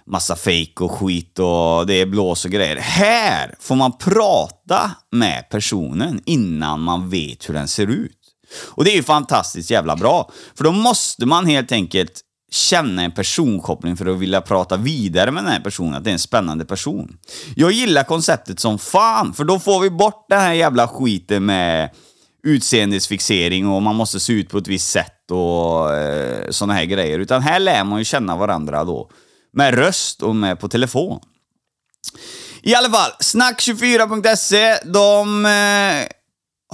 massa 0.09 0.35
fejk 0.35 0.81
och 0.81 0.91
skit 0.91 1.39
och 1.39 1.87
det 1.87 1.93
är 1.93 2.05
blås 2.05 2.45
och 2.45 2.51
grejer. 2.51 2.75
Här 2.75 3.55
får 3.59 3.75
man 3.75 3.97
prata 3.97 4.91
med 5.11 5.49
personen 5.49 6.21
innan 6.25 6.81
man 6.81 7.09
vet 7.09 7.49
hur 7.49 7.53
den 7.53 7.67
ser 7.67 7.87
ut. 7.87 8.15
Och 8.65 8.83
det 8.83 8.91
är 8.91 8.95
ju 8.95 9.03
fantastiskt 9.03 9.69
jävla 9.69 9.95
bra. 9.95 10.31
För 10.55 10.63
då 10.63 10.71
måste 10.71 11.25
man 11.25 11.45
helt 11.45 11.71
enkelt 11.71 12.21
känna 12.51 13.03
en 13.03 13.11
personkoppling 13.11 13.97
för 13.97 14.05
att 14.05 14.17
vilja 14.17 14.41
prata 14.41 14.77
vidare 14.77 15.31
med 15.31 15.43
den 15.43 15.51
här 15.51 15.59
personen, 15.59 15.93
att 15.93 16.03
det 16.03 16.09
är 16.09 16.13
en 16.13 16.19
spännande 16.19 16.65
person. 16.65 17.17
Jag 17.55 17.71
gillar 17.71 18.03
konceptet 18.03 18.59
som 18.59 18.79
fan, 18.79 19.33
för 19.33 19.43
då 19.43 19.59
får 19.59 19.79
vi 19.79 19.89
bort 19.89 20.25
den 20.29 20.39
här 20.39 20.53
jävla 20.53 20.87
skiten 20.87 21.45
med 21.45 21.89
utseendesfixering 22.43 23.67
och 23.67 23.81
man 23.81 23.95
måste 23.95 24.19
se 24.19 24.33
ut 24.33 24.49
på 24.49 24.57
ett 24.57 24.67
visst 24.67 24.91
sätt 24.91 25.31
och 25.31 25.95
eh, 25.95 26.49
såna 26.49 26.73
här 26.73 26.85
grejer. 26.85 27.19
Utan 27.19 27.41
här 27.41 27.59
lär 27.59 27.83
man 27.83 27.99
ju 27.99 28.05
känna 28.05 28.35
varandra 28.35 28.83
då. 28.83 29.09
Med 29.53 29.73
röst 29.73 30.23
och 30.23 30.35
med 30.35 30.59
på 30.59 30.67
telefon. 30.67 31.19
I 32.61 32.75
alla 32.75 32.89
fall, 32.89 33.11
snack24.se, 33.19 34.79
de 34.85 35.45
eh, 35.45 36.07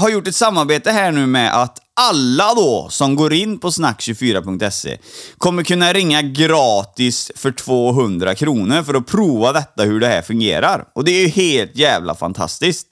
har 0.02 0.10
gjort 0.10 0.28
ett 0.28 0.36
samarbete 0.36 0.92
här 0.92 1.12
nu 1.12 1.26
med 1.26 1.62
att 1.62 1.80
alla 1.94 2.54
då 2.54 2.88
som 2.90 3.16
går 3.16 3.34
in 3.34 3.60
på 3.60 3.70
snack24.se 3.70 4.98
kommer 5.38 5.64
kunna 5.64 5.94
ringa 5.94 6.22
gratis 6.22 7.32
för 7.36 7.52
200 7.52 8.36
kronor 8.36 8.84
för 8.84 8.94
att 8.94 9.08
prova 9.08 9.54
detta 9.54 9.84
hur 9.84 10.00
det 10.00 10.08
här 10.08 10.22
fungerar. 10.22 10.86
Och 10.96 11.04
det 11.04 11.12
är 11.12 11.22
ju 11.22 11.28
helt 11.28 11.76
jävla 11.76 12.16
fantastiskt. 12.16 12.88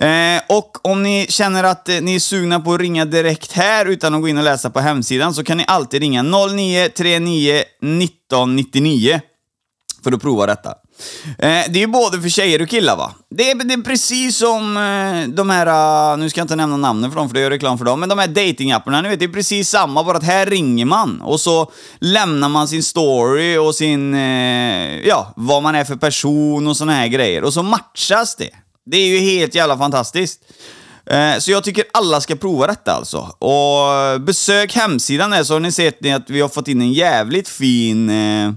Eh, 0.00 0.42
och 0.48 0.86
om 0.86 1.02
ni 1.02 1.26
känner 1.28 1.64
att 1.64 1.88
eh, 1.88 2.00
ni 2.00 2.14
är 2.14 2.20
sugna 2.20 2.60
på 2.60 2.74
att 2.74 2.80
ringa 2.80 3.04
direkt 3.04 3.52
här 3.52 3.86
utan 3.86 4.14
att 4.14 4.20
gå 4.20 4.28
in 4.28 4.38
och 4.38 4.44
läsa 4.44 4.70
på 4.70 4.80
hemsidan 4.80 5.34
så 5.34 5.44
kan 5.44 5.56
ni 5.56 5.64
alltid 5.68 6.00
ringa 6.00 6.22
0939 6.22 7.62
1999 7.80 9.20
för 10.04 10.12
att 10.12 10.22
prova 10.22 10.46
detta. 10.46 10.70
Eh, 11.38 11.64
det 11.68 11.74
är 11.74 11.78
ju 11.78 11.86
både 11.86 12.20
för 12.20 12.28
tjejer 12.28 12.62
och 12.62 12.68
killar 12.68 12.96
va? 12.96 13.14
Det 13.30 13.50
är, 13.50 13.54
det 13.54 13.74
är 13.74 13.82
precis 13.82 14.36
som 14.36 14.76
eh, 14.76 15.34
de 15.34 15.50
här, 15.50 15.66
eh, 16.12 16.18
nu 16.18 16.30
ska 16.30 16.40
jag 16.40 16.44
inte 16.44 16.56
nämna 16.56 16.76
namnen 16.76 17.10
för 17.10 17.18
dem 17.18 17.28
för 17.28 17.34
det 17.34 17.40
gör 17.40 17.50
reklam 17.50 17.78
för 17.78 17.84
dem, 17.84 18.00
men 18.00 18.08
de 18.08 18.18
här 18.18 18.28
datingapparna, 18.28 19.02
ni 19.02 19.08
vet, 19.08 19.18
det 19.18 19.24
är 19.24 19.28
precis 19.28 19.68
samma, 19.68 20.04
bara 20.04 20.16
att 20.16 20.24
här 20.24 20.46
ringer 20.46 20.84
man 20.84 21.20
och 21.20 21.40
så 21.40 21.70
lämnar 21.98 22.48
man 22.48 22.68
sin 22.68 22.82
story 22.82 23.56
och 23.56 23.74
sin, 23.74 24.14
eh, 24.14 25.00
ja, 25.06 25.32
vad 25.36 25.62
man 25.62 25.74
är 25.74 25.84
för 25.84 25.96
person 25.96 26.66
och 26.66 26.76
såna 26.76 26.92
här 26.92 27.06
grejer 27.06 27.44
och 27.44 27.52
så 27.52 27.62
matchas 27.62 28.36
det. 28.36 28.50
Det 28.86 28.96
är 28.96 29.06
ju 29.06 29.18
helt 29.18 29.54
jävla 29.54 29.78
fantastiskt. 29.78 30.40
Eh, 31.06 31.38
så 31.38 31.50
jag 31.50 31.64
tycker 31.64 31.84
alla 31.92 32.20
ska 32.20 32.36
prova 32.36 32.66
detta 32.66 32.92
alltså. 32.92 33.18
Och 33.18 34.20
besök 34.20 34.74
hemsidan 34.74 35.30
där 35.30 35.44
så 35.44 35.52
har 35.52 35.60
ni 35.60 35.72
sett 35.72 36.14
att 36.14 36.30
vi 36.30 36.40
har 36.40 36.48
fått 36.48 36.68
in 36.68 36.80
en 36.80 36.92
jävligt 36.92 37.48
fin 37.48 38.10
eh, 38.10 38.52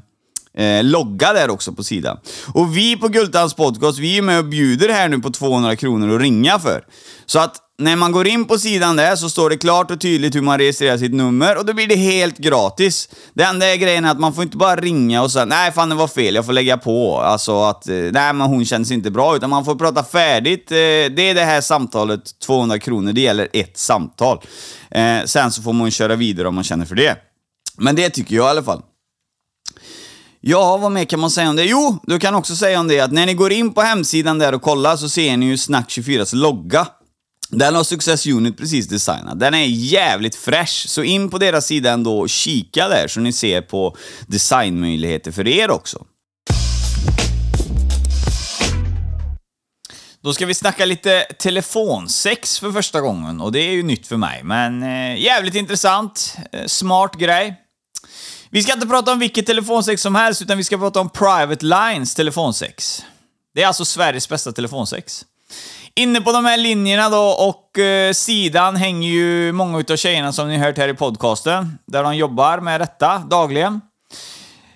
eh, 0.57 0.83
logga 0.83 1.33
där 1.33 1.49
också 1.49 1.73
på 1.73 1.83
sidan. 1.83 2.17
Och 2.53 2.77
vi 2.77 2.97
på 2.97 3.07
Gultans 3.07 3.53
podcast, 3.53 3.99
vi 3.99 4.17
är 4.17 4.21
med 4.21 4.39
och 4.39 4.45
bjuder 4.45 4.89
här 4.89 5.09
nu 5.09 5.19
på 5.19 5.29
200 5.29 5.75
kronor 5.75 6.15
att 6.15 6.21
ringa 6.21 6.59
för. 6.59 6.83
Så 7.29 7.39
att 7.39 7.55
när 7.79 7.95
man 7.95 8.11
går 8.11 8.27
in 8.27 8.45
på 8.45 8.57
sidan 8.57 8.95
där 8.95 9.15
så 9.15 9.29
står 9.29 9.49
det 9.49 9.57
klart 9.57 9.91
och 9.91 10.01
tydligt 10.01 10.35
hur 10.35 10.41
man 10.41 10.57
registrerar 10.57 10.97
sitt 10.97 11.13
nummer 11.13 11.57
och 11.57 11.65
då 11.65 11.73
blir 11.73 11.87
det 11.87 11.95
helt 11.95 12.37
gratis. 12.37 13.09
Det 13.33 13.43
enda 13.43 13.65
är 13.65 13.75
grejen 13.75 14.05
är 14.05 14.11
att 14.11 14.19
man 14.19 14.33
får 14.33 14.43
inte 14.43 14.57
bara 14.57 14.75
ringa 14.75 15.21
och 15.21 15.31
säga 15.31 15.45
nej 15.45 15.71
fan 15.71 15.89
det 15.89 15.95
var 15.95 16.07
fel, 16.07 16.35
jag 16.35 16.45
får 16.45 16.53
lägga 16.53 16.77
på. 16.77 17.19
Alltså 17.19 17.63
att 17.63 17.89
eh, 17.89 17.95
nej 17.95 18.33
men 18.33 18.41
hon 18.41 18.65
känns 18.65 18.91
inte 18.91 19.11
bra, 19.11 19.35
utan 19.35 19.49
man 19.49 19.65
får 19.65 19.75
prata 19.75 20.03
färdigt. 20.03 20.71
Eh, 20.71 20.75
det 20.75 21.21
är 21.21 21.35
det 21.35 21.43
här 21.43 21.61
samtalet, 21.61 22.39
200 22.39 22.79
kronor, 22.79 23.13
det 23.13 23.21
gäller 23.21 23.47
ett 23.53 23.77
samtal. 23.77 24.41
Eh, 24.91 25.23
sen 25.25 25.51
så 25.51 25.61
får 25.61 25.73
man 25.73 25.91
köra 25.91 26.15
vidare 26.15 26.47
om 26.47 26.55
man 26.55 26.63
känner 26.63 26.85
för 26.85 26.95
det. 26.95 27.15
Men 27.77 27.95
det 27.95 28.09
tycker 28.09 28.35
jag 28.35 28.45
i 28.45 28.49
alla 28.49 28.63
fall. 28.63 28.81
Ja, 30.41 30.77
vad 30.77 30.91
mer 30.91 31.05
kan 31.05 31.19
man 31.19 31.31
säga 31.31 31.49
om 31.49 31.55
det? 31.55 31.63
Jo, 31.63 31.99
du 32.03 32.19
kan 32.19 32.35
också 32.35 32.55
säga 32.55 32.79
om 32.79 32.87
det 32.87 32.99
att 32.99 33.11
när 33.11 33.25
ni 33.25 33.33
går 33.33 33.51
in 33.51 33.73
på 33.73 33.81
hemsidan 33.81 34.39
där 34.39 34.55
och 34.55 34.61
kollar 34.61 34.95
så 34.95 35.09
ser 35.09 35.37
ni 35.37 35.45
ju 35.45 35.55
Snack24s 35.55 36.35
logga. 36.35 36.87
Den 37.49 37.75
har 37.75 37.83
Success 37.83 38.25
Unit 38.25 38.57
precis 38.57 38.87
designat. 38.87 39.39
Den 39.39 39.53
är 39.53 39.65
jävligt 39.65 40.35
fresh, 40.35 40.87
så 40.87 41.03
in 41.03 41.29
på 41.29 41.37
deras 41.37 41.65
sida 41.65 41.91
ändå 41.91 42.19
och 42.19 42.29
kika 42.29 42.87
där 42.87 43.07
så 43.07 43.19
ni 43.19 43.33
ser 43.33 43.61
på 43.61 43.97
designmöjligheter 44.27 45.31
för 45.31 45.47
er 45.47 45.71
också. 45.71 46.05
Då 50.21 50.33
ska 50.33 50.45
vi 50.45 50.53
snacka 50.53 50.85
lite 50.85 51.21
telefonsex 51.39 52.59
för 52.59 52.71
första 52.71 53.01
gången 53.01 53.41
och 53.41 53.51
det 53.51 53.59
är 53.59 53.71
ju 53.71 53.83
nytt 53.83 54.07
för 54.07 54.17
mig, 54.17 54.43
men 54.43 54.83
eh, 54.83 55.21
jävligt 55.21 55.55
intressant. 55.55 56.37
Eh, 56.51 56.65
smart 56.65 57.15
grej. 57.15 57.55
Vi 58.49 58.63
ska 58.63 58.73
inte 58.73 58.87
prata 58.87 59.11
om 59.11 59.19
vilket 59.19 59.45
telefonsex 59.45 60.01
som 60.01 60.15
helst, 60.15 60.41
utan 60.41 60.57
vi 60.57 60.63
ska 60.63 60.77
prata 60.77 60.99
om 60.99 61.09
Private 61.09 61.65
Lines 61.65 62.15
telefonsex. 62.15 63.03
Det 63.55 63.63
är 63.63 63.67
alltså 63.67 63.85
Sveriges 63.85 64.29
bästa 64.29 64.51
telefonsex. 64.51 65.25
Inne 65.97 66.21
på 66.21 66.31
de 66.31 66.45
här 66.45 66.57
linjerna 66.57 67.09
då 67.09 67.23
och 67.23 67.79
eh, 67.79 68.13
sidan 68.13 68.75
hänger 68.75 69.09
ju 69.09 69.51
många 69.51 69.79
utav 69.79 69.95
tjejerna 69.95 70.33
som 70.33 70.47
ni 70.47 70.57
hört 70.57 70.77
här 70.77 70.87
i 70.87 70.93
podcasten, 70.93 71.77
där 71.85 72.03
de 72.03 72.15
jobbar 72.15 72.59
med 72.59 72.81
detta 72.81 73.17
dagligen. 73.17 73.81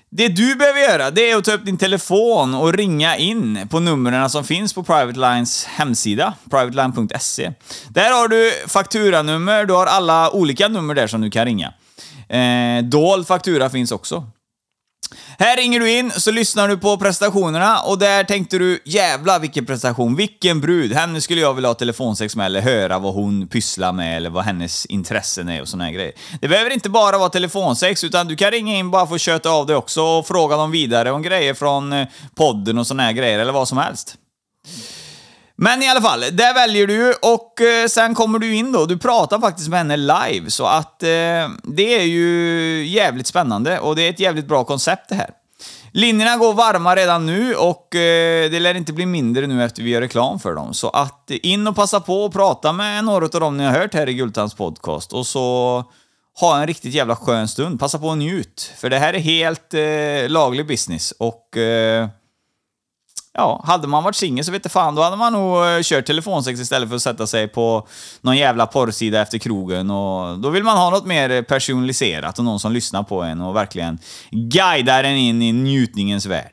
Det 0.09 0.27
du 0.27 0.55
behöver 0.55 0.79
göra, 0.79 1.11
det 1.11 1.31
är 1.31 1.37
att 1.37 1.43
ta 1.43 1.51
upp 1.51 1.65
din 1.65 1.77
telefon 1.77 2.55
och 2.55 2.73
ringa 2.73 3.17
in 3.17 3.67
på 3.69 3.79
numren 3.79 4.29
som 4.29 4.43
finns 4.43 4.73
på 4.73 4.83
Private 4.83 5.19
Lines 5.19 5.65
hemsida, 5.65 6.33
privateline.se. 6.49 7.51
Där 7.89 8.11
har 8.11 8.27
du 8.27 8.51
fakturanummer, 8.67 9.65
du 9.65 9.73
har 9.73 9.85
alla 9.85 10.31
olika 10.31 10.67
nummer 10.67 10.93
där 10.93 11.07
som 11.07 11.21
du 11.21 11.29
kan 11.29 11.45
ringa. 11.45 11.73
Eh, 12.29 12.83
dold 12.83 13.27
faktura 13.27 13.69
finns 13.69 13.91
också. 13.91 14.25
Här 15.39 15.57
ringer 15.57 15.79
du 15.79 15.91
in, 15.91 16.11
så 16.11 16.31
lyssnar 16.31 16.67
du 16.67 16.77
på 16.77 16.97
prestationerna 16.97 17.79
och 17.79 17.99
där 17.99 18.23
tänkte 18.23 18.57
du 18.57 18.81
jävla 18.85 19.39
vilken 19.39 19.65
prestation, 19.65 20.15
vilken 20.15 20.61
brud, 20.61 20.93
henne 20.93 21.21
skulle 21.21 21.41
jag 21.41 21.53
vilja 21.53 21.69
ha 21.69 21.73
telefonsex 21.73 22.35
med 22.35 22.45
eller 22.45 22.61
höra 22.61 22.99
vad 22.99 23.13
hon 23.13 23.47
pysslar 23.47 23.91
med 23.91 24.17
eller 24.17 24.29
vad 24.29 24.43
hennes 24.43 24.85
intressen 24.85 25.49
är 25.49 25.61
och 25.61 25.67
såna 25.67 25.83
här 25.83 25.91
grejer. 25.91 26.13
Det 26.41 26.47
behöver 26.47 26.73
inte 26.73 26.89
bara 26.89 27.17
vara 27.17 27.29
telefonsex, 27.29 28.03
utan 28.03 28.27
du 28.27 28.35
kan 28.35 28.51
ringa 28.51 28.77
in 28.77 28.91
bara 28.91 29.07
för 29.07 29.15
att 29.15 29.21
köta 29.21 29.49
av 29.49 29.65
dig 29.67 29.75
också 29.75 30.01
och 30.01 30.27
fråga 30.27 30.57
dem 30.57 30.71
vidare 30.71 31.11
om 31.11 31.21
grejer 31.21 31.53
från 31.53 31.93
eh, 31.93 32.07
podden 32.35 32.77
och 32.77 32.87
såna 32.87 33.03
här 33.03 33.11
grejer 33.11 33.39
eller 33.39 33.53
vad 33.53 33.67
som 33.67 33.77
helst. 33.77 34.15
Men 35.63 35.83
i 35.83 35.89
alla 35.89 36.01
fall, 36.01 36.19
där 36.19 36.53
väljer 36.53 36.87
du 36.87 37.13
och 37.13 37.61
eh, 37.61 37.87
sen 37.87 38.15
kommer 38.15 38.39
du 38.39 38.55
in 38.55 38.71
då. 38.71 38.85
Du 38.85 38.97
pratar 38.97 39.39
faktiskt 39.39 39.69
med 39.69 39.79
henne 39.79 39.97
live, 39.97 40.51
så 40.51 40.65
att 40.65 41.03
eh, 41.03 41.09
det 41.63 41.99
är 41.99 42.03
ju 42.03 42.87
jävligt 42.87 43.27
spännande 43.27 43.79
och 43.79 43.95
det 43.95 44.01
är 44.01 44.09
ett 44.09 44.19
jävligt 44.19 44.47
bra 44.47 44.63
koncept 44.63 45.09
det 45.09 45.15
här. 45.15 45.29
Linjerna 45.91 46.37
går 46.37 46.53
varma 46.53 46.95
redan 46.95 47.25
nu 47.25 47.55
och 47.55 47.95
eh, 47.95 48.51
det 48.51 48.59
lär 48.59 48.75
inte 48.75 48.93
bli 48.93 49.05
mindre 49.05 49.47
nu 49.47 49.63
efter 49.63 49.83
vi 49.83 49.89
gör 49.89 50.01
reklam 50.01 50.39
för 50.39 50.55
dem. 50.55 50.73
Så 50.73 50.89
att 50.89 51.31
in 51.31 51.67
och 51.67 51.75
passa 51.75 51.99
på 51.99 52.23
och 52.23 52.33
prata 52.33 52.73
med 52.73 53.03
några 53.03 53.25
av 53.25 53.39
dem 53.39 53.57
ni 53.57 53.63
har 53.63 53.79
hört 53.79 53.93
här 53.93 54.09
i 54.09 54.13
Gultans 54.13 54.53
podcast 54.53 55.13
och 55.13 55.27
så 55.27 55.83
ha 56.39 56.59
en 56.59 56.67
riktigt 56.67 56.93
jävla 56.93 57.15
skön 57.15 57.47
stund. 57.47 57.79
Passa 57.79 57.99
på 57.99 58.07
och 58.07 58.17
njut, 58.17 58.71
för 58.77 58.89
det 58.89 58.99
här 58.99 59.13
är 59.13 59.19
helt 59.19 59.73
eh, 59.73 60.29
laglig 60.29 60.67
business 60.67 61.11
och 61.11 61.57
eh, 61.57 62.07
Ja, 63.33 63.63
hade 63.67 63.87
man 63.87 64.03
varit 64.03 64.15
singel 64.15 64.45
så 64.45 64.51
vet 64.51 64.65
jag 64.65 64.71
fan, 64.71 64.95
då 64.95 65.01
hade 65.01 65.17
man 65.17 65.33
nog 65.33 65.65
eh, 65.65 65.81
kört 65.81 66.05
telefonsex 66.05 66.59
istället 66.59 66.89
för 66.89 66.95
att 66.95 67.01
sätta 67.01 67.27
sig 67.27 67.47
på 67.47 67.87
någon 68.21 68.37
jävla 68.37 68.65
porrsida 68.65 69.21
efter 69.21 69.37
krogen. 69.37 69.91
Och 69.91 70.39
då 70.39 70.49
vill 70.49 70.63
man 70.63 70.77
ha 70.77 70.89
något 70.89 71.05
mer 71.05 71.41
personaliserat 71.41 72.39
och 72.39 72.45
någon 72.45 72.59
som 72.59 72.71
lyssnar 72.71 73.03
på 73.03 73.21
en 73.21 73.41
och 73.41 73.55
verkligen 73.55 73.99
guidar 74.31 75.03
en 75.03 75.17
in 75.17 75.41
i 75.41 75.51
njutningens 75.51 76.25
värld. 76.25 76.51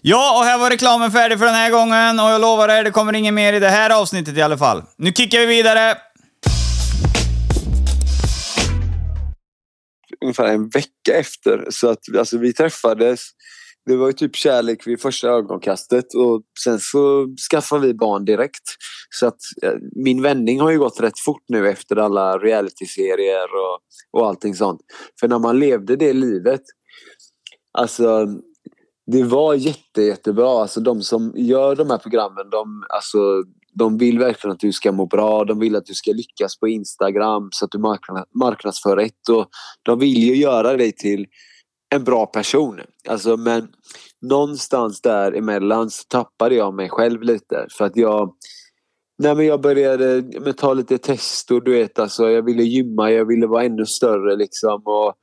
Ja, 0.00 0.38
och 0.38 0.44
här 0.44 0.58
var 0.58 0.70
reklamen 0.70 1.12
färdig 1.12 1.38
för 1.38 1.46
den 1.46 1.54
här 1.54 1.70
gången 1.70 2.20
och 2.20 2.30
jag 2.30 2.40
lovar 2.40 2.68
er, 2.68 2.84
det 2.84 2.90
kommer 2.90 3.12
inget 3.12 3.34
mer 3.34 3.52
i 3.52 3.58
det 3.58 3.70
här 3.70 4.00
avsnittet 4.00 4.36
i 4.36 4.42
alla 4.42 4.58
fall. 4.58 4.82
Nu 4.98 5.12
kickar 5.12 5.38
vi 5.38 5.46
vidare! 5.46 5.94
Ungefär 10.20 10.46
en 10.46 10.68
vecka 10.68 11.14
efter. 11.14 11.66
Så 11.70 11.90
att 11.90 12.16
alltså, 12.18 12.38
vi 12.38 12.52
träffades 12.52 13.20
det 13.86 13.96
var 13.96 14.06
ju 14.06 14.12
typ 14.12 14.36
kärlek 14.36 14.86
vid 14.86 15.00
första 15.00 15.28
ögonkastet 15.28 16.14
och 16.14 16.42
sen 16.64 16.78
så 16.80 17.28
skaffade 17.50 17.86
vi 17.86 17.94
barn 17.94 18.24
direkt. 18.24 18.62
Så 19.10 19.26
att 19.26 19.38
eh, 19.62 19.74
min 19.96 20.22
vändning 20.22 20.60
har 20.60 20.70
ju 20.70 20.78
gått 20.78 21.00
rätt 21.00 21.18
fort 21.24 21.44
nu 21.48 21.68
efter 21.68 21.96
alla 21.96 22.38
realityserier 22.38 23.44
och, 23.44 23.80
och 24.20 24.28
allting 24.28 24.54
sånt. 24.54 24.80
För 25.20 25.28
när 25.28 25.38
man 25.38 25.58
levde 25.58 25.96
det 25.96 26.12
livet, 26.12 26.62
alltså 27.78 28.26
det 29.12 29.22
var 29.22 29.54
jätte, 29.54 30.02
jättebra. 30.02 30.60
Alltså 30.60 30.80
de 30.80 31.02
som 31.02 31.32
gör 31.36 31.76
de 31.76 31.90
här 31.90 31.98
programmen, 31.98 32.50
de, 32.50 32.84
alltså, 32.88 33.18
de 33.74 33.98
vill 33.98 34.18
verkligen 34.18 34.52
att 34.52 34.60
du 34.60 34.72
ska 34.72 34.92
må 34.92 35.06
bra. 35.06 35.44
De 35.44 35.58
vill 35.58 35.76
att 35.76 35.86
du 35.86 35.94
ska 35.94 36.12
lyckas 36.12 36.58
på 36.58 36.68
Instagram 36.68 37.48
så 37.52 37.64
att 37.64 37.70
du 37.70 37.78
marknadsför 38.34 38.96
rätt. 38.96 39.28
Och 39.30 39.48
de 39.82 39.98
vill 39.98 40.18
ju 40.18 40.36
göra 40.36 40.76
dig 40.76 40.92
till 40.92 41.26
en 41.94 42.04
bra 42.04 42.26
person. 42.26 42.80
Alltså, 43.08 43.36
men 43.36 43.68
någonstans 44.22 45.00
däremellan 45.00 45.90
så 45.90 46.02
tappade 46.08 46.54
jag 46.54 46.74
mig 46.74 46.88
själv 46.90 47.22
lite. 47.22 47.66
För 47.78 47.84
att 47.84 47.96
jag, 47.96 48.34
nej 49.18 49.34
men 49.34 49.46
jag 49.46 49.60
började 49.60 50.22
med, 50.40 50.56
ta 50.56 50.74
lite 50.74 50.98
tester, 50.98 51.60
du 51.60 51.72
vet. 51.72 51.98
Alltså, 51.98 52.30
jag 52.30 52.42
ville 52.42 52.62
gymma, 52.62 53.10
jag 53.10 53.24
ville 53.24 53.46
vara 53.46 53.64
ännu 53.64 53.86
större. 53.86 54.36
Liksom, 54.36 54.82
och 54.84 55.14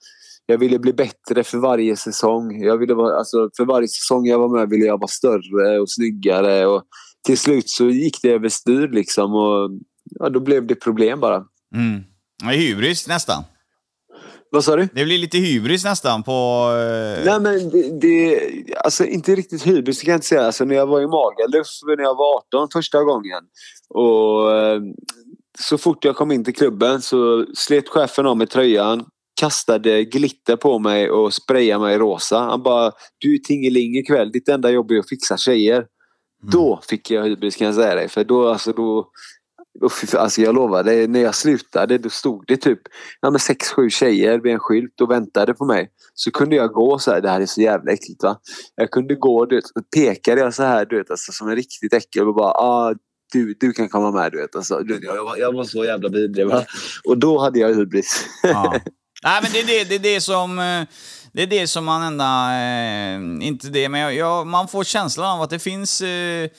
jag 0.46 0.58
ville 0.58 0.80
bli 0.80 0.94
bättre 0.94 1.44
för 1.44 1.58
varje 1.58 1.96
säsong. 1.96 2.62
Jag 2.64 2.78
ville 2.78 2.94
vara, 2.94 3.18
alltså, 3.18 3.50
för 3.58 3.66
varje 3.66 3.88
säsong 3.88 4.26
jag 4.26 4.40
var 4.40 4.50
med 4.50 4.70
ville 4.70 4.86
jag 4.86 4.98
vara 4.98 5.08
större 5.08 5.80
och 5.80 5.90
snyggare. 5.90 6.66
Och 6.66 6.84
till 7.26 7.38
slut 7.38 7.70
så 7.70 7.90
gick 7.90 8.22
det 8.22 8.30
överstyr 8.30 8.88
liksom. 8.88 9.34
Och, 9.34 9.72
ja, 10.20 10.30
då 10.30 10.40
blev 10.40 10.68
det 10.68 10.76
problem 10.76 11.20
bara. 11.20 11.44
Mm. 11.76 12.04
Hybris 12.52 13.08
nästan. 13.08 13.44
Vad 14.54 14.64
sa 14.64 14.76
du? 14.76 14.88
Det 14.94 15.06
blir 15.06 15.18
lite 15.18 15.38
hybris 15.38 15.84
nästan 15.84 16.24
på... 16.24 16.32
Eh... 16.32 17.26
Nej 17.26 17.40
men 17.40 17.70
det, 17.70 18.00
det, 18.02 18.40
alltså 18.78 19.06
inte 19.06 19.36
riktigt 19.36 19.68
hybris 19.68 20.02
kan 20.02 20.12
jag 20.12 20.18
inte 20.18 20.28
säga. 20.28 20.46
Alltså 20.46 20.66
när 20.66 20.76
jag 20.76 20.88
var 20.88 21.02
i 21.02 21.08
Magaluf 21.08 21.68
när 21.98 22.04
jag 22.04 22.16
var 22.16 22.38
18 22.38 22.68
första 22.74 23.04
gången. 23.04 23.44
Och 23.90 24.56
eh, 24.56 24.82
så 25.60 25.78
fort 25.78 26.06
jag 26.06 26.16
kom 26.16 26.32
in 26.32 26.44
till 26.44 26.56
klubben 26.56 27.02
så 27.02 27.46
slet 27.56 27.90
chefen 27.90 28.26
av 28.26 28.38
mig 28.38 28.48
tröjan. 28.48 29.06
Kastade 29.40 30.04
glitter 30.04 30.56
på 30.56 30.80
mig 30.80 31.10
och 31.10 31.34
sprayade 31.34 31.84
mig 31.84 31.98
rosa. 31.98 32.40
Han 32.40 32.64
bara, 32.64 32.92
du 33.18 33.36
är 33.36 33.40
tingeling 33.40 33.98
ikväll. 33.98 34.32
Ditt 34.32 34.50
enda 34.50 34.70
jobb 34.70 34.92
är 34.92 35.00
att 35.00 35.10
fixa 35.10 35.38
tjejer. 35.38 35.78
Mm. 35.78 35.88
Då 36.42 36.80
fick 36.90 37.12
jag 37.12 37.24
hybris 37.24 37.56
kan 37.56 37.66
jag 37.66 37.76
säga 37.76 37.96
dig. 37.96 38.10
För 38.10 38.24
då, 38.24 38.50
alltså, 38.50 38.74
då, 38.74 39.10
Alltså 40.18 40.42
jag 40.42 40.56
lovar, 40.56 40.84
det, 40.84 41.08
när 41.08 41.20
jag 41.20 41.36
slutade 41.36 41.98
då 41.98 42.10
stod 42.10 42.44
det 42.48 42.58
typ 42.58 42.80
ja, 43.22 43.30
men 43.30 43.40
sex, 43.40 43.70
sju 43.70 43.90
tjejer 43.90 44.40
vid 44.40 44.54
en 44.54 44.60
skylt 44.60 45.02
och 45.02 45.12
väntade 45.12 45.54
på 45.54 45.66
mig. 45.66 45.90
Så 46.14 46.32
kunde 46.32 46.56
jag 46.56 46.72
gå 46.72 47.00
så 47.00 47.12
här, 47.12 47.22
det 47.22 47.30
här 47.30 47.42
är 47.42 47.46
så 47.46 47.62
jävla 47.62 47.92
äckligt 47.92 48.24
va. 48.24 48.40
Jag 48.76 48.92
kunde 48.92 49.16
gå, 49.16 49.46
du 49.46 49.56
vet, 49.56 49.66
pekade 49.96 50.42
jag 50.42 50.54
så 50.54 50.64
här 50.64 50.86
du 50.86 50.98
vet, 50.98 51.12
alltså, 51.12 51.32
som 51.32 51.50
en 51.50 51.56
riktigt 51.56 51.94
äckel 51.94 52.28
och 52.28 52.36
bara 52.36 52.52
ah, 52.52 52.94
du, 53.34 53.56
du 53.60 53.74
kan 53.74 53.90
komma 53.90 54.12
med 54.12 54.32
du 54.32 54.42
vet. 54.42 54.56
Alltså, 54.56 54.82
jag, 55.02 55.24
var, 55.24 55.38
jag 55.38 55.54
var 55.54 55.64
så 55.64 55.86
jävla 55.86 56.10
vidrig 56.10 56.48
va. 56.48 56.66
Och 57.08 57.18
då 57.18 57.40
hade 57.40 57.60
jag 57.60 57.76
hybris. 57.76 58.26
Ja. 58.44 58.76
Nej 59.24 59.40
men 59.44 59.52
det 59.52 59.60
är 59.60 59.66
det, 59.68 59.84
det, 59.90 59.96
är 59.96 60.14
det 60.16 60.22
som... 60.22 60.60
Eh, 60.60 60.84
det 61.34 61.44
är 61.44 61.48
det 61.48 61.68
som 61.68 61.86
man 61.86 62.02
ända... 62.02 62.52
Eh, 62.52 63.48
inte 63.48 63.68
det, 63.68 63.90
men 63.90 64.02
jag, 64.02 64.16
jag, 64.16 64.48
man 64.48 64.68
får 64.68 64.84
känslan 64.84 65.38
av 65.38 65.42
att 65.42 65.50
det 65.50 65.60
finns... 65.60 66.02
Eh, 66.02 66.50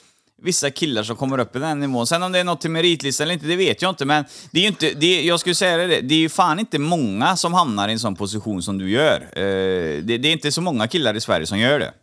vissa 0.45 0.69
killar 0.69 1.03
som 1.03 1.15
kommer 1.15 1.39
upp 1.39 1.55
i 1.55 1.59
den 1.59 1.79
nivån. 1.79 2.07
Sen 2.07 2.23
om 2.23 2.31
det 2.31 2.39
är 2.39 2.43
något 2.43 2.61
till 2.61 2.71
meritlistan 2.71 3.25
eller 3.25 3.33
inte, 3.33 3.45
det 3.45 3.55
vet 3.55 3.81
jag 3.81 3.89
inte. 3.89 4.05
Men 4.05 4.25
det 4.51 4.59
är 4.59 4.61
ju 4.61 4.67
inte, 4.67 4.91
det 4.93 5.21
jag 5.21 5.39
skulle 5.39 5.55
säga 5.55 5.77
det, 5.77 6.01
det 6.01 6.15
är 6.15 6.19
ju 6.19 6.29
fan 6.29 6.59
inte 6.59 6.79
många 6.79 7.35
som 7.35 7.53
hamnar 7.53 7.89
i 7.89 7.91
en 7.91 7.99
sån 7.99 8.15
position 8.15 8.61
som 8.61 8.77
du 8.77 8.89
gör. 8.89 9.21
Eh, 9.31 10.03
det, 10.03 10.17
det 10.17 10.27
är 10.27 10.31
inte 10.31 10.51
så 10.51 10.61
många 10.61 10.87
killar 10.87 11.13
i 11.13 11.21
Sverige 11.21 11.45
som 11.45 11.59
gör 11.59 11.79
det. 11.79 11.93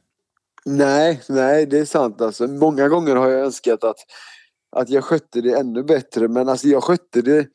Nej, 0.64 1.20
nej 1.28 1.66
det 1.66 1.78
är 1.78 1.84
sant 1.84 2.20
alltså. 2.20 2.46
Många 2.46 2.88
gånger 2.88 3.16
har 3.16 3.28
jag 3.28 3.44
önskat 3.44 3.84
att, 3.84 3.96
att 4.76 4.90
jag 4.90 5.04
skötte 5.04 5.40
det 5.40 5.58
ännu 5.58 5.82
bättre. 5.82 6.28
Men 6.28 6.48
alltså 6.48 6.68
jag 6.68 6.82
skötte 6.82 7.22
det 7.22 7.46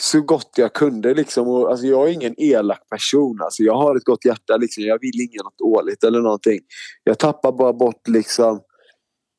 så 0.00 0.20
gott 0.20 0.50
jag 0.56 0.72
kunde 0.72 1.14
liksom. 1.14 1.48
Och, 1.48 1.70
alltså, 1.70 1.86
jag 1.86 2.08
är 2.08 2.12
ingen 2.12 2.34
elak 2.40 2.88
person. 2.90 3.38
Alltså, 3.42 3.62
jag 3.62 3.74
har 3.74 3.96
ett 3.96 4.04
gott 4.04 4.24
hjärta 4.24 4.56
liksom. 4.56 4.84
Jag 4.84 4.98
vill 5.00 5.20
inget 5.20 5.58
dåligt 5.58 6.04
eller 6.04 6.20
någonting. 6.20 6.60
Jag 7.04 7.18
tappar 7.18 7.52
bara 7.52 7.72
bort 7.72 8.08
liksom 8.08 8.60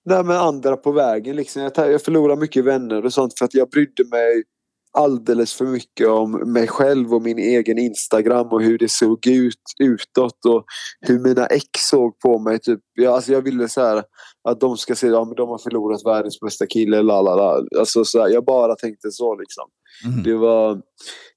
nej, 0.05 0.23
med 0.23 0.41
andra 0.41 0.77
på 0.77 0.91
vägen. 0.91 1.35
Liksom. 1.35 1.61
Jag, 1.61 1.91
jag 1.91 2.01
förlorade 2.01 2.41
mycket 2.41 2.65
vänner 2.65 3.05
och 3.05 3.13
sånt 3.13 3.37
för 3.37 3.45
att 3.45 3.53
jag 3.53 3.69
brydde 3.69 4.05
mig 4.11 4.43
alldeles 4.91 5.53
för 5.53 5.65
mycket 5.65 6.07
om 6.07 6.31
mig 6.53 6.67
själv 6.67 7.13
och 7.13 7.21
min 7.21 7.39
egen 7.39 7.77
Instagram 7.77 8.47
och 8.47 8.61
hur 8.61 8.77
det 8.77 8.91
såg 8.91 9.27
ut 9.27 9.55
utåt 9.79 10.45
och 10.45 10.65
hur 11.01 11.19
mina 11.19 11.45
ex 11.45 11.65
såg 11.73 12.19
på 12.19 12.39
mig. 12.39 12.59
Typ. 12.59 12.79
Jag, 12.93 13.13
alltså 13.13 13.31
jag 13.31 13.41
ville 13.41 13.69
så 13.69 13.81
här, 13.81 14.03
att 14.49 14.59
de 14.59 14.77
ska 14.77 14.95
se 14.95 15.07
att 15.07 15.13
ja, 15.13 15.33
de 15.37 15.49
har 15.49 15.57
förlorat 15.57 16.05
världens 16.05 16.39
bästa 16.39 16.65
kille. 16.65 17.01
Lalala. 17.01 17.65
Alltså, 17.79 18.05
så 18.05 18.21
här, 18.21 18.29
jag 18.29 18.45
bara 18.45 18.75
tänkte 18.75 19.11
så. 19.11 19.35
Liksom. 19.35 19.65
Mm. 20.05 20.23
Det, 20.23 20.35
var, 20.35 20.81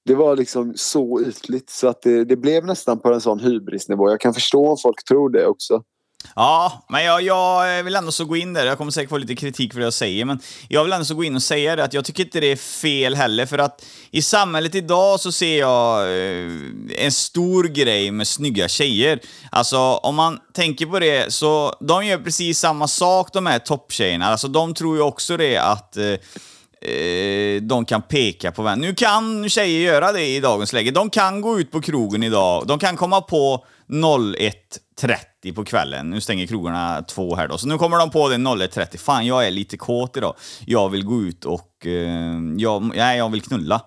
det 0.04 0.14
var 0.14 0.36
liksom 0.36 0.72
så 0.76 1.20
ytligt 1.20 1.70
så 1.70 1.88
att 1.88 2.02
det, 2.02 2.24
det 2.24 2.36
blev 2.36 2.66
nästan 2.66 3.00
på 3.00 3.12
en 3.12 3.20
sån 3.20 3.40
hybrisnivå. 3.40 4.10
Jag 4.10 4.20
kan 4.20 4.34
förstå 4.34 4.68
om 4.68 4.76
folk 4.82 5.04
tror 5.04 5.30
det 5.30 5.46
också. 5.46 5.82
Ja, 6.36 6.84
men 6.88 7.04
jag, 7.04 7.22
jag 7.22 7.78
eh, 7.78 7.84
vill 7.84 7.96
ändå 7.96 8.12
så 8.12 8.24
gå 8.24 8.36
in 8.36 8.52
där. 8.52 8.66
Jag 8.66 8.78
kommer 8.78 8.90
säkert 8.90 9.10
få 9.10 9.18
lite 9.18 9.34
kritik 9.34 9.72
för 9.72 9.80
det 9.80 9.86
jag 9.86 9.92
säger, 9.92 10.24
men 10.24 10.40
jag 10.68 10.84
vill 10.84 10.92
ändå 10.92 11.04
så 11.04 11.14
gå 11.14 11.24
in 11.24 11.36
och 11.36 11.42
säga 11.42 11.76
det 11.76 11.84
att 11.84 11.94
jag 11.94 12.04
tycker 12.04 12.24
inte 12.24 12.40
det 12.40 12.52
är 12.52 12.56
fel 12.56 13.14
heller, 13.14 13.46
för 13.46 13.58
att 13.58 13.84
i 14.10 14.22
samhället 14.22 14.74
idag 14.74 15.20
så 15.20 15.32
ser 15.32 15.58
jag 15.58 16.02
eh, 16.02 16.50
en 16.96 17.12
stor 17.12 17.64
grej 17.64 18.10
med 18.10 18.28
snygga 18.28 18.68
tjejer. 18.68 19.20
Alltså, 19.50 19.78
om 19.78 20.14
man 20.14 20.38
tänker 20.54 20.86
på 20.86 20.98
det, 20.98 21.32
så 21.32 21.76
de 21.80 22.06
gör 22.06 22.18
precis 22.18 22.58
samma 22.58 22.88
sak 22.88 23.32
de 23.32 23.46
här 23.46 23.58
topptjejerna. 23.58 24.26
Alltså, 24.26 24.48
de 24.48 24.74
tror 24.74 24.96
ju 24.96 25.02
också 25.02 25.36
det 25.36 25.56
att 25.56 25.96
eh, 25.96 26.04
eh 26.04 27.62
de 27.62 27.84
kan 27.84 28.02
peka 28.02 28.52
på 28.52 28.62
vem. 28.62 28.78
Nu 28.78 28.94
kan 28.94 29.48
tjejer 29.48 29.92
göra 29.92 30.12
det 30.12 30.26
i 30.26 30.40
dagens 30.40 30.72
läge. 30.72 30.90
De 30.90 31.10
kan 31.10 31.40
gå 31.40 31.60
ut 31.60 31.70
på 31.70 31.80
krogen 31.80 32.22
idag. 32.22 32.66
De 32.66 32.78
kan 32.78 32.96
komma 32.96 33.20
på 33.20 33.64
01.30 33.88 35.31
på 35.52 35.64
kvällen. 35.64 36.10
Nu 36.10 36.20
stänger 36.20 36.46
krogarna 36.46 37.02
två 37.02 37.36
här 37.36 37.48
då. 37.48 37.58
Så 37.58 37.68
nu 37.68 37.78
kommer 37.78 37.98
de 37.98 38.10
på 38.10 38.28
det 38.28 38.36
01.30. 38.36 38.98
Fan, 38.98 39.26
jag 39.26 39.46
är 39.46 39.50
lite 39.50 39.76
kåt 39.76 40.16
idag. 40.16 40.34
Jag 40.66 40.88
vill 40.88 41.04
gå 41.04 41.22
ut 41.22 41.44
och... 41.44 41.86
Eh, 41.86 42.38
jag, 42.56 42.82
nej, 42.82 43.18
jag 43.18 43.28
vill 43.28 43.42
knulla. 43.42 43.80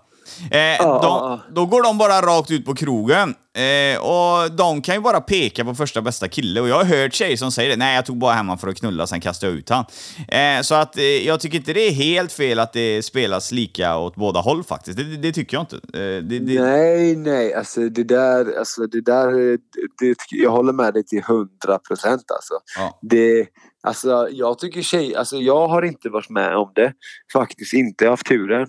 Eh, 0.51 0.59
Ja. 0.59 1.41
de, 1.47 1.53
då 1.55 1.65
går 1.65 1.83
de 1.83 1.97
bara 1.97 2.21
rakt 2.21 2.51
ut 2.51 2.65
på 2.65 2.75
krogen. 2.75 3.35
Eh, 3.55 3.99
och 4.01 4.51
de 4.51 4.81
kan 4.81 4.95
ju 4.95 5.01
bara 5.01 5.21
peka 5.21 5.65
på 5.65 5.75
första 5.75 6.01
bästa 6.01 6.27
kille. 6.27 6.61
Och 6.61 6.69
jag 6.69 6.75
har 6.75 6.83
hört 6.83 7.13
tjejer 7.13 7.37
som 7.37 7.51
säger 7.51 7.69
det. 7.69 7.75
Nej, 7.75 7.95
jag 7.95 8.05
tog 8.05 8.17
bara 8.17 8.33
hem 8.33 8.49
han 8.49 8.57
för 8.57 8.67
att 8.67 8.75
knulla, 8.79 9.07
sen 9.07 9.21
kastade 9.21 9.51
jag 9.51 9.59
ut 9.59 9.69
han. 9.69 9.85
Eh, 10.27 10.61
så 10.61 10.75
att 10.75 10.97
eh, 10.97 11.03
jag 11.03 11.39
tycker 11.39 11.57
inte 11.57 11.73
det 11.73 11.87
är 11.87 11.91
helt 11.91 12.31
fel 12.31 12.59
att 12.59 12.73
det 12.73 13.05
spelas 13.05 13.51
lika 13.51 13.97
åt 13.97 14.15
båda 14.15 14.39
håll 14.39 14.63
faktiskt. 14.63 14.97
Det, 14.97 15.03
det, 15.03 15.17
det 15.17 15.31
tycker 15.31 15.57
jag 15.57 15.61
inte. 15.63 15.75
Eh, 15.75 16.23
det, 16.23 16.61
Nej, 16.61 17.15
nej, 17.15 17.53
alltså 17.53 17.89
det 17.89 18.03
där, 18.03 18.59
alltså 18.59 18.87
det 18.87 19.01
där, 19.01 19.31
det, 19.31 19.57
det, 19.99 20.15
jag 20.31 20.51
håller 20.51 20.73
med 20.73 20.93
dig 20.93 21.03
till 21.05 21.23
hundra 21.23 21.79
procent 21.79 22.31
alltså. 22.31 22.53
Ja. 22.77 22.99
Det, 23.01 23.47
alltså 23.83 24.27
jag 24.31 24.59
tycker 24.59 24.81
tjej, 24.81 25.15
alltså 25.15 25.37
jag 25.37 25.67
har 25.67 25.81
inte 25.81 26.09
varit 26.09 26.29
med 26.29 26.55
om 26.55 26.71
det, 26.75 26.93
faktiskt 27.33 27.73
inte 27.73 28.07
haft 28.09 28.25
turen. 28.25 28.67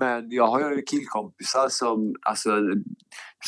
Men 0.00 0.30
jag 0.30 0.46
har 0.46 0.60
ju 0.60 0.82
killkompisar 0.82 1.68
som, 1.68 2.14
alltså, 2.22 2.50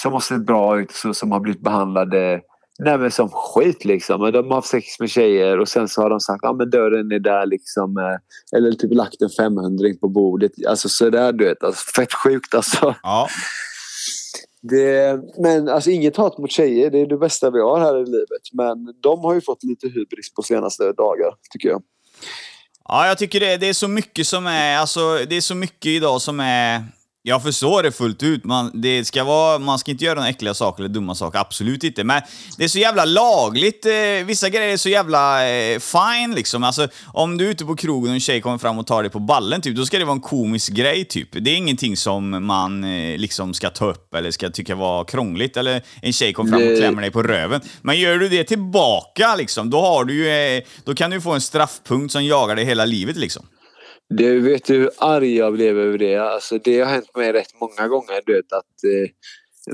som 0.03 0.13
har 0.13 0.21
sett 0.21 0.47
bra 0.47 0.81
ut, 0.81 0.91
så, 0.91 1.15
som 1.15 1.33
har 1.33 1.41
blivit 1.41 1.63
behandlade 1.63 2.41
nej, 2.79 3.11
som 3.11 3.29
skit 3.29 3.85
liksom. 3.85 4.33
De 4.33 4.47
har 4.47 4.55
haft 4.55 4.69
sex 4.69 5.01
med 5.01 5.11
tjejer 5.11 5.61
och 5.61 5.69
sen 5.69 5.89
så 5.89 6.03
har 6.03 6.11
de 6.11 6.21
sagt 6.21 6.45
att 6.45 6.51
ah, 6.51 6.55
men 6.55 6.71
dörren 6.71 7.13
är 7.13 7.19
där 7.19 7.47
liksom. 7.47 7.97
eh, 7.97 8.59
Eller 8.59 8.73
typ 8.73 8.95
lagt 8.95 9.23
en 9.23 9.31
500 9.31 9.89
på 10.01 10.09
bordet. 10.09 10.53
Alltså 10.69 10.89
sådär 10.89 11.33
du 11.33 11.45
vet. 11.45 11.65
Alltså, 11.65 11.85
fett 11.97 12.13
sjukt 12.13 12.55
alltså. 12.55 12.95
ja. 13.03 13.29
Det, 14.63 15.21
men 15.43 15.69
alltså 15.69 15.91
inget 15.91 16.17
hat 16.17 16.39
mot 16.39 16.51
tjejer, 16.51 16.91
det 16.91 16.99
är 16.99 17.07
det 17.07 17.17
bästa 17.19 17.51
vi 17.51 17.61
har 17.61 17.81
här 17.81 18.03
i 18.03 18.05
livet. 18.05 18.43
Men 18.53 18.95
de 19.03 19.21
har 19.21 19.35
ju 19.35 19.41
fått 19.41 19.63
lite 19.63 19.87
hybris 19.87 20.35
på 20.35 20.43
senaste 20.43 20.93
dagar, 20.93 21.35
tycker 21.53 21.69
jag. 21.69 21.83
Ja, 22.89 23.07
jag 23.07 23.19
tycker 23.19 23.41
det, 23.41 23.57
det 23.57 23.67
är 23.67 23.73
så 23.73 23.89
mycket 23.89 24.27
som 24.27 24.47
är, 24.47 24.77
alltså 24.77 25.19
det 25.29 25.37
är 25.37 25.41
så 25.41 25.55
mycket 25.55 25.87
idag 25.87 26.23
som 26.23 26.41
är... 26.41 26.85
Jag 27.29 27.43
förstår 27.43 27.83
det 27.83 27.93
fullt 27.93 28.23
ut. 28.23 28.45
Man, 28.45 28.71
det 28.75 29.05
ska 29.05 29.25
vara, 29.25 29.59
man 29.59 29.79
ska 29.79 29.91
inte 29.91 30.05
göra 30.05 30.15
några 30.15 30.29
äckliga 30.29 30.55
saker 30.55 30.83
eller 30.83 30.95
dumma 30.95 31.15
saker, 31.15 31.39
absolut 31.39 31.85
inte. 31.85 32.05
Men 32.05 32.23
det 32.57 32.65
är 32.65 32.69
så 32.69 32.79
jävla 32.79 33.05
lagligt. 33.05 33.87
Eh, 33.87 34.27
vissa 34.27 34.49
grejer 34.49 34.73
är 34.73 34.77
så 34.77 34.89
jävla 34.89 35.49
eh, 35.49 35.79
fine 35.79 36.35
liksom. 36.35 36.65
Alltså, 36.65 36.89
om 37.07 37.39
du 37.39 37.47
är 37.47 37.51
ute 37.51 37.65
på 37.65 37.77
krogen 37.77 38.11
och 38.11 38.15
en 38.15 38.21
tjej 38.21 38.41
kommer 38.41 38.59
fram 38.59 38.79
och 38.79 38.87
tar 38.87 39.03
dig 39.03 39.13
på 39.13 39.19
ballen, 39.19 39.61
typ, 39.61 39.77
då 39.77 39.87
ska 39.87 39.99
det 39.99 40.05
vara 40.05 40.15
en 40.15 40.21
komisk 40.21 40.73
grej. 40.73 41.05
Typ. 41.05 41.29
Det 41.33 41.51
är 41.51 41.57
ingenting 41.57 41.97
som 41.97 42.47
man 42.47 42.85
eh, 42.85 43.19
liksom 43.19 43.55
ska 43.55 43.71
ta 43.71 43.91
upp 43.91 44.15
eller 44.15 44.31
ska 44.31 44.51
tycka 44.51 44.75
var 44.75 45.05
krångligt. 45.05 45.57
Eller 45.57 45.83
en 46.03 46.13
tjej 46.13 46.33
kommer 46.33 46.51
fram 46.51 46.69
och 46.69 46.79
klämmer 46.79 47.03
dig 47.03 47.11
på 47.11 47.23
röven. 47.23 47.61
Men 47.83 48.01
gör 48.01 48.19
du 48.19 48.29
det 48.29 48.45
tillbaka, 48.45 49.37
liksom, 49.37 49.71
då, 49.71 49.81
har 49.81 50.05
du 50.05 50.15
ju, 50.15 50.29
eh, 50.29 50.63
då 50.85 50.95
kan 50.95 51.11
du 51.11 51.21
få 51.21 51.33
en 51.33 51.41
straffpunkt 51.41 52.13
som 52.13 52.25
jagar 52.25 52.57
dig 52.57 52.65
hela 52.65 52.85
livet. 52.85 53.17
Liksom. 53.17 53.47
Du 54.09 54.41
vet 54.41 54.65
du 54.65 54.75
hur 54.75 54.91
arg 54.99 55.37
jag 55.37 55.53
blev 55.53 55.79
över 55.79 55.99
det? 55.99 56.17
Alltså, 56.17 56.59
det 56.59 56.81
har 56.81 56.87
hänt 56.87 57.17
mig 57.17 57.33
rätt 57.33 57.61
många 57.61 57.89
gånger. 57.89 58.21
Du 58.27 58.35
vet, 58.35 58.53
att 58.53 58.65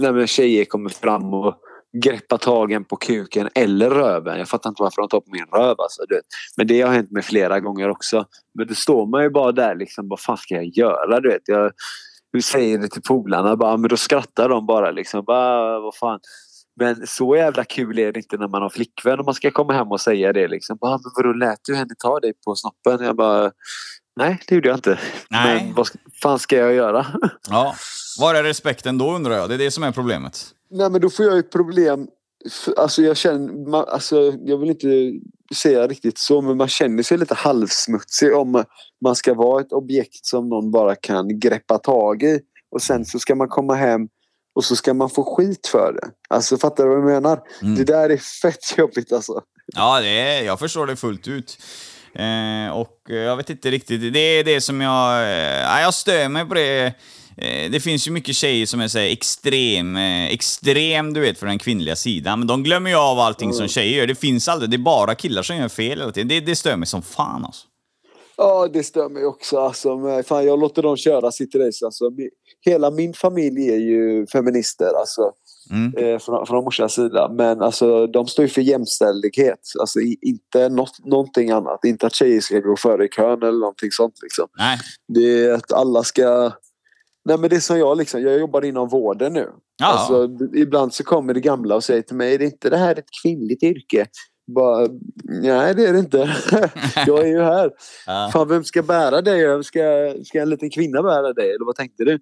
eh, 0.01 0.13
när 0.13 0.27
tjejer 0.27 0.65
kommer 0.65 0.91
fram 0.91 1.35
och 1.35 1.55
greppar 2.03 2.39
tagen 2.39 2.85
på 2.85 2.97
kuken 2.97 3.49
eller 3.55 3.91
röven. 3.91 4.39
Jag 4.39 4.49
fattar 4.49 4.71
inte 4.71 4.83
varför 4.83 5.03
de 5.03 5.09
tar 5.09 5.21
på 5.21 5.31
min 5.31 5.47
röv. 5.47 5.81
Alltså, 5.81 6.03
du 6.09 6.15
vet. 6.15 6.25
Men 6.57 6.67
det 6.67 6.81
har 6.81 6.93
hänt 6.93 7.11
mig 7.11 7.23
flera 7.23 7.61
gånger 7.61 7.91
också. 7.91 8.27
Men 8.55 8.67
då 8.67 8.75
står 8.75 9.07
man 9.07 9.23
ju 9.23 9.31
bara 9.31 9.53
där 9.53 9.75
liksom. 9.75 10.09
Vad 10.09 10.21
fan 10.21 10.37
ska 10.37 10.55
jag 10.55 10.65
göra? 10.65 11.21
Du 11.21 11.29
vet, 11.29 11.43
jag 11.45 11.73
du 12.35 12.43
säger 12.43 12.79
det 12.79 12.89
till 12.89 13.03
polarna. 13.03 13.57
Bara, 13.57 13.77
men 13.77 13.91
då 13.91 13.97
skrattar 13.97 14.49
de 14.49 14.67
bara. 14.67 14.91
Liksom. 14.91 15.25
Bara, 15.25 15.81
vad 15.81 15.97
fan. 15.97 16.21
Men 16.81 17.07
så 17.07 17.37
jävla 17.37 17.65
kul 17.65 17.99
är 17.99 18.13
det 18.13 18.19
inte 18.19 18.37
när 18.37 18.49
man 18.49 18.63
har 18.63 18.71
flickvän 18.71 19.19
och 19.19 19.25
man 19.25 19.35
ska 19.35 19.51
komma 19.51 19.73
hem 19.73 19.89
och 19.89 20.01
säga 20.01 20.33
det. 20.33 20.49
Liksom. 20.49 20.79
Bara, 20.81 20.91
men 20.91 21.13
vadå, 21.17 21.33
lät 21.33 21.59
du 21.65 21.75
henne 21.75 21.95
ta 21.99 22.21
dig 22.21 22.33
på 22.45 22.55
snoppen? 22.55 23.07
Jag 23.07 23.17
bara, 23.17 23.53
nej 24.17 24.41
det 24.49 24.55
gjorde 24.55 24.69
jag 24.69 24.77
inte. 24.77 24.99
Nej. 25.31 25.65
Men 25.65 25.75
vad 25.75 25.87
ska- 25.87 25.99
fan 26.23 26.39
ska 26.39 26.57
jag 26.57 26.75
göra? 26.75 27.07
Ja. 27.49 27.75
Var 28.19 28.35
är 28.35 28.43
respekten 28.43 28.99
då 28.99 29.13
undrar 29.15 29.35
jag? 29.37 29.49
Det 29.49 29.55
är 29.55 29.59
det 29.59 29.71
som 29.71 29.83
är 29.83 29.93
problemet. 29.93 30.47
nej 30.71 30.91
men 30.91 31.01
då 31.01 31.11
får 31.11 31.25
jag 31.27 31.37
ju 31.37 31.43
problem. 31.43 32.07
Alltså 32.77 33.03
jag 33.03 33.17
känner, 33.17 33.71
man, 33.71 33.85
alltså 33.89 34.33
jag 34.45 34.59
vill 34.59 34.71
inte 34.71 35.13
säga 35.55 35.87
riktigt 35.87 36.19
så 36.19 36.41
men 36.43 36.57
man 36.57 36.69
känner 36.69 37.03
sig 37.03 37.19
lite 37.19 37.35
halvsmutsig 37.35 38.35
om 38.37 38.65
man 39.05 39.15
ska 39.17 39.35
vara 39.35 39.61
ett 39.61 39.73
objekt 39.73 40.27
som 40.27 40.49
någon 40.49 40.71
bara 40.71 40.95
kan 40.95 41.39
greppa 41.41 41.79
tag 41.79 42.23
i. 42.23 42.41
Och 42.71 42.83
sen 42.83 43.05
så 43.05 43.19
ska 43.19 43.35
man 43.35 43.49
komma 43.49 43.75
hem 43.75 44.01
och 44.55 44.65
så 44.65 44.77
ska 44.77 44.95
man 44.95 45.11
få 45.11 45.37
skit 45.37 45.67
för 45.67 45.93
det. 45.93 46.11
Alltså 46.29 46.57
fattar 46.59 46.85
du 46.85 46.91
vad 46.91 46.99
jag 46.99 47.05
menar? 47.23 47.41
Mm. 47.63 47.75
Det 47.75 47.85
där 47.85 48.11
är 48.11 48.17
fett 48.17 48.79
jobbigt 48.79 49.13
alltså. 49.13 49.43
Ja, 49.67 50.01
det 50.01 50.09
är, 50.09 50.43
jag 50.45 50.59
förstår 50.59 50.87
det 50.87 50.97
fullt 50.97 51.29
ut. 51.29 51.59
Eh, 52.15 52.71
och 52.71 53.11
eh, 53.11 53.17
jag 53.17 53.37
vet 53.37 53.51
inte 53.51 53.71
riktigt, 53.71 54.13
det 54.13 54.19
är 54.19 54.45
det 54.45 54.61
som 54.61 54.81
jag... 54.81 55.23
Eh, 55.23 55.63
ja, 55.63 55.81
jag 55.81 55.95
stör 55.95 56.29
mig 56.29 56.45
på 56.45 56.55
det. 56.55 56.95
Eh, 57.37 57.71
det 57.71 57.81
finns 57.81 58.09
ju 58.09 58.11
mycket 58.11 58.37
tjejer 58.37 58.67
som 58.67 58.81
är 58.81 58.89
så 58.89 58.99
här 58.99 59.07
extrem, 59.07 59.97
eh, 59.97 60.27
extrem 60.27 61.13
du 61.13 61.21
vet, 61.21 61.39
för 61.39 61.47
den 61.47 61.59
kvinnliga 61.59 61.97
sidan. 61.97 62.39
Men 62.39 62.49
de 62.49 62.63
glömmer 62.63 62.91
ju 62.91 62.97
av 62.97 63.19
allting 63.19 63.53
som 63.53 63.69
tjejer 63.69 63.99
gör. 63.99 64.07
Det 64.07 64.15
finns 64.15 64.49
aldrig, 64.49 64.71
det 64.71 64.77
är 64.77 64.79
bara 64.79 65.15
killar 65.15 65.43
som 65.43 65.57
gör 65.57 65.69
fel 65.69 65.99
hela 65.99 66.13
tiden. 66.13 66.29
Det, 66.29 66.41
det 66.41 66.57
stör 66.57 66.77
mig 66.77 66.87
som 66.87 67.03
fan 67.03 67.45
alltså. 67.45 67.67
Ja, 68.37 68.69
det 68.73 68.83
stör 68.83 69.09
mig 69.09 69.27
också. 69.27 69.59
Alltså, 69.59 69.97
men 69.97 70.25
fan, 70.25 70.47
jag 70.47 70.61
låter 70.61 70.83
dem 70.83 70.97
köra 70.97 71.33
sitt 71.33 71.55
race. 71.55 71.85
Alltså, 71.85 72.05
hela 72.61 72.91
min 72.91 73.15
familj 73.15 73.71
är 73.71 73.79
ju 73.79 74.27
feminister 74.27 74.93
alltså, 75.01 75.33
Mm. 75.71 75.93
eh, 75.97 76.19
från, 76.19 76.47
från 76.47 76.65
morsans 76.65 76.93
sida. 76.95 77.29
Men 77.29 77.63
alltså, 77.63 78.07
de 78.07 78.27
står 78.27 78.43
ju 78.43 78.49
för 78.49 78.61
jämställdhet. 78.61 79.61
Alltså, 79.81 80.01
inte 80.01 80.69
något, 80.69 81.05
någonting 81.05 81.51
annat. 81.51 81.85
Inte 81.85 82.07
att 82.07 82.15
tjejer 82.15 82.41
ska 82.41 82.61
gå 82.61 82.77
före 82.77 83.05
i 83.05 83.09
kön 83.09 83.43
eller 83.43 83.59
någonting 83.59 83.91
sånt. 83.91 84.15
Liksom. 84.23 84.49
Nej. 84.59 84.79
Det 85.09 85.45
är 85.45 85.55
att 85.55 85.73
alla 85.73 86.03
ska... 86.03 86.53
Nej, 87.29 87.39
men 87.39 87.51
det 87.51 87.57
är 87.57 87.61
som 87.61 87.79
jag. 87.79 87.99
Liksom, 87.99 88.23
jag 88.23 88.39
jobbar 88.39 88.65
inom 88.65 88.89
vården 88.89 89.33
nu. 89.33 89.51
Ja. 89.77 89.87
Alltså, 89.87 90.29
ibland 90.55 90.95
så 90.95 91.05
kommer 91.05 91.35
det 91.35 91.41
gamla 91.41 91.75
och 91.75 91.85
säger 91.85 92.03
till 92.03 92.17
mig, 92.17 92.35
är 92.35 92.39
det 92.39 92.45
inte 92.45 92.71
det 92.71 92.77
här 92.77 92.99
ett 92.99 93.09
kvinnligt 93.23 93.63
yrke? 93.63 94.07
Bara, 94.55 94.89
nej 95.25 95.75
det 95.75 95.87
är 95.87 95.93
det 95.93 95.99
inte. 95.99 96.19
jag 97.07 97.19
är 97.19 97.29
ju 97.29 97.43
här. 97.43 97.71
Ja. 98.07 98.31
Fan, 98.33 98.49
vem 98.49 98.65
ska 98.65 98.83
bära 98.83 99.21
dig? 99.21 99.47
Vem 99.47 99.65
ska, 99.65 100.15
ska 100.25 100.41
en 100.41 100.51
liten 100.51 100.71
kvinna 100.71 101.03
bära 101.03 101.33
dig? 101.33 101.47
Eller 101.47 101.67
vad 101.67 101.77
tänkte 101.77 102.05
du? 102.05 102.19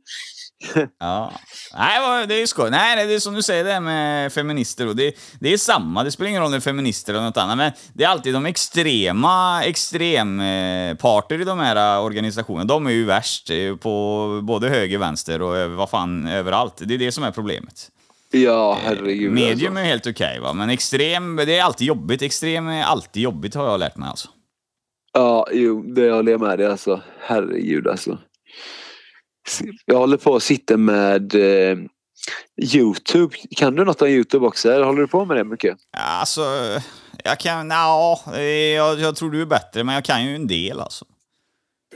Ja. 0.98 1.32
Nej, 1.74 2.26
det 2.26 2.34
är 2.34 2.38
ju 2.38 2.46
skoj. 2.46 2.70
Nej, 2.70 3.06
det 3.06 3.14
är 3.14 3.18
som 3.18 3.34
du 3.34 3.42
säger 3.42 3.64
det 3.64 3.72
här 3.72 3.80
med 3.80 4.32
feminister. 4.32 4.88
Och 4.88 4.96
det, 4.96 5.14
det 5.40 5.52
är 5.52 5.56
samma, 5.56 6.04
det 6.04 6.10
spelar 6.10 6.28
ingen 6.28 6.40
roll 6.40 6.46
om 6.46 6.52
det 6.52 6.58
är 6.58 6.60
feminister 6.60 7.12
eller 7.12 7.24
något 7.24 7.36
annat. 7.36 7.56
Men 7.56 7.72
det 7.94 8.04
är 8.04 8.08
alltid 8.08 8.34
de 8.34 8.46
extrema 8.46 9.64
extremparter 9.64 11.40
i 11.40 11.44
de 11.44 11.58
här 11.58 11.96
eh, 11.96 12.04
organisationerna. 12.04 12.64
De 12.64 12.86
är 12.86 12.90
ju 12.90 13.04
värst 13.04 13.50
eh, 13.50 13.76
på 13.76 14.40
både 14.42 14.68
höger, 14.68 14.98
vänster 14.98 15.42
och 15.42 15.70
vad 15.70 15.90
fan 15.90 16.26
överallt. 16.26 16.82
Det 16.84 16.94
är 16.94 16.98
det 16.98 17.12
som 17.12 17.24
är 17.24 17.30
problemet. 17.30 17.88
Ja, 18.30 18.78
herregud. 18.84 19.32
Medium 19.32 19.72
alltså. 19.72 19.84
är 19.84 19.84
helt 19.84 20.06
okej, 20.06 20.40
va? 20.40 20.52
men 20.52 20.70
extrem, 20.70 21.36
det 21.36 21.58
är 21.58 21.62
alltid 21.62 21.86
jobbigt. 21.86 22.22
Extrem 22.22 22.68
är 22.68 22.82
alltid 22.82 23.22
jobbigt 23.22 23.54
har 23.54 23.64
jag 23.64 23.80
lärt 23.80 23.96
mig 23.96 24.08
alltså. 24.08 24.28
Ja, 25.12 25.46
jo, 25.52 25.82
det 25.82 26.10
håller 26.10 26.32
jag 26.32 26.40
med 26.40 26.58
dig. 26.58 26.66
Alltså. 26.66 27.00
Herregud 27.20 27.88
alltså. 27.88 28.18
Jag 29.86 29.99
håller 29.99 30.16
på 30.16 30.36
att 30.36 30.43
sitta 30.43 30.76
med 30.76 31.34
eh, 31.34 31.78
Youtube. 32.74 33.36
Kan 33.57 33.74
du 33.74 33.84
något 33.84 34.03
om 34.03 34.09
Youtube 34.09 34.47
också? 34.47 34.72
Eller 34.72 34.84
håller 34.84 35.01
du 35.01 35.09
på 35.09 35.24
med 35.24 35.36
det 35.36 35.45
mycket? 35.45 35.76
Alltså, 35.97 36.40
jag 37.24 37.40
kan, 37.40 37.70
ja, 37.70 38.20
jag, 38.76 39.01
jag 39.01 39.16
tror 39.16 39.30
du 39.30 39.43
är 39.43 39.47
bättre, 39.47 39.84
men 39.84 39.95
jag 39.95 40.05
kan 40.05 40.24
ju 40.24 40.34
en 40.34 40.47
del 40.47 40.80
alltså. 40.80 41.05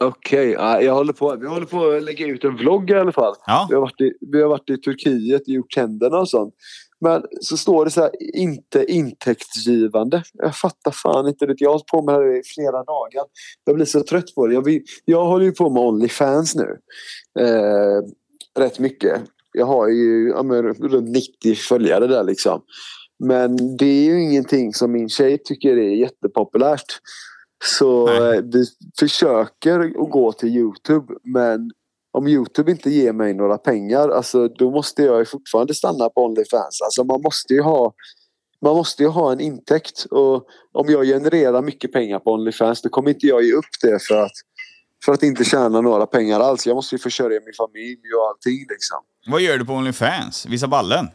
Okej, 0.01 0.51
ja, 0.51 0.81
jag 0.81 0.95
håller 0.95 1.13
på. 1.13 1.37
Vi 1.37 1.47
håller 1.47 1.67
på 1.67 1.91
att 1.91 2.03
lägga 2.03 2.27
ut 2.27 2.45
en 2.45 2.57
vlogg 2.57 2.91
i 2.91 2.95
alla 2.95 3.13
fall. 3.13 3.35
Ja. 3.47 3.67
Vi 3.69 3.75
har 3.75 3.81
varit 3.81 4.01
i, 4.01 4.13
vi 4.33 4.43
har 4.43 4.49
varit 4.49 4.71
i 4.71 4.77
Turkiet, 4.77 5.49
gjort 5.49 5.71
tänderna 5.71 6.19
och 6.19 6.29
sånt. 6.29 6.55
Men 7.01 7.23
så 7.41 7.57
står 7.57 7.85
det 7.85 7.91
så 7.91 8.01
här, 8.01 8.11
inte 8.37 8.93
intäktsgivande. 8.93 10.23
Jag 10.33 10.57
fattar 10.57 10.91
fan 10.91 11.29
inte 11.29 11.47
det. 11.47 11.55
Jag 11.59 11.69
har 11.69 11.75
hållit 11.75 11.87
på 11.87 12.03
med 12.03 12.15
det 12.15 12.21
här 12.21 12.41
i 12.41 12.43
flera 12.45 12.85
dagar. 12.85 13.25
Jag 13.65 13.75
blir 13.75 13.87
så 13.87 14.01
trött 14.01 14.35
på 14.35 14.47
det. 14.47 14.55
Jag, 14.55 14.65
vill, 14.65 14.83
jag 15.05 15.25
håller 15.25 15.45
ju 15.45 15.53
på 15.53 15.71
med 15.71 15.83
Onlyfans 15.83 16.55
nu. 16.55 16.79
Eh, 17.39 18.03
rätt 18.59 18.79
mycket. 18.79 19.23
Jag 19.53 19.67
har 19.67 19.89
ju 19.89 20.29
ja, 20.29 20.43
men, 20.43 20.63
runt 20.63 21.09
90 21.09 21.55
följare 21.55 22.07
där 22.07 22.25
liksom. 22.25 22.63
Men 23.19 23.77
det 23.77 23.87
är 23.87 24.05
ju 24.05 24.23
ingenting 24.23 24.75
som 24.75 24.93
min 24.93 25.09
tjej 25.09 25.39
tycker 25.45 25.77
är 25.77 25.95
jättepopulärt. 25.95 27.01
Så 27.65 28.07
Nej. 28.07 28.39
eh, 28.39 28.45
vi 28.45 28.65
försöker 28.99 29.81
att 29.81 30.11
gå 30.11 30.33
till 30.33 30.49
Youtube 30.49 31.15
men 31.25 31.71
om 32.17 32.29
Youtube 32.29 32.71
inte 32.71 32.91
ger 32.91 33.13
mig 33.13 33.35
några 33.35 33.59
pengar 33.59 34.09
alltså 34.09 34.49
då 34.49 34.71
måste 34.71 35.03
jag 35.03 35.19
ju 35.19 35.25
fortfarande 35.25 35.75
stanna 35.75 36.09
på 36.09 36.25
Onlyfans. 36.25 36.81
Alltså 36.85 37.05
man 37.05 37.23
måste 37.23 37.55
ju 37.55 37.61
ha 37.61 37.95
man 38.63 38.77
måste 38.77 39.03
ju 39.03 39.09
ha 39.09 39.33
en 39.33 39.41
intäkt 39.41 40.05
och 40.11 40.47
om 40.73 40.87
jag 40.89 41.05
genererar 41.07 41.63
mycket 41.63 41.93
pengar 41.93 42.19
på 42.19 42.33
Onlyfans 42.33 42.83
då 42.83 42.89
kommer 42.89 43.11
inte 43.11 43.27
jag 43.27 43.43
ge 43.43 43.53
upp 43.53 43.73
det 43.83 44.03
för 44.03 44.23
att 44.23 44.33
för 45.05 45.13
att 45.13 45.23
inte 45.23 45.45
tjäna 45.45 45.81
några 45.81 46.07
pengar 46.07 46.41
alls. 46.41 46.67
Jag 46.67 46.75
måste 46.75 46.95
ju 46.95 46.99
försörja 46.99 47.41
min 47.45 47.55
familj 47.55 48.01
och 48.21 48.29
allting 48.29 48.67
liksom. 48.69 48.99
Vad 49.27 49.41
gör 49.41 49.59
du 49.59 49.65
på 49.65 49.73
Onlyfans? 49.73 50.47
Visa 50.47 50.69
ballen? 50.69 51.07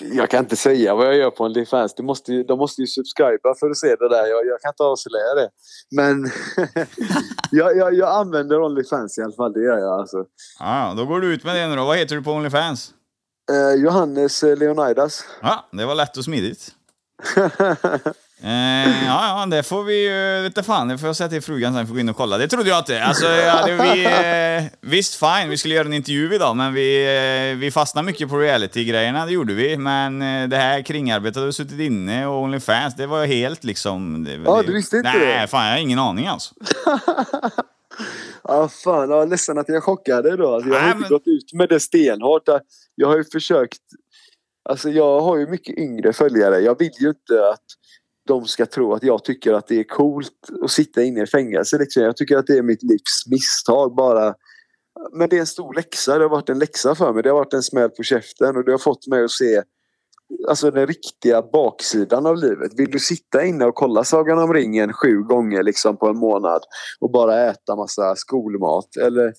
Jag 0.00 0.30
kan 0.30 0.40
inte 0.40 0.56
säga 0.56 0.94
vad 0.94 1.06
jag 1.06 1.16
gör 1.16 1.30
på 1.30 1.44
Onlyfans. 1.44 1.94
De 1.94 2.02
måste 2.02 2.32
ju, 2.32 2.44
de 2.44 2.58
måste 2.58 2.80
ju 2.80 2.86
subscriba 2.86 3.54
för 3.60 3.70
att 3.70 3.76
se 3.76 3.96
det 3.96 4.08
där. 4.08 4.26
Jag, 4.26 4.46
jag 4.46 4.60
kan 4.60 4.68
inte 4.68 4.82
avslöja 4.82 5.34
det. 5.34 5.48
Men 5.90 6.30
jag, 7.50 7.76
jag, 7.76 7.94
jag 7.94 8.08
använder 8.08 8.60
Onlyfans 8.60 9.18
i 9.18 9.22
alla 9.22 9.32
fall. 9.32 9.52
Det 9.52 9.62
gör 9.62 9.78
jag 9.78 10.00
alltså. 10.00 10.24
Ja, 10.58 10.94
då 10.96 11.04
går 11.04 11.20
du 11.20 11.34
ut 11.34 11.44
med 11.44 11.56
det 11.56 11.68
nu 11.68 11.76
då. 11.76 11.84
Vad 11.84 11.98
heter 11.98 12.16
du 12.16 12.22
på 12.22 12.32
Onlyfans? 12.32 12.94
Eh, 13.50 13.82
Johannes 13.82 14.42
eh, 14.42 14.56
Leonidas. 14.56 15.24
Ja, 15.42 15.68
det 15.72 15.84
var 15.84 15.94
lätt 15.94 16.16
och 16.16 16.24
smidigt. 16.24 16.68
Eh, 18.44 19.06
ja, 19.06 19.40
ja, 19.40 19.46
det 19.56 19.62
får 19.62 19.84
vi 19.84 20.08
ju... 20.08 20.42
Vet 20.42 20.54
du 20.54 20.62
fan, 20.62 20.88
det 20.88 20.98
får 20.98 21.06
jag 21.08 21.16
säga 21.16 21.28
till 21.28 21.42
frugan 21.42 21.74
sen, 21.74 21.86
får 21.86 21.94
gå 21.94 22.00
in 22.00 22.08
och 22.08 22.16
kolla. 22.16 22.38
Det 22.38 22.48
trodde 22.48 22.68
jag 22.68 22.78
inte. 22.78 23.04
Alltså, 23.04 23.26
ja, 23.26 23.66
det, 23.66 23.72
vi, 23.94 24.04
eh, 24.04 24.90
visst, 24.90 25.14
fine, 25.14 25.48
vi 25.50 25.56
skulle 25.56 25.74
göra 25.74 25.86
en 25.86 25.92
intervju 25.92 26.34
idag, 26.34 26.56
men 26.56 26.74
vi, 26.74 27.04
eh, 27.52 27.58
vi 27.58 27.70
fastnade 27.70 28.06
mycket 28.06 28.28
på 28.28 28.38
reality-grejerna, 28.38 29.26
det 29.26 29.32
gjorde 29.32 29.54
vi. 29.54 29.76
Men 29.76 30.22
eh, 30.22 30.48
det 30.48 30.56
här 30.56 30.82
kringarbetet, 30.82 31.42
vi 31.42 31.52
suttit 31.52 31.80
inne 31.80 32.26
och 32.26 32.42
Onlyfans, 32.42 32.96
det 32.96 33.06
var 33.06 33.20
ju 33.20 33.26
helt 33.34 33.64
liksom... 33.64 34.24
Det, 34.24 34.32
Ja, 34.44 34.56
det, 34.56 34.66
du 34.66 34.72
visste 34.72 34.96
inte 34.96 35.12
nej, 35.18 35.40
det? 35.40 35.46
fan, 35.48 35.66
jag 35.66 35.72
har 35.72 35.78
ingen 35.80 35.98
aning 35.98 36.26
alltså. 36.26 36.54
Ja, 38.44 38.68
fan. 38.84 39.10
Jag 39.10 39.22
är 39.22 39.26
ledsen 39.26 39.58
att 39.58 39.68
jag 39.68 39.82
chockade 39.82 40.36
då. 40.36 40.54
Alltså, 40.54 40.70
jag 40.70 40.76
har 40.76 40.82
Nej, 40.82 40.90
inte 40.90 41.00
men- 41.00 41.08
gått 41.10 41.26
ut 41.26 41.52
med 41.52 41.68
det 41.68 41.80
stenhårt. 41.80 42.42
Jag 42.94 43.08
har 43.08 43.16
ju 43.16 43.24
försökt. 43.24 43.78
Alltså 44.68 44.90
jag 44.90 45.20
har 45.20 45.36
ju 45.36 45.46
mycket 45.46 45.78
yngre 45.78 46.12
följare. 46.12 46.58
Jag 46.58 46.78
vill 46.78 46.90
ju 47.00 47.08
inte 47.08 47.48
att 47.52 47.60
de 48.28 48.46
ska 48.46 48.66
tro 48.66 48.94
att 48.94 49.02
jag 49.02 49.24
tycker 49.24 49.52
att 49.52 49.66
det 49.66 49.80
är 49.80 49.84
coolt 49.84 50.50
att 50.62 50.70
sitta 50.70 51.02
inne 51.02 51.22
i 51.22 51.26
fängelse. 51.26 51.78
Liksom. 51.78 52.02
Jag 52.02 52.16
tycker 52.16 52.36
att 52.36 52.46
det 52.46 52.58
är 52.58 52.62
mitt 52.62 52.82
livs 52.82 53.26
misstag 53.30 53.94
bara. 53.94 54.34
Men 55.12 55.28
det 55.28 55.36
är 55.36 55.40
en 55.40 55.46
stor 55.46 55.74
läxa. 55.74 56.18
Det 56.18 56.24
har 56.24 56.30
varit 56.30 56.48
en 56.48 56.58
läxa 56.58 56.94
för 56.94 57.12
mig. 57.12 57.22
Det 57.22 57.28
har 57.28 57.36
varit 57.36 57.54
en 57.54 57.62
smäll 57.62 57.90
på 57.90 58.02
käften 58.02 58.56
och 58.56 58.64
det 58.64 58.70
har 58.70 58.78
fått 58.78 59.06
mig 59.06 59.24
att 59.24 59.30
se 59.30 59.62
alltså 60.48 60.70
den 60.70 60.86
riktiga 60.86 61.42
baksidan 61.42 62.26
av 62.26 62.36
livet. 62.36 62.72
Vill 62.76 62.90
du 62.90 62.98
sitta 62.98 63.44
inne 63.44 63.64
och 63.64 63.74
kolla 63.74 64.04
Sagan 64.04 64.38
om 64.38 64.54
ringen 64.54 64.92
sju 64.92 65.22
gånger 65.22 65.62
liksom 65.62 65.96
på 65.96 66.06
en 66.06 66.16
månad 66.16 66.62
och 67.00 67.10
bara 67.10 67.50
äta 67.50 67.76
massa 67.76 68.16
skolmat 68.16 68.96
eller, 68.96 69.32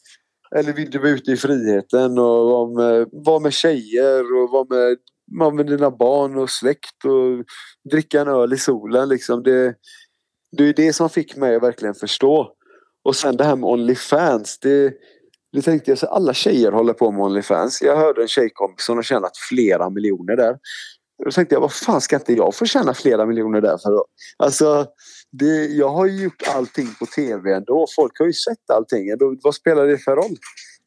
eller 0.56 0.74
vill 0.74 0.92
du 0.92 1.00
vara 1.00 1.10
ute 1.10 1.32
i 1.32 1.38
friheten 1.38 2.18
och 2.18 2.46
vara 2.50 2.70
med, 2.70 3.10
vara 3.12 3.40
med 3.40 3.54
tjejer 3.54 4.36
och 4.36 4.50
vara 4.50 4.66
med, 4.70 4.98
vara 5.40 5.52
med 5.52 5.66
dina 5.66 5.92
barn 5.92 6.38
och 6.38 6.50
släkt 6.50 7.06
och 7.06 7.46
dricka 7.92 8.22
en 8.22 8.28
öl 8.28 8.54
i 8.54 8.58
solen 8.58 9.10
liksom. 9.10 9.44
Det, 9.44 9.76
det 10.58 10.64
är 10.64 10.74
det 10.74 10.94
som 10.94 11.10
fick 11.10 11.36
mig 11.36 11.56
att 11.56 11.64
verkligen 11.64 11.96
förstå. 11.96 12.54
Och 13.04 13.16
sen 13.16 13.38
det 13.38 13.44
här 13.44 13.56
med 13.56 13.70
Onlyfans. 13.70 14.60
Det, 14.60 14.94
det 15.52 15.62
tänkte 15.62 15.92
jag 15.92 15.98
så 15.98 16.08
alla 16.08 16.34
tjejer 16.34 16.72
håller 16.72 16.94
på 16.94 17.12
med 17.12 17.22
Onlyfans. 17.22 17.82
Jag 17.82 17.98
hörde 17.98 18.22
en 18.22 18.28
tjejkompis 18.28 18.86
som 18.86 18.96
har 18.96 19.04
tjänat 19.04 19.38
flera 19.50 19.90
miljoner 19.90 20.36
där. 20.36 20.58
Då 21.26 21.32
tänkte 21.32 21.56
jag, 21.56 21.62
vad 21.62 21.74
fan 21.74 22.02
ska 22.02 22.16
inte 22.16 22.34
jag 22.34 22.56
få 22.56 22.66
tjäna 22.66 22.94
flera 22.94 23.26
miljoner 23.26 23.62
där 23.62 23.78
för 23.78 23.92
då? 23.92 24.06
Alltså, 24.38 24.86
det, 25.32 25.66
jag 25.66 25.90
har 25.90 26.06
ju 26.06 26.24
gjort 26.24 26.44
allting 26.56 26.88
på 27.00 27.06
tv 27.06 27.54
ändå. 27.54 27.88
Folk 27.96 28.20
har 28.20 28.26
ju 28.26 28.34
sett 28.34 28.70
allting. 28.74 29.10
Ändå. 29.10 29.36
Vad 29.44 29.56
spelar 29.56 29.88
det 29.88 29.98
för 29.98 30.16
roll? 30.16 30.38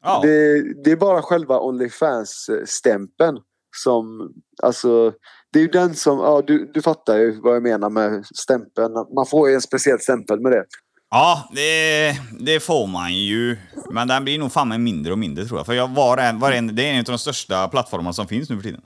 Ja. 0.03 0.21
Det, 0.23 0.63
det 0.85 0.91
är 0.91 0.97
bara 0.97 1.23
själva 1.23 1.61
Onlyfans-stämpeln 1.61 3.39
som... 3.77 4.33
Alltså, 4.63 5.13
det 5.57 5.61
är 5.61 5.63
ju 5.63 5.69
den 5.69 5.95
som... 5.95 6.19
Ja, 6.19 6.43
du, 6.47 6.71
du 6.75 6.83
fattar 6.83 7.19
ju 7.19 7.41
vad 7.41 7.57
jag 7.57 7.63
menar 7.63 7.91
med 7.91 8.27
stämpeln. 8.35 8.93
Man 9.15 9.27
får 9.27 9.49
ju 9.49 9.55
en 9.55 9.61
speciell 9.61 10.01
stämpel 10.01 10.41
med 10.41 10.53
det. 10.53 10.65
Ja, 11.11 11.49
det, 11.55 12.13
det 12.41 12.61
får 12.61 12.87
man 12.87 13.15
ju. 13.15 13.57
Men 13.91 14.09
den 14.09 14.25
blir 14.25 14.39
nog 14.39 14.53
fan 14.53 14.69
med 14.69 14.81
mindre 14.81 15.13
och 15.13 15.19
mindre 15.19 15.45
tror 15.45 15.59
jag. 15.59 15.67
För 15.67 15.73
jag 15.73 15.95
var 15.95 16.19
en, 16.19 16.39
var 16.39 16.53
en, 16.53 16.77
det 16.77 16.83
är 16.83 16.93
en 16.93 16.99
av 16.99 17.05
de 17.05 17.19
största 17.19 17.69
plattformarna 17.69 18.13
som 18.13 18.29
finns 18.29 18.51
nu 18.51 18.57
för 18.57 18.63
tiden. 18.63 18.81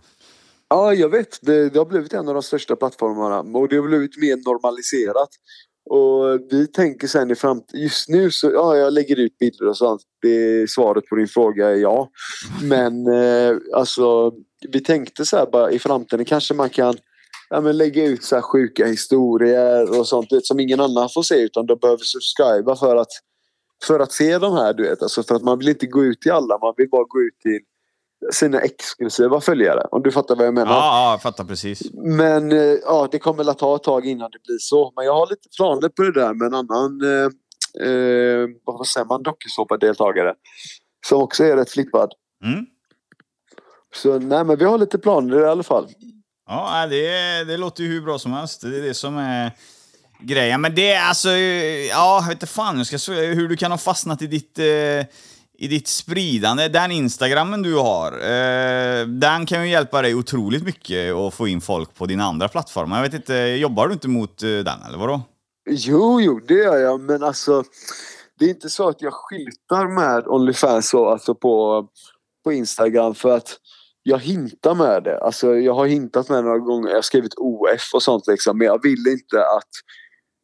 Ja, 0.68 0.94
jag 0.94 1.08
vet. 1.08 1.38
Det, 1.42 1.70
det 1.70 1.78
har 1.78 1.86
blivit 1.86 2.12
en 2.12 2.28
av 2.28 2.34
de 2.34 2.42
största 2.42 2.76
plattformarna 2.76 3.58
och 3.58 3.68
det 3.68 3.76
har 3.76 3.88
blivit 3.88 4.16
mer 4.16 4.36
normaliserat. 4.36 5.28
Och 5.90 6.40
vi 6.50 6.66
tänker 6.66 7.06
sen 7.06 7.30
i 7.30 7.34
framtiden, 7.34 7.82
just 7.82 8.08
nu 8.08 8.30
så, 8.30 8.50
ja 8.50 8.76
jag 8.76 8.92
lägger 8.92 9.18
ut 9.18 9.38
bilder 9.38 9.68
och 9.68 9.76
sånt. 9.76 10.02
Det 10.22 10.28
är 10.28 10.66
svaret 10.66 11.06
på 11.06 11.16
din 11.16 11.28
fråga 11.28 11.68
är 11.68 11.74
ja. 11.74 12.10
Men 12.62 13.06
eh, 13.06 13.56
alltså, 13.74 14.32
vi 14.68 14.80
tänkte 14.80 15.24
så 15.24 15.36
här 15.36 15.46
bara 15.52 15.70
i 15.70 15.78
framtiden 15.78 16.24
kanske 16.24 16.54
man 16.54 16.70
kan 16.70 16.94
ja, 17.50 17.60
men 17.60 17.76
lägga 17.76 18.04
ut 18.04 18.24
så 18.24 18.34
här 18.34 18.42
sjuka 18.42 18.86
historier 18.86 19.98
och 19.98 20.06
sånt 20.06 20.32
vet, 20.32 20.46
som 20.46 20.60
ingen 20.60 20.80
annan 20.80 21.08
får 21.14 21.22
se 21.22 21.40
utan 21.40 21.66
de 21.66 21.78
behöver 21.78 22.04
subscriba 22.04 22.76
för 22.76 22.96
att, 22.96 23.12
för 23.86 24.00
att 24.00 24.12
se 24.12 24.38
de 24.38 24.52
här 24.52 24.74
du 24.74 24.82
vet. 24.82 25.02
Alltså 25.02 25.22
för 25.22 25.34
att 25.34 25.42
man 25.42 25.58
vill 25.58 25.68
inte 25.68 25.86
gå 25.86 26.04
ut 26.04 26.20
till 26.20 26.32
alla, 26.32 26.58
man 26.58 26.74
vill 26.76 26.88
bara 26.88 27.04
gå 27.04 27.20
ut 27.20 27.40
till 27.42 27.60
sina 28.32 28.60
exklusiva 28.60 29.40
följare. 29.40 29.86
Om 29.90 30.02
du 30.02 30.12
fattar 30.12 30.36
vad 30.36 30.46
jag 30.46 30.54
menar. 30.54 30.72
Ja, 30.72 31.04
ja 31.04 31.10
jag 31.10 31.22
fattar 31.22 31.44
precis. 31.44 31.82
Men 31.92 32.52
eh, 32.52 32.58
ja, 32.58 33.08
det 33.10 33.18
kommer 33.18 33.50
att 33.50 33.58
ta 33.58 33.76
ett 33.76 33.82
tag 33.82 34.06
innan 34.06 34.30
det 34.30 34.38
blir 34.46 34.58
så. 34.58 34.92
Men 34.96 35.04
jag 35.04 35.14
har 35.14 35.26
lite 35.30 35.48
planer 35.56 35.88
på 35.88 36.02
det 36.02 36.12
där 36.12 36.34
med 36.34 36.46
en 36.46 36.54
annan 36.54 37.00
eh, 37.02 37.88
eh, 37.88 38.48
vad 38.64 38.86
säger 38.86 39.06
man, 39.06 39.22
dokusåpadeltagare. 39.22 40.34
Som 41.06 41.22
också 41.22 41.44
är 41.44 41.56
rätt 41.56 41.70
flippad. 41.70 42.12
Mm. 42.44 42.66
Så 43.94 44.18
nej 44.18 44.44
men 44.44 44.58
vi 44.58 44.64
har 44.64 44.78
lite 44.78 44.98
planer 44.98 45.40
i 45.40 45.46
alla 45.46 45.62
fall. 45.62 45.88
Ja, 46.48 46.86
det, 46.86 47.44
det 47.44 47.56
låter 47.56 47.82
ju 47.82 47.88
hur 47.88 48.00
bra 48.00 48.18
som 48.18 48.32
helst. 48.32 48.60
Det 48.60 48.78
är 48.78 48.82
det 48.82 48.94
som 48.94 49.16
är 49.16 49.52
grejen. 50.20 50.60
Men 50.60 50.74
det 50.74 50.92
är 50.92 51.08
alltså, 51.08 51.30
ja, 51.30 52.20
jag 52.20 52.22
vet 52.22 52.32
inte 52.32 52.46
fan 52.46 52.78
jag 52.78 53.00
ska, 53.00 53.12
hur 53.12 53.48
du 53.48 53.56
kan 53.56 53.70
ha 53.70 53.78
fastnat 53.78 54.22
i 54.22 54.26
ditt, 54.26 54.58
eh, 54.58 55.06
i 55.60 55.68
ditt 55.68 55.88
spridande. 55.88 56.68
Den 56.68 56.90
Instagrammen 56.90 57.62
du 57.62 57.74
har, 57.74 58.12
eh, 58.12 59.06
den 59.06 59.46
kan 59.46 59.62
ju 59.62 59.70
hjälpa 59.70 60.02
dig 60.02 60.14
otroligt 60.14 60.64
mycket 60.64 61.14
att 61.14 61.34
få 61.34 61.48
in 61.48 61.60
folk 61.60 61.94
på 61.94 62.06
dina 62.06 62.24
andra 62.24 62.48
plattformar. 62.48 62.96
Jag 62.96 63.02
vet 63.02 63.14
inte, 63.14 63.34
jobbar 63.34 63.86
du 63.86 63.92
inte 63.92 64.08
mot 64.08 64.42
eh, 64.42 64.48
den 64.48 64.82
eller 64.88 64.98
vadå? 64.98 65.22
Jo, 65.70 66.20
jo, 66.20 66.40
det 66.48 66.54
gör 66.54 66.76
jag. 66.78 67.00
Men 67.00 67.22
alltså, 67.22 67.64
det 68.38 68.44
är 68.44 68.48
inte 68.48 68.68
så 68.68 68.88
att 68.88 69.02
jag 69.02 69.12
skyltar 69.12 69.88
med 69.88 70.26
Onlyfans 70.26 70.94
alltså 70.94 71.34
på, 71.34 71.86
på 72.44 72.52
Instagram 72.52 73.14
för 73.14 73.36
att 73.36 73.56
jag 74.02 74.18
hintar 74.18 74.74
med 74.74 75.02
det. 75.02 75.20
Alltså, 75.20 75.54
jag 75.54 75.74
har 75.74 75.86
hintat 75.86 76.28
med 76.28 76.38
det 76.38 76.42
några 76.42 76.58
gånger. 76.58 76.88
Jag 76.88 76.96
har 76.96 77.02
skrivit 77.02 77.34
OF 77.36 77.90
och 77.94 78.02
sånt 78.02 78.26
liksom. 78.26 78.58
Men 78.58 78.66
jag 78.66 78.82
vill 78.82 79.06
inte 79.08 79.40
att 79.40 79.70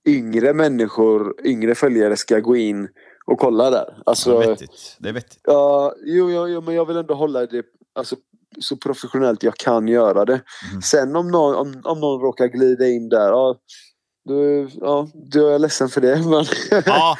yngre 0.08 0.54
människor, 0.54 1.34
yngre 1.46 1.74
följare 1.74 2.16
ska 2.16 2.40
gå 2.40 2.56
in 2.56 2.88
och 3.26 3.38
kolla 3.38 3.70
där. 3.70 4.02
Alltså, 4.06 4.38
det 4.38 4.44
är 4.44 4.48
vettigt. 4.48 4.96
Det 4.98 5.08
är 5.08 5.12
vettigt. 5.12 5.40
Ja, 5.44 5.94
jo, 6.04 6.30
jo, 6.30 6.48
jo, 6.48 6.60
men 6.60 6.74
jag 6.74 6.86
vill 6.86 6.96
ändå 6.96 7.14
hålla 7.14 7.46
det 7.46 7.62
alltså, 7.94 8.16
så 8.60 8.76
professionellt 8.76 9.42
jag 9.42 9.54
kan 9.54 9.88
göra 9.88 10.24
det. 10.24 10.40
Mm. 10.70 10.82
Sen 10.82 11.16
om 11.16 11.30
någon, 11.30 11.54
om, 11.54 11.80
om 11.84 12.00
någon 12.00 12.20
råkar 12.20 12.46
glida 12.46 12.86
in 12.86 13.08
där, 13.08 13.28
ja, 13.28 13.56
då, 14.28 14.68
ja, 14.80 15.08
då 15.14 15.46
är 15.46 15.52
jag 15.52 15.60
ledsen 15.60 15.88
för 15.88 16.00
det. 16.00 16.16
Men 16.26 16.44
Ja, 16.86 17.16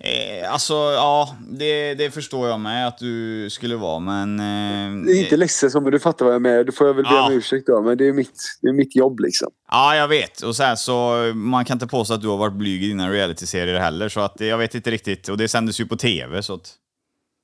eh, 0.00 0.52
alltså 0.52 0.74
ja, 0.74 1.36
det, 1.50 1.94
det 1.94 2.10
förstår 2.10 2.48
jag 2.48 2.60
med 2.60 2.88
att 2.88 2.98
du 2.98 3.50
skulle 3.50 3.76
vara, 3.76 3.98
men... 3.98 4.40
Eh, 4.40 5.04
det 5.06 5.12
är 5.12 5.22
inte 5.22 5.36
ledsen 5.36 5.70
som 5.70 5.82
men 5.82 5.92
du 5.92 5.98
fattar 5.98 6.24
vad 6.24 6.34
jag 6.34 6.42
menar. 6.42 6.64
Då 6.64 6.72
får 6.72 6.86
jag 6.86 6.94
väl 6.94 7.04
be 7.04 7.10
Ja. 7.10 7.26
om 7.26 7.32
ursäkt 7.32 7.66
då. 7.66 7.82
Men 7.82 7.98
det 7.98 8.08
är 8.08 8.12
mitt, 8.12 8.58
det 8.62 8.68
är 8.68 8.72
mitt 8.72 8.96
jobb 8.96 9.20
liksom. 9.20 9.48
Ja, 9.70 9.96
jag 9.96 10.08
vet. 10.08 10.42
Och 10.42 10.56
så, 10.56 10.62
här, 10.62 10.76
så 10.76 11.16
man 11.34 11.64
kan 11.64 11.74
inte 11.74 11.86
påstå 11.86 12.14
att 12.14 12.22
du 12.22 12.28
har 12.28 12.36
varit 12.36 12.54
blyg 12.54 12.84
i 12.84 12.88
dina 12.88 13.10
realityserier 13.10 13.78
heller, 13.80 14.08
så 14.08 14.20
att 14.20 14.40
jag 14.40 14.58
vet 14.58 14.74
inte 14.74 14.90
riktigt. 14.90 15.28
Och 15.28 15.36
det 15.36 15.48
sändes 15.48 15.80
ju 15.80 15.86
på 15.86 15.96
tv, 15.96 16.42
så 16.42 16.54
att... 16.54 16.74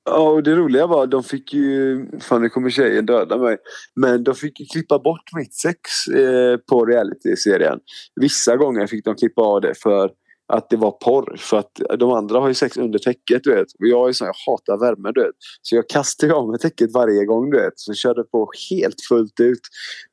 Ja, 0.09 0.19
och 0.19 0.43
det 0.43 0.55
roliga 0.55 0.87
var 0.87 1.07
de 1.07 1.25
fick 1.25 1.53
ju, 1.53 2.07
fan 2.21 2.43
nu 2.43 2.49
kommer 2.49 2.71
tjejen 2.71 3.07
döda 3.07 3.37
mig. 3.39 3.57
Men 3.97 4.25
de 4.25 4.35
fick 4.35 4.61
ju 4.61 4.67
klippa 4.67 4.99
bort 4.99 5.31
mitt 5.37 5.55
sex 5.55 5.79
eh, 6.17 6.57
på 6.71 6.85
realityserien. 6.85 7.79
Vissa 8.21 8.57
gånger 8.57 8.87
fick 8.87 9.05
de 9.05 9.15
klippa 9.15 9.43
av 9.43 9.61
det 9.61 9.75
för 9.83 10.11
att 10.49 10.71
det 10.71 10.77
var 10.77 10.91
porr. 10.91 11.37
För 11.39 11.59
att 11.59 11.81
de 11.99 12.11
andra 12.11 12.41
har 12.41 12.49
ju 12.49 12.55
sex 12.55 12.77
under 12.77 12.99
täcket 12.99 13.45
du 13.45 13.55
vet. 13.55 13.67
Och 13.79 13.87
jag 13.87 14.09
är 14.09 14.13
sån, 14.13 14.27
jag 14.27 14.53
hatar 14.53 14.77
värme 14.77 15.13
du 15.15 15.23
vet. 15.23 15.35
Så 15.63 15.77
jag 15.77 15.89
kastade 15.89 16.35
av 16.35 16.49
mig 16.49 16.59
täcket 16.59 16.93
varje 16.95 17.25
gång 17.25 17.51
du 17.51 17.57
vet. 17.57 17.73
Så 17.77 17.91
jag 17.91 17.97
körde 17.97 18.25
på 18.25 18.51
helt 18.71 19.01
fullt 19.09 19.41
ut. 19.41 19.61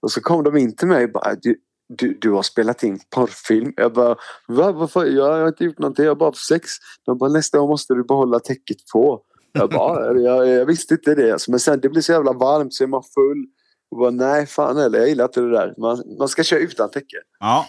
Och 0.01 0.11
så 0.11 0.21
kom 0.21 0.43
de 0.43 0.57
in 0.57 0.75
till 0.75 0.87
mig 0.87 1.03
och 1.03 1.11
bara 1.11 1.31
äh, 1.31 1.37
du, 1.41 1.55
du, 1.97 2.17
du 2.21 2.31
har 2.31 2.41
spelat 2.41 2.83
in 2.83 2.99
porrfilm. 3.15 3.73
Jag 3.75 3.93
bara, 3.93 4.15
va? 4.47 4.71
Varför? 4.71 5.05
Jag 5.05 5.39
har 5.39 5.47
inte 5.47 5.63
gjort 5.63 5.79
någonting, 5.79 6.05
jag 6.05 6.11
har 6.11 6.15
bara 6.15 6.29
haft 6.29 6.47
sex. 6.47 6.69
De 7.05 7.17
bara, 7.17 7.29
nästa 7.29 7.57
gång 7.57 7.69
måste 7.69 7.93
du 7.93 8.03
behålla 8.03 8.39
täcket 8.39 8.77
på. 8.93 9.21
Jag 9.51 9.69
bara, 9.69 10.19
jag, 10.19 10.47
jag 10.47 10.65
visste 10.65 10.93
inte 10.93 11.15
det. 11.15 11.31
Alltså, 11.31 11.51
men 11.51 11.59
sen 11.59 11.79
det 11.81 11.89
blir 11.89 12.01
så 12.01 12.11
jävla 12.11 12.33
varmt 12.33 12.73
så 12.73 12.83
är 12.83 12.87
man 12.87 13.03
full. 13.03 13.45
Och 13.91 13.97
bara, 13.97 14.11
nej, 14.11 14.45
fan 14.45 14.77
eller 14.77 14.99
jag 14.99 15.07
gillar 15.09 15.25
inte 15.25 15.41
det 15.41 15.51
där. 15.51 15.73
Man, 15.77 16.03
man 16.19 16.27
ska 16.27 16.43
köra 16.43 16.59
utan 16.59 16.89
täcke. 16.89 17.17
Ja. 17.39 17.65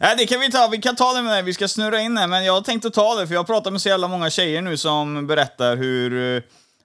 Nej, 0.00 0.14
det 0.18 0.26
kan 0.26 0.40
vi 0.40 0.50
ta. 0.50 0.68
Vi 0.68 0.78
kan 0.78 0.96
ta 0.96 1.12
det 1.12 1.22
med 1.22 1.36
det. 1.36 1.42
Vi 1.42 1.54
ska 1.54 1.68
snurra 1.68 2.00
in 2.00 2.14
det. 2.14 2.26
Men 2.26 2.44
jag 2.44 2.52
har 2.52 2.60
tänkt 2.60 2.84
att 2.84 2.94
ta 2.94 3.14
det, 3.14 3.26
för 3.26 3.34
jag 3.34 3.46
pratar 3.46 3.70
med 3.70 3.82
så 3.82 3.88
jävla 3.88 4.08
många 4.08 4.30
tjejer 4.30 4.62
nu 4.62 4.76
som 4.76 5.26
berättar 5.26 5.76
hur... 5.76 6.36
Eh, 6.36 6.42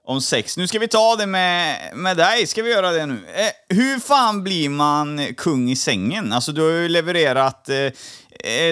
om 0.07 0.21
sex. 0.21 0.57
Nu 0.57 0.67
ska 0.67 0.79
vi 0.79 0.87
ta 0.87 1.15
det 1.15 1.25
med, 1.25 1.77
med 1.95 2.17
dig. 2.17 2.47
Ska 2.47 2.63
vi 2.63 2.69
göra 2.69 2.91
det 2.91 3.05
nu? 3.05 3.13
Eh, 3.13 3.75
hur 3.77 3.99
fan 3.99 4.43
blir 4.43 4.69
man 4.69 5.33
kung 5.37 5.71
i 5.71 5.75
sängen? 5.75 6.33
Alltså, 6.33 6.51
du 6.51 6.61
har 6.61 6.69
ju 6.69 6.89
levererat... 6.89 7.69
Eh, 7.69 7.75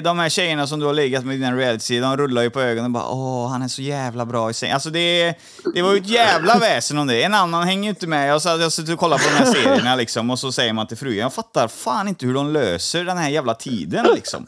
de 0.03 0.20
här 0.20 0.30
tjejerna 0.30 0.68
som 0.68 0.80
du 0.80 0.86
har 0.86 0.93
legat 0.93 1.26
med 1.26 1.36
i 1.36 1.38
dina 1.38 1.55
reality 1.57 1.99
de 1.99 2.18
rullar 2.18 2.41
ju 2.41 2.49
på 2.49 2.61
ögonen 2.61 2.86
och 2.86 2.91
bara 2.91 3.07
åh, 3.07 3.49
han 3.49 3.61
är 3.61 3.68
så 3.68 3.82
jävla 3.82 4.26
bra 4.26 4.49
i 4.49 4.53
säng. 4.53 4.72
Alltså 4.72 4.89
det, 4.89 5.36
det 5.74 5.82
var 5.82 5.93
ju 5.93 5.97
ett 5.99 6.09
jävla 6.09 6.57
väsen 6.59 6.97
om 6.97 7.07
det. 7.07 7.24
En 7.24 7.34
annan 7.34 7.63
hänger 7.63 7.84
ju 7.84 7.89
inte 7.89 8.07
med. 8.07 8.30
Jag 8.30 8.39
har 8.39 8.59
jag 8.59 8.72
suttit 8.72 8.93
och 8.93 8.99
kollat 8.99 9.22
på 9.22 9.30
de 9.30 9.36
här 9.36 9.45
serierna 9.53 9.95
liksom 9.95 10.30
och 10.30 10.39
så 10.39 10.51
säger 10.51 10.74
man 10.74 10.88
till 10.88 10.97
frugan, 10.97 11.18
jag 11.18 11.34
fattar 11.34 11.68
fan 11.68 12.07
inte 12.07 12.26
hur 12.26 12.34
de 12.34 12.53
löser 12.53 13.03
den 13.03 13.18
här 13.18 13.30
jävla 13.30 13.53
tiden 13.53 14.05
liksom. 14.16 14.47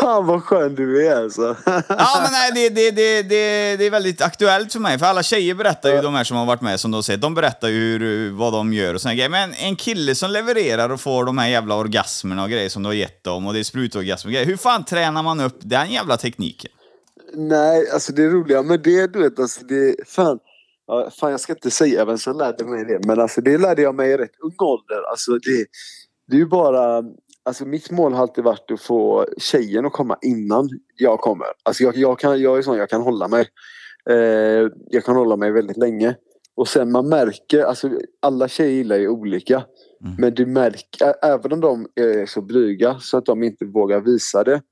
Fan 0.00 0.26
vad 0.26 0.44
skön 0.44 0.74
du 0.74 1.06
är 1.06 1.22
alltså. 1.22 1.56
Ja, 1.88 2.20
men 2.22 2.32
nej, 2.32 2.52
det, 2.54 2.68
det, 2.68 2.90
det, 2.90 3.22
det, 3.22 3.76
det 3.76 3.86
är 3.86 3.90
väldigt 3.90 4.22
aktuellt 4.22 4.72
för 4.72 4.80
mig. 4.80 4.98
För 4.98 5.06
alla 5.06 5.22
tjejer 5.22 5.54
berättar 5.54 5.90
ju, 5.90 6.02
de 6.02 6.14
här 6.14 6.24
som 6.24 6.36
har 6.36 6.46
varit 6.46 6.60
med, 6.60 6.80
som 6.80 6.90
du 6.90 6.96
har 6.96 7.02
sett, 7.02 7.20
de 7.20 7.34
berättar 7.34 7.68
ju 7.68 7.98
hur, 7.98 8.30
vad 8.30 8.52
de 8.52 8.72
gör 8.72 8.94
och 8.94 9.00
såna 9.00 9.14
grejer. 9.14 9.28
Men 9.28 9.54
en 9.54 9.76
kille 9.76 10.14
som 10.14 10.30
levererar 10.30 10.90
och 10.90 11.00
får 11.00 11.24
de 11.24 11.38
här 11.38 11.48
jävla 11.48 11.74
orgasmerna 11.74 12.42
och 12.42 12.50
grejer 12.50 12.68
som 12.68 12.82
du 12.82 12.88
har 12.88 12.94
gett 12.94 13.24
dem, 13.24 13.46
och 13.46 13.52
det 13.52 13.58
är 13.58 13.64
sprutorgasmer 13.64 14.28
och 14.28 14.32
grejer. 14.32 14.46
Hur 14.50 14.56
fan 14.56 14.84
tränar 14.84 15.22
man 15.22 15.40
upp 15.40 15.58
den 15.60 15.90
jävla 15.90 16.16
tekniken? 16.16 16.70
Nej, 17.34 17.90
alltså 17.90 18.12
det 18.12 18.28
roliga 18.28 18.62
med 18.62 18.80
det, 18.80 19.06
du 19.06 19.18
vet, 19.18 19.38
alltså 19.38 19.64
det, 19.64 20.08
fan, 20.08 20.38
ja, 20.86 21.10
fan 21.10 21.30
jag 21.30 21.40
ska 21.40 21.52
inte 21.52 21.70
säga 21.70 22.04
vem 22.04 22.18
som 22.18 22.38
lärde 22.38 22.64
mig 22.64 22.84
det, 22.84 23.06
men 23.06 23.20
alltså 23.20 23.40
det 23.40 23.58
lärde 23.58 23.82
jag 23.82 23.94
mig 23.94 24.10
i 24.10 24.16
rätt 24.16 24.40
ung 24.42 24.54
ålder. 24.58 25.10
Alltså 25.10 25.32
det, 25.32 25.66
det 26.26 26.36
är 26.36 26.38
ju 26.38 26.46
bara, 26.46 27.02
alltså 27.42 27.64
mitt 27.64 27.90
mål 27.90 28.12
har 28.12 28.22
alltid 28.22 28.44
varit 28.44 28.70
att 28.70 28.80
få 28.80 29.26
tjejen 29.38 29.86
att 29.86 29.92
komma 29.92 30.18
innan 30.22 30.68
jag 30.96 31.20
kommer. 31.20 31.46
Alltså 31.62 31.82
jag, 31.82 31.96
jag, 31.96 32.18
kan, 32.18 32.40
jag 32.40 32.58
är 32.58 32.62
sån, 32.62 32.76
jag 32.76 32.90
kan 32.90 33.02
hålla 33.02 33.28
mig. 33.28 33.48
Eh, 34.10 34.68
jag 34.90 35.04
kan 35.04 35.16
hålla 35.16 35.36
mig 35.36 35.50
väldigt 35.50 35.76
länge. 35.76 36.14
Och 36.56 36.68
sen 36.68 36.92
man 36.92 37.08
märker, 37.08 37.62
alltså 37.62 37.90
alla 38.22 38.48
tjejer 38.48 38.72
gillar 38.72 38.96
ju 38.96 39.08
olika. 39.08 39.64
Mm. 40.04 40.16
Men 40.18 40.34
du 40.34 40.46
märker, 40.46 41.14
även 41.22 41.52
om 41.52 41.60
de 41.60 41.86
eh, 42.00 42.20
är 42.22 42.26
så 42.26 42.42
blyga 42.42 42.98
så 43.00 43.18
att 43.18 43.26
de 43.26 43.42
inte 43.42 43.64
vågar 43.64 44.00
visa 44.00 44.44
det 44.44 44.62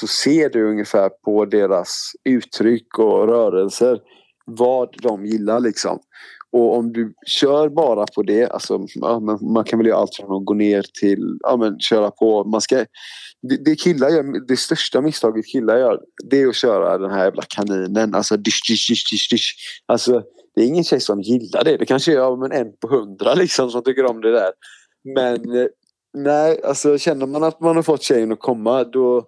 så 0.00 0.06
ser 0.06 0.50
du 0.50 0.70
ungefär 0.70 1.08
på 1.08 1.44
deras 1.44 2.12
uttryck 2.24 2.98
och 2.98 3.28
rörelser 3.28 3.98
vad 4.46 4.94
de 5.02 5.26
gillar 5.26 5.60
liksom. 5.60 5.98
Och 6.52 6.76
om 6.76 6.92
du 6.92 7.14
kör 7.26 7.68
bara 7.68 8.06
på 8.14 8.22
det, 8.22 8.46
alltså, 8.46 8.86
ja, 8.94 9.20
men 9.20 9.52
man 9.52 9.64
kan 9.64 9.78
väl 9.78 9.86
göra 9.86 9.98
allt 9.98 10.16
från 10.16 10.36
att 10.36 10.44
gå 10.44 10.54
ner 10.54 10.84
till 11.00 11.38
ja, 11.40 11.56
men, 11.56 11.80
köra 11.80 12.10
på. 12.10 12.44
Man 12.44 12.60
ska, 12.60 12.76
det, 13.42 13.64
det, 13.64 13.76
killar 13.76 14.08
gör, 14.08 14.46
det 14.46 14.56
största 14.56 15.00
misstaget 15.00 15.46
killar 15.46 15.78
gör 15.78 16.00
det 16.30 16.42
är 16.42 16.48
att 16.48 16.54
köra 16.54 16.98
den 16.98 17.10
här 17.10 17.24
jävla 17.24 17.42
kaninen. 17.48 18.14
Alltså, 18.14 18.36
dish, 18.36 18.60
dish, 18.68 18.88
dish, 18.88 19.10
dish, 19.10 19.30
dish. 19.30 19.52
alltså 19.86 20.22
det 20.54 20.62
är 20.62 20.66
ingen 20.66 20.84
tjej 20.84 21.00
som 21.00 21.20
gillar 21.20 21.64
det. 21.64 21.76
Det 21.76 21.86
kanske 21.86 22.12
är 22.12 22.16
ja, 22.16 22.36
men 22.36 22.52
en 22.52 22.76
på 22.76 22.88
hundra 22.88 23.34
liksom, 23.34 23.70
som 23.70 23.82
tycker 23.82 24.04
om 24.04 24.20
det 24.20 24.32
där. 24.32 24.52
Men 25.14 25.56
eh, 25.56 25.66
nej, 26.14 26.60
alltså 26.64 26.98
känner 26.98 27.26
man 27.26 27.44
att 27.44 27.60
man 27.60 27.76
har 27.76 27.82
fått 27.82 28.02
tjejen 28.02 28.32
att 28.32 28.40
komma 28.40 28.84
då, 28.84 29.26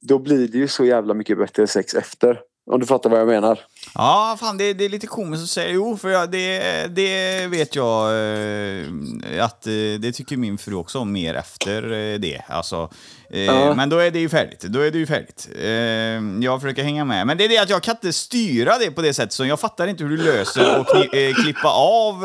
då 0.00 0.18
blir 0.18 0.48
det 0.48 0.58
ju 0.58 0.68
så 0.68 0.84
jävla 0.84 1.14
mycket 1.14 1.38
bättre 1.38 1.66
sex 1.66 1.94
efter. 1.94 2.40
Om 2.70 2.80
du 2.80 2.86
fattar 2.86 3.10
vad 3.10 3.20
jag 3.20 3.28
menar. 3.28 3.60
Ja, 3.94 4.36
fan 4.40 4.58
det, 4.58 4.72
det 4.72 4.84
är 4.84 4.88
lite 4.88 5.06
komiskt 5.06 5.42
att 5.42 5.48
säga. 5.50 5.70
Jo, 5.72 5.96
för 5.96 6.08
jag, 6.08 6.30
det, 6.30 6.86
det 6.96 7.46
vet 7.46 7.76
jag 7.76 8.10
eh, 8.10 9.44
att 9.44 9.66
eh, 9.66 9.72
det 9.98 10.12
tycker 10.12 10.36
min 10.36 10.58
fru 10.58 10.74
också 10.74 10.98
om 10.98 11.12
mer 11.12 11.34
efter 11.34 11.92
eh, 11.92 12.18
det. 12.18 12.42
Alltså, 12.48 12.90
eh, 13.30 13.40
Ja. 13.44 13.74
Men 13.74 13.88
då 13.88 13.98
är 13.98 14.10
det 14.10 14.18
ju 14.18 14.28
färdigt. 14.28 14.60
Då 14.60 14.80
är 14.80 14.90
det 14.90 14.98
ju 14.98 15.06
färdigt. 15.06 15.48
Eh, 15.58 16.44
jag 16.44 16.60
försöker 16.60 16.82
hänga 16.82 17.04
med. 17.04 17.26
Men 17.26 17.38
det 17.38 17.44
är 17.44 17.48
det 17.48 17.58
att 17.58 17.70
jag 17.70 17.82
kan 17.82 17.94
inte 17.96 18.12
styra 18.12 18.78
det 18.78 18.90
på 18.90 19.02
det 19.02 19.14
sättet, 19.14 19.32
så 19.32 19.44
jag 19.46 19.60
fattar 19.60 19.86
inte 19.86 20.04
hur 20.04 20.16
du 20.16 20.24
löser 20.24 20.80
och 20.80 20.86
kni, 20.88 21.28
eh, 21.28 21.34
klippa 21.34 21.68
av 21.70 22.20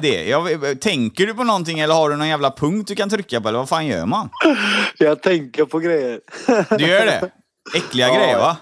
det. 0.00 0.24
Jag, 0.28 0.48
tänker 0.80 1.26
du 1.26 1.34
på 1.34 1.44
någonting 1.44 1.78
eller 1.80 1.94
har 1.94 2.10
du 2.10 2.16
någon 2.16 2.28
jävla 2.28 2.50
punkt 2.50 2.88
du 2.88 2.94
kan 2.94 3.10
trycka 3.10 3.40
på, 3.40 3.48
eller 3.48 3.58
vad 3.58 3.68
fan 3.68 3.86
gör 3.86 4.06
man? 4.06 4.28
Jag 4.98 5.22
tänker 5.22 5.64
på 5.64 5.78
grejer. 5.78 6.20
Du 6.78 6.86
gör 6.86 7.06
det? 7.06 7.30
Äckliga 7.76 8.08
Ja. 8.08 8.14
grejer, 8.14 8.38
va? 8.38 8.56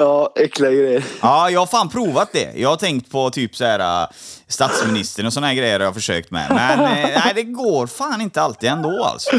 Ja, 0.00 0.32
äckliga 0.36 0.70
grejer. 0.70 1.04
Ja, 1.22 1.50
jag 1.50 1.60
har 1.60 1.66
fan 1.66 1.88
provat 1.88 2.32
det. 2.32 2.52
Jag 2.56 2.68
har 2.68 2.76
tänkt 2.76 3.10
på 3.10 3.30
typ 3.30 3.56
så 3.56 3.64
här 3.64 4.02
äh, 4.02 4.08
statsministern 4.48 5.26
och 5.26 5.32
såna 5.32 5.46
här 5.46 5.54
grejer 5.54 5.78
har 5.78 5.86
jag 5.86 5.94
försökt 5.94 6.30
med. 6.30 6.46
Men 6.50 6.80
eh, 6.80 7.20
nej, 7.24 7.32
det 7.34 7.42
går 7.42 7.86
fan 7.86 8.20
inte 8.20 8.42
alltid 8.42 8.70
ändå 8.70 9.04
alltså. 9.04 9.30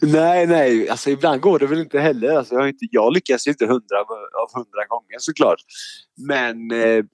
Nej, 0.00 0.46
nej, 0.46 0.88
alltså 0.88 1.10
ibland 1.10 1.40
går 1.40 1.58
det 1.58 1.66
väl 1.66 1.78
inte 1.78 2.00
heller. 2.00 2.36
Alltså, 2.36 2.54
jag, 2.54 2.60
har 2.60 2.68
inte, 2.68 2.86
jag 2.90 3.12
lyckas 3.12 3.46
ju 3.46 3.50
inte 3.50 3.66
hundra 3.66 4.00
av 4.42 4.54
hundra 4.54 4.86
gånger 4.88 5.18
såklart. 5.18 5.60
Men 6.28 6.70
eh, 6.70 7.04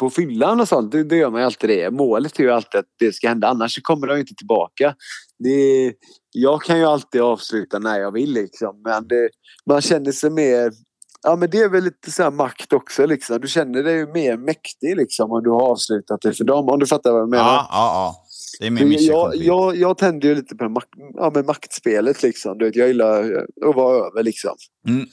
på 0.00 0.10
fyllan 0.10 0.60
och 0.60 0.68
sånt, 0.68 0.92
det, 0.92 1.04
det 1.04 1.16
gör 1.16 1.30
man 1.30 1.40
ju 1.40 1.44
alltid 1.46 1.70
det. 1.70 1.90
Målet 1.90 2.38
är 2.38 2.42
ju 2.42 2.50
alltid 2.50 2.78
att 2.78 2.94
det 2.98 3.12
ska 3.12 3.28
hända, 3.28 3.48
annars 3.48 3.82
kommer 3.82 4.06
de 4.06 4.18
inte 4.18 4.34
tillbaka. 4.34 4.94
Det, 5.38 5.92
jag 6.32 6.62
kan 6.62 6.78
ju 6.78 6.84
alltid 6.84 7.20
avsluta 7.20 7.78
när 7.78 8.00
jag 8.00 8.12
vill 8.12 8.32
liksom, 8.32 8.82
men 8.84 9.08
det, 9.08 9.28
man 9.66 9.80
känner 9.80 10.12
sig 10.12 10.30
mer... 10.30 10.87
Ja 11.22 11.36
men 11.36 11.50
det 11.50 11.58
är 11.58 11.68
väl 11.68 11.84
lite 11.84 12.10
så 12.10 12.30
makt 12.30 12.72
också 12.72 13.06
liksom. 13.06 13.40
Du 13.40 13.48
känner 13.48 13.82
dig 13.82 13.94
ju 13.94 14.06
mer 14.06 14.36
mäktig 14.36 14.96
liksom 14.96 15.32
om 15.32 15.42
du 15.42 15.50
har 15.50 15.62
avslutat 15.62 16.20
det 16.22 16.32
för 16.32 16.44
dem. 16.44 16.68
Om 16.68 16.78
du 16.78 16.86
fattar 16.86 17.12
vad 17.12 17.20
jag 17.20 17.28
menar. 17.28 17.44
Ja, 17.44 17.68
ja, 17.70 17.92
ja. 17.94 18.24
Det 18.60 18.66
är 18.66 18.70
mission 18.70 19.06
jag, 19.06 19.36
jag, 19.36 19.76
jag 19.76 19.98
tänder 19.98 20.28
ju 20.28 20.34
lite 20.34 20.56
på 20.56 20.68
mak 20.68 20.84
ja, 21.14 21.30
men 21.34 21.46
maktspelet 21.46 22.22
liksom. 22.22 22.58
Du 22.58 22.64
vet, 22.64 22.76
jag 22.76 22.88
gillar 22.88 23.22
att 23.66 23.76
vara 23.76 24.06
över 24.06 24.22
liksom. 24.22 24.56
Mm. 24.88 25.06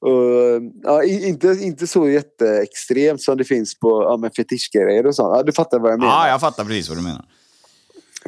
Och, 0.00 0.62
ja, 0.82 1.04
inte, 1.04 1.48
inte 1.48 1.86
så 1.86 2.08
jätteextremt 2.08 3.22
som 3.22 3.36
det 3.36 3.44
finns 3.44 3.78
på 3.78 3.88
ja, 4.02 4.30
fetischgrejer 4.36 5.06
och 5.06 5.14
sånt. 5.14 5.36
Ja, 5.36 5.42
du 5.42 5.52
fattar 5.52 5.78
vad 5.78 5.92
jag 5.92 5.98
menar. 5.98 6.12
Ja, 6.12 6.28
jag 6.28 6.40
fattar 6.40 6.64
precis 6.64 6.88
vad 6.88 6.98
du 6.98 7.02
menar. 7.02 7.24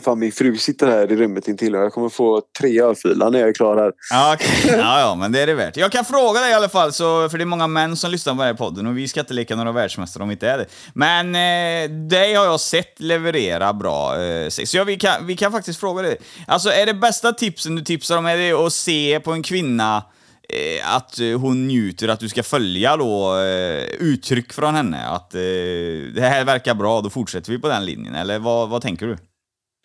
Fan, 0.03 0.18
min 0.18 0.32
fru 0.32 0.57
sitter 0.57 0.86
här 0.86 1.12
i 1.12 1.16
rummet 1.16 1.49
intill 1.49 1.74
och 1.74 1.82
jag 1.82 1.92
kommer 1.92 2.09
få 2.09 2.42
tre 2.59 2.80
örfilar 2.80 3.30
när 3.30 3.38
jag 3.38 3.49
är 3.49 3.53
klar 3.53 3.76
här. 3.76 3.92
Ja, 4.11 4.34
okay. 4.34 4.78
ja, 4.78 5.01
ja, 5.01 5.14
men 5.14 5.32
det 5.32 5.40
är 5.40 5.47
det 5.47 5.55
värt. 5.55 5.76
Jag 5.76 5.92
kan 5.92 6.05
fråga 6.05 6.40
dig 6.40 6.51
i 6.51 6.55
alla 6.55 6.68
fall, 6.68 6.92
så, 6.92 7.28
för 7.28 7.38
det 7.38 7.44
är 7.44 7.47
många 7.47 7.66
män 7.66 7.97
som 7.97 8.11
lyssnar 8.11 8.34
på 8.34 8.38
den 8.38 8.47
här 8.47 8.55
podden 8.55 8.86
och 8.86 8.99
vi 8.99 9.09
ska 9.09 9.20
inte 9.20 9.34
leka 9.34 9.57
några 9.57 9.72
världsmästare 9.72 10.22
om 10.22 10.28
vi 10.28 10.32
inte 10.32 10.49
är 10.49 10.59
det. 10.59 10.66
Men 10.94 11.34
eh, 11.34 11.90
dig 12.09 12.34
har 12.34 12.44
jag 12.44 12.61
sett 12.61 13.01
leverera 13.01 13.72
bra 13.72 14.22
eh, 14.22 14.49
sex. 14.49 14.70
Så 14.70 14.76
ja, 14.76 14.84
vi, 14.84 14.97
kan, 14.97 15.26
vi 15.26 15.36
kan 15.36 15.53
faktiskt 15.53 15.80
fråga 15.80 16.03
dig. 16.03 16.16
Alltså, 16.47 16.70
är 16.70 16.86
det 16.86 16.94
bästa 16.94 17.32
tipsen 17.32 17.76
du 17.76 17.82
tipsar 17.82 18.18
om, 18.18 18.26
är 18.26 18.36
det 18.36 18.53
att 18.53 18.72
se 18.72 19.20
på 19.20 19.32
en 19.32 19.42
kvinna 19.42 20.05
eh, 20.49 20.97
att 20.97 21.18
hon 21.40 21.66
njuter, 21.66 22.09
att 22.09 22.20
du 22.20 22.28
ska 22.28 22.42
följa 22.42 22.97
då 22.97 23.38
eh, 23.38 23.84
uttryck 23.99 24.53
från 24.53 24.74
henne? 24.74 25.07
Att 25.07 25.34
eh, 25.34 25.40
det 26.14 26.20
här 26.20 26.44
verkar 26.44 26.74
bra, 26.74 27.01
då 27.01 27.11
fortsätter 27.11 27.53
vi 27.53 27.59
på 27.59 27.68
den 27.68 27.84
linjen. 27.84 28.14
Eller 28.14 28.38
vad, 28.38 28.68
vad 28.68 28.82
tänker 28.82 29.07
du? 29.07 29.16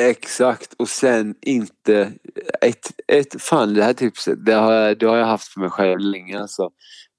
Exakt 0.10 0.74
och 0.74 0.90
sen 0.90 1.36
inte 1.42 2.14
ett, 2.62 2.92
ett 3.08 3.42
fan 3.42 3.74
det 3.74 3.84
här 3.84 3.94
tipset 3.94 4.46
det 4.46 4.54
har, 4.54 4.74
jag- 4.74 5.00
det 5.00 5.06
har 5.06 5.18
jag 5.18 5.26
haft 5.26 5.48
för 5.48 5.60
mig 5.60 5.70
själv 5.70 6.00
länge 6.00 6.40
alltså. 6.40 6.70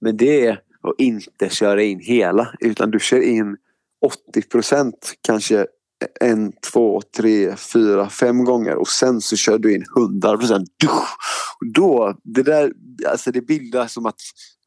Men 0.01 0.17
det 0.17 0.47
är 0.47 0.53
att 0.53 0.95
inte 0.99 1.49
köra 1.49 1.83
in 1.83 2.01
hela 2.01 2.55
utan 2.61 2.91
du 2.91 3.01
kör 3.01 3.21
in 3.23 3.57
80 4.31 4.43
procent 4.43 5.15
kanske 5.27 5.67
en, 6.21 6.53
två, 6.73 7.03
tre, 7.17 7.57
fyra, 7.57 8.09
fem 8.11 8.45
gånger 8.45 8.75
och 8.77 8.89
sen 8.89 9.21
så 9.21 9.37
kör 9.37 9.59
du 9.59 9.75
in 9.75 9.85
100 9.97 10.37
procent. 10.39 10.69
Då, 11.75 12.17
det 12.25 12.43
där, 12.43 12.73
alltså 13.09 13.31
det 13.31 13.41
bildas 13.41 13.93
som 13.93 14.07
att 14.07 14.21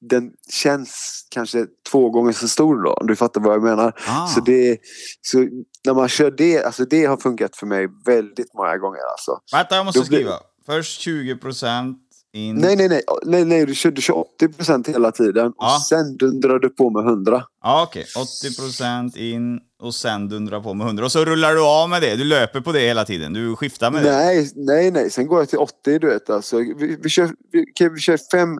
den 0.10 0.32
känns 0.52 1.22
kanske 1.32 1.66
två 1.92 2.10
gånger 2.10 2.32
så 2.32 2.48
stor 2.48 2.84
då 2.84 2.94
om 2.94 3.08
du 3.08 3.16
fattar 3.16 3.42
vad 3.42 3.54
jag 3.54 3.64
menar. 3.64 3.94
Ah. 4.08 4.28
Så, 4.28 4.42
det, 4.42 4.78
så 5.22 5.38
när 5.86 5.94
man 5.94 6.10
kör 6.10 6.32
det, 6.32 6.64
alltså 6.64 6.86
det 6.86 7.06
har 7.06 7.18
funkat 7.18 7.56
för 7.56 7.68
mig 7.68 7.88
väldigt 8.06 8.54
många 8.54 8.78
gånger 8.78 9.02
alltså. 9.12 9.40
Vänta, 9.54 9.76
jag 9.76 9.86
måste 9.86 10.00
Då 10.00 10.06
blir- 10.06 10.18
skriva. 10.18 10.40
Först 10.66 11.08
20% 11.08 11.96
in... 12.36 12.56
Nej, 12.56 12.76
nej, 12.76 12.90
nej, 12.90 13.02
nej, 13.26 13.46
nej 13.46 13.66
du, 13.66 13.76
kör, 13.76 13.92
du 13.92 14.02
kör 14.02 14.18
80 14.18 14.48
procent 14.48 14.88
hela 14.88 15.12
tiden 15.12 15.54
Ja. 15.58 15.76
och 15.76 15.82
sen 15.82 16.18
dundrar 16.18 16.60
du 16.60 16.70
på 16.70 16.90
med 16.90 17.06
100. 17.06 17.44
Ja, 17.64 17.84
okej. 17.84 18.06
80% 18.44 19.18
in 19.18 19.60
och 19.82 19.96
sen 19.96 20.30
dundra 20.30 20.62
på 20.62 20.74
med 20.74 20.88
100. 20.88 21.06
Och 21.06 21.12
så 21.12 21.26
rullar 21.26 21.54
du 21.54 21.62
av 21.62 21.90
med 21.90 22.02
det. 22.02 22.16
Du 22.16 22.24
löper 22.24 22.62
på 22.62 22.72
det 22.72 22.80
hela 22.80 23.06
tiden. 23.06 23.34
Du 23.34 23.56
skiftar 23.56 23.92
med 23.92 24.04
det. 24.04 24.12
Nej, 24.12 24.52
nej, 24.56 24.92
nej, 24.92 25.12
sen 25.12 25.28
går 25.28 25.40
jag 25.40 25.50
till 25.50 25.60
80 25.60 26.00
du 26.00 26.08
vet 26.08 26.30
alltså. 26.30 26.58
Vi, 26.58 26.98
vi 27.04 27.10
kör, 27.10 27.30
vi, 27.52 27.90
vi 27.90 28.00
kör 28.00 28.20
fem, 28.32 28.58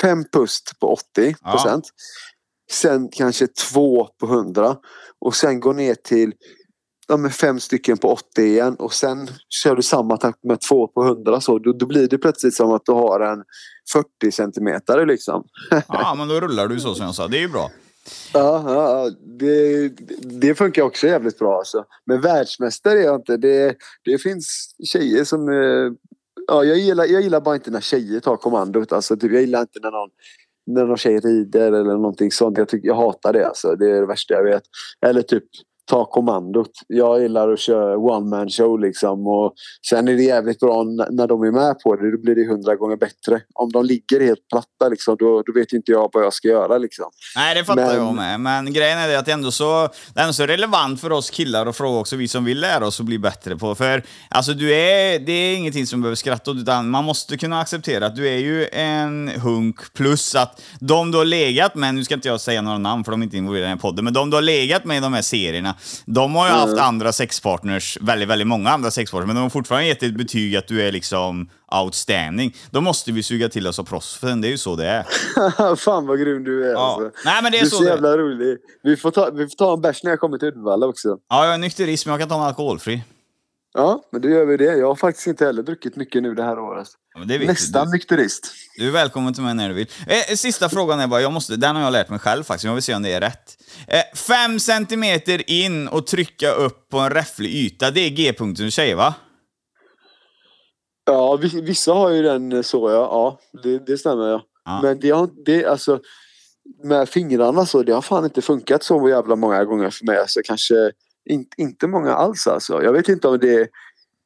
fem 0.00 0.24
pust 0.32 0.72
på 0.80 0.92
80 0.92 1.34
procent. 1.50 1.84
Sen 2.70 3.08
kanske 3.12 3.46
två 3.46 4.08
på 4.20 4.26
100 4.26 4.76
och 5.20 5.34
sen 5.34 5.60
går 5.60 5.74
ner 5.74 5.94
till 5.94 6.32
ja, 7.12 7.16
med 7.16 7.34
fem 7.34 7.60
stycken 7.60 7.98
på 7.98 8.08
80 8.08 8.42
igen 8.42 8.74
och 8.78 8.92
sen 8.92 9.28
kör 9.48 9.76
du 9.76 9.82
samma 9.82 10.16
takt 10.16 10.44
med 10.44 10.60
två 10.60 10.86
på 10.88 11.04
100 11.04 11.40
så 11.40 11.58
då, 11.58 11.72
då 11.72 11.86
blir 11.86 12.08
det 12.08 12.18
plötsligt 12.18 12.54
som 12.54 12.72
att 12.72 12.84
du 12.84 12.92
har 12.92 13.20
en 13.20 13.44
40 13.92 14.32
centimeter 14.32 15.06
liksom. 15.06 15.44
Ja, 15.88 16.14
men 16.18 16.28
då 16.28 16.40
rullar 16.40 16.68
du 16.68 16.80
så 16.80 16.94
som 16.94 17.06
jag 17.06 17.14
sa. 17.14 17.28
Det 17.28 17.36
är 17.36 17.40
ju 17.40 17.48
bra. 17.48 17.70
Ja, 18.34 18.64
ja 18.66 19.10
det, 19.38 19.88
det 20.22 20.54
funkar 20.54 20.82
också 20.82 21.06
jävligt 21.06 21.38
bra 21.38 21.58
alltså. 21.58 21.84
Men 22.06 22.20
världsmästare 22.20 22.98
är 22.98 23.04
jag 23.04 23.16
inte. 23.16 23.36
Det, 23.36 23.76
det 24.04 24.18
finns 24.18 24.74
tjejer 24.84 25.24
som... 25.24 25.48
eh, 25.48 25.92
Ja, 26.46 26.64
jag, 26.64 26.78
gillar, 26.78 27.04
jag 27.04 27.22
gillar 27.22 27.40
bara 27.40 27.54
inte 27.54 27.70
när 27.70 27.80
tjejer 27.80 28.20
tar 28.20 28.36
kommandot. 28.36 28.92
Alltså, 28.92 29.16
typ, 29.16 29.32
jag 29.32 29.40
gillar 29.40 29.60
inte 29.60 29.78
när 29.82 29.90
någon, 29.90 30.10
när 30.66 30.84
någon 30.86 30.96
tjej 30.96 31.18
rider 31.20 31.72
eller 31.72 31.84
någonting 31.84 32.30
sånt. 32.30 32.58
Jag, 32.58 32.68
tycker, 32.68 32.88
jag 32.88 32.94
hatar 32.94 33.32
det 33.32 33.46
alltså. 33.46 33.76
Det 33.76 33.90
är 33.90 34.00
det 34.00 34.06
värsta 34.06 34.34
jag 34.34 34.44
vet. 34.44 34.62
Eller 35.06 35.22
typ 35.22 35.44
ta 35.90 36.04
kommandot. 36.04 36.70
Jag 36.88 37.22
gillar 37.22 37.52
att 37.52 37.60
köra 37.60 37.96
one 37.98 38.26
man 38.30 38.50
show 38.50 38.80
liksom. 38.80 39.26
Och 39.26 39.54
sen 39.90 40.08
är 40.08 40.14
det 40.16 40.22
jävligt 40.22 40.60
bra 40.60 40.82
när 41.10 41.26
de 41.26 41.42
är 41.42 41.50
med 41.50 41.78
på 41.78 41.96
det. 41.96 42.10
Då 42.10 42.18
blir 42.18 42.34
det 42.34 42.48
hundra 42.48 42.76
gånger 42.76 42.96
bättre. 42.96 43.40
Om 43.54 43.72
de 43.72 43.84
ligger 43.84 44.20
helt 44.20 44.48
platta 44.52 44.88
liksom, 44.90 45.16
då, 45.18 45.42
då 45.46 45.52
vet 45.60 45.72
inte 45.72 45.92
jag 45.92 46.10
vad 46.12 46.24
jag 46.24 46.32
ska 46.32 46.48
göra 46.48 46.78
liksom. 46.78 47.10
Nej, 47.36 47.54
det 47.54 47.64
fattar 47.64 47.86
Men- 47.86 47.96
jag 47.96 48.14
med. 48.14 48.40
Men 48.40 48.72
grejen 48.72 48.98
är 48.98 49.08
det 49.08 49.18
att 49.18 49.26
det 49.26 49.32
ändå 49.32 49.50
så, 49.50 49.88
det 50.14 50.20
är 50.20 50.22
ändå 50.22 50.32
så 50.32 50.46
relevant 50.46 51.00
för 51.00 51.12
oss 51.12 51.30
killar 51.30 51.66
att 51.66 51.76
fråga 51.76 51.98
också, 51.98 52.16
vi 52.16 52.28
som 52.28 52.44
vill 52.44 52.60
lära 52.60 52.86
oss 52.86 53.00
att 53.00 53.06
bli 53.06 53.18
bättre 53.18 53.56
på. 53.56 53.74
För 53.74 54.02
alltså, 54.28 54.52
du 54.52 54.74
är, 54.74 55.18
det 55.18 55.32
är 55.32 55.56
ingenting 55.56 55.86
som 55.86 56.00
behöver 56.00 56.16
skratta 56.16 56.50
åt, 56.50 56.56
utan 56.56 56.90
man 56.90 57.04
måste 57.04 57.36
kunna 57.38 57.60
acceptera 57.60 58.06
att 58.06 58.16
du 58.16 58.28
är 58.28 58.38
ju 58.38 58.66
en 58.72 59.28
hunk 59.28 59.94
plus 59.94 60.34
att 60.34 60.62
de 60.80 61.10
du 61.10 61.18
har 61.18 61.24
legat 61.24 61.74
med, 61.74 61.94
nu 61.94 62.04
ska 62.04 62.14
inte 62.14 62.28
jag 62.28 62.40
säga 62.40 62.62
några 62.62 62.78
namn 62.78 63.04
för 63.04 63.10
de 63.10 63.20
är 63.20 63.24
inte 63.24 63.36
involverade 63.36 63.66
i 63.66 63.68
den 63.68 63.78
här 63.78 63.82
podden, 63.82 64.04
men 64.04 64.14
de 64.14 64.30
du 64.30 64.36
har 64.36 64.42
legat 64.42 64.84
med 64.84 64.96
i 64.96 65.00
de 65.00 65.12
här 65.12 65.22
serierna, 65.22 65.71
de 66.06 66.34
har 66.34 66.46
ju 66.46 66.52
haft 66.52 66.78
andra 66.78 67.12
sexpartners, 67.12 67.98
väldigt, 68.00 68.28
väldigt 68.28 68.48
många 68.48 68.70
andra 68.70 68.90
sexpartners, 68.90 69.26
men 69.26 69.36
de 69.36 69.42
har 69.42 69.50
fortfarande 69.50 69.86
gett 69.86 70.02
ett 70.02 70.16
betyg 70.16 70.56
att 70.56 70.68
du 70.68 70.82
är 70.82 70.92
liksom 70.92 71.50
outstanding. 71.82 72.56
Då 72.70 72.80
måste 72.80 73.12
vi 73.12 73.22
suga 73.22 73.48
till 73.48 73.66
oss 73.66 73.78
av 73.78 73.84
proffsen, 73.84 74.40
det 74.40 74.48
är 74.48 74.50
ju 74.50 74.58
så 74.58 74.76
det 74.76 74.86
är. 74.86 75.76
Fan 75.76 76.06
vad 76.06 76.20
grym 76.20 76.44
du 76.44 76.68
är 76.68 76.72
Ja. 76.72 76.78
alltså. 77.02 77.10
Nej, 77.24 77.42
men 77.42 77.52
det 77.52 77.58
är 77.58 77.60
du 77.60 77.66
är 77.66 77.70
så 77.70 77.76
så 77.76 77.82
det 77.82 77.88
jävla 77.90 78.16
rolig. 78.18 78.58
Vi 78.82 78.96
får, 78.96 79.10
ta, 79.10 79.30
vi 79.30 79.48
får 79.48 79.56
ta 79.56 79.72
en 79.74 79.80
bärs 79.80 80.02
när 80.02 80.10
jag 80.10 80.20
kommer 80.20 80.38
till 80.38 80.48
Uddevalla 80.48 80.86
också. 80.86 81.08
Ja, 81.28 81.44
jag 81.44 81.54
är 81.54 81.58
nykterist, 81.58 82.06
men 82.06 82.10
jag 82.12 82.20
kan 82.20 82.28
ta 82.28 82.34
en 82.34 82.42
alkoholfri. 82.42 83.02
Ja, 83.74 84.02
men 84.12 84.20
då 84.20 84.28
gör 84.28 84.44
vi 84.46 84.56
det. 84.56 84.64
Jag 84.64 84.86
har 84.86 84.94
faktiskt 84.96 85.26
inte 85.26 85.44
heller 85.46 85.62
druckit 85.62 85.96
mycket 85.96 86.22
nu 86.22 86.34
det 86.34 86.42
här 86.42 86.58
året. 86.58 86.88
Ja, 87.14 87.24
det. 87.24 87.38
Nästan 87.38 87.90
nykterist. 87.90 88.52
Du, 88.78 88.86
är 88.88 88.90
välkommen 88.90 89.34
till 89.34 89.42
mig 89.42 89.54
när 89.54 89.68
du 89.68 89.74
vill. 89.74 89.86
Eh, 90.06 90.34
sista 90.36 90.68
frågan 90.68 91.00
är 91.00 91.06
bara, 91.06 91.20
jag 91.20 91.32
måste, 91.32 91.56
den 91.56 91.76
har 91.76 91.82
jag 91.82 91.92
lärt 91.92 92.08
mig 92.08 92.18
själv 92.18 92.42
faktiskt, 92.42 92.64
jag 92.64 92.74
vill 92.74 92.82
se 92.82 92.94
om 92.94 93.02
det 93.02 93.12
är 93.12 93.20
rätt. 93.20 93.56
Eh, 93.88 94.16
fem 94.18 94.58
centimeter 94.60 95.50
in 95.50 95.88
och 95.88 96.06
trycka 96.06 96.50
upp 96.52 96.88
på 96.88 96.98
en 96.98 97.10
räfflig 97.10 97.50
yta, 97.54 97.90
det 97.90 98.00
är 98.00 98.10
G-punkten 98.10 98.64
du 98.64 98.70
säger 98.70 98.96
va? 98.96 99.14
Ja, 101.04 101.36
vi- 101.36 101.60
vissa 101.60 101.92
har 101.92 102.10
ju 102.10 102.22
den 102.22 102.64
så 102.64 102.90
ja. 102.90 102.96
Ja, 102.96 103.38
det, 103.62 103.78
det 103.86 103.98
stämmer 103.98 104.28
ja. 104.28 104.42
Ja. 104.64 104.80
Men 104.82 105.00
det 105.00 105.10
har 105.10 105.28
det 105.44 105.64
alltså 105.66 106.00
med 106.84 107.08
fingrarna 107.08 107.66
så 107.66 107.82
det 107.82 107.92
har 107.92 108.02
fan 108.02 108.24
inte 108.24 108.42
funkat 108.42 108.82
så 108.82 109.08
jävla 109.08 109.36
många 109.36 109.64
gånger 109.64 109.90
för 109.90 110.04
mig. 110.06 110.18
Alltså 110.18 110.40
kanske 110.44 110.74
in, 111.30 111.46
inte 111.56 111.86
många 111.86 112.14
alls 112.14 112.46
alltså. 112.46 112.82
Jag 112.82 112.92
vet 112.92 113.08
inte 113.08 113.28
om 113.28 113.38
det 113.38 113.68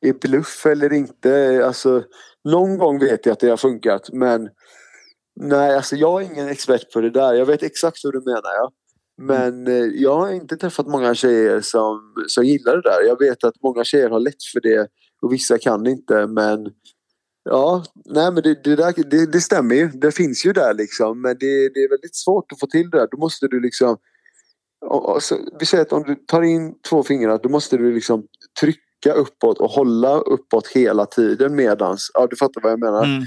är 0.00 0.12
bluff 0.12 0.66
eller 0.66 0.92
inte. 0.92 1.62
Alltså 1.66 2.02
någon 2.44 2.78
gång 2.78 2.98
vet 2.98 3.26
jag 3.26 3.32
att 3.32 3.40
det 3.40 3.48
har 3.48 3.56
funkat 3.56 4.12
men 4.12 4.48
nej 5.40 5.76
alltså 5.76 5.96
jag 5.96 6.22
är 6.22 6.26
ingen 6.32 6.48
expert 6.48 6.92
på 6.92 7.00
det 7.00 7.10
där. 7.10 7.34
Jag 7.34 7.46
vet 7.46 7.62
exakt 7.62 8.04
hur 8.04 8.12
du 8.12 8.20
menar 8.20 8.54
ja. 8.54 8.72
Men 9.18 9.66
eh, 9.66 9.84
jag 9.84 10.16
har 10.16 10.32
inte 10.32 10.56
träffat 10.56 10.86
många 10.86 11.14
tjejer 11.14 11.60
som, 11.60 12.14
som 12.28 12.44
gillar 12.44 12.76
det 12.76 12.82
där. 12.82 13.02
Jag 13.06 13.18
vet 13.18 13.44
att 13.44 13.62
många 13.62 13.84
tjejer 13.84 14.10
har 14.10 14.20
lätt 14.20 14.44
för 14.52 14.60
det 14.60 14.88
och 15.22 15.32
vissa 15.32 15.58
kan 15.58 15.86
inte 15.86 16.26
men 16.26 16.66
Ja, 17.48 17.84
nej 18.04 18.32
men 18.32 18.42
det, 18.42 18.64
det, 18.64 18.76
där, 18.76 19.10
det, 19.10 19.32
det 19.32 19.40
stämmer 19.40 19.74
ju. 19.74 19.88
Det 19.88 20.12
finns 20.12 20.46
ju 20.46 20.52
där 20.52 20.74
liksom. 20.74 21.22
Men 21.22 21.36
det, 21.40 21.68
det 21.74 21.80
är 21.80 21.90
väldigt 21.90 22.16
svårt 22.16 22.52
att 22.52 22.60
få 22.60 22.66
till 22.66 22.90
det 22.90 22.98
där. 22.98 23.08
Då 23.10 23.18
måste 23.18 23.48
du 23.48 23.60
liksom... 23.60 23.96
och- 24.86 25.14
och 25.14 25.22
så, 25.22 25.36
vi 25.60 25.66
säger 25.66 25.82
att 25.84 25.92
om 25.92 26.02
du 26.02 26.14
tar 26.14 26.42
in 26.42 26.74
två 26.90 27.02
fingrar 27.02 27.40
då 27.42 27.48
måste 27.48 27.76
du 27.76 27.94
liksom 27.94 28.22
trycka 28.60 28.82
uppåt 29.14 29.58
och 29.58 29.70
hålla 29.70 30.18
uppåt 30.18 30.66
hela 30.66 31.06
tiden 31.06 31.54
medans... 31.56 32.10
Ja, 32.14 32.26
du 32.30 32.36
fattar 32.36 32.60
vad 32.62 32.72
jag 32.72 32.80
menar. 32.80 33.04
Mm. 33.04 33.22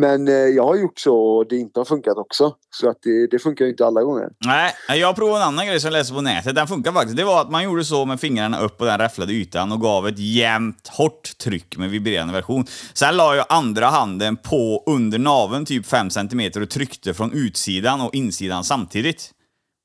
Men 0.00 0.28
eh, 0.28 0.34
jag 0.34 0.64
har 0.66 0.76
gjort 0.76 0.98
så 0.98 1.16
och 1.16 1.48
det 1.48 1.56
inte 1.56 1.80
har 1.80 1.84
funkat 1.84 2.16
också. 2.16 2.54
Så 2.70 2.88
att 2.88 2.96
det, 3.02 3.26
det 3.26 3.38
funkar 3.38 3.64
ju 3.64 3.70
inte 3.70 3.86
alla 3.86 4.02
gånger. 4.02 4.28
Nej, 4.46 4.72
jag 5.00 5.16
provade 5.16 5.36
en 5.44 5.48
annan 5.48 5.66
grej 5.66 5.80
som 5.80 5.88
jag 5.88 5.92
läste 5.98 6.14
på 6.14 6.20
nätet, 6.20 6.54
den 6.54 6.66
funkar 6.66 6.92
faktiskt. 6.92 7.16
Det 7.16 7.24
var 7.24 7.40
att 7.40 7.50
man 7.50 7.64
gjorde 7.64 7.84
så 7.84 8.04
med 8.04 8.20
fingrarna 8.20 8.60
upp 8.60 8.78
på 8.78 8.84
den 8.84 8.98
räfflade 8.98 9.32
ytan 9.32 9.72
och 9.72 9.80
gav 9.80 10.08
ett 10.08 10.18
jämnt, 10.18 10.88
hårt 10.88 11.38
tryck 11.38 11.76
med 11.76 11.90
vibrerande 11.90 12.32
version. 12.32 12.64
Sen 12.94 13.16
la 13.16 13.34
jag 13.36 13.46
andra 13.48 13.86
handen 13.86 14.36
på 14.36 14.82
under 14.86 15.18
naveln, 15.18 15.64
typ 15.64 15.86
5 15.86 16.10
cm 16.10 16.50
och 16.62 16.70
tryckte 16.70 17.14
från 17.14 17.32
utsidan 17.32 18.00
och 18.00 18.14
insidan 18.14 18.64
samtidigt. 18.64 19.30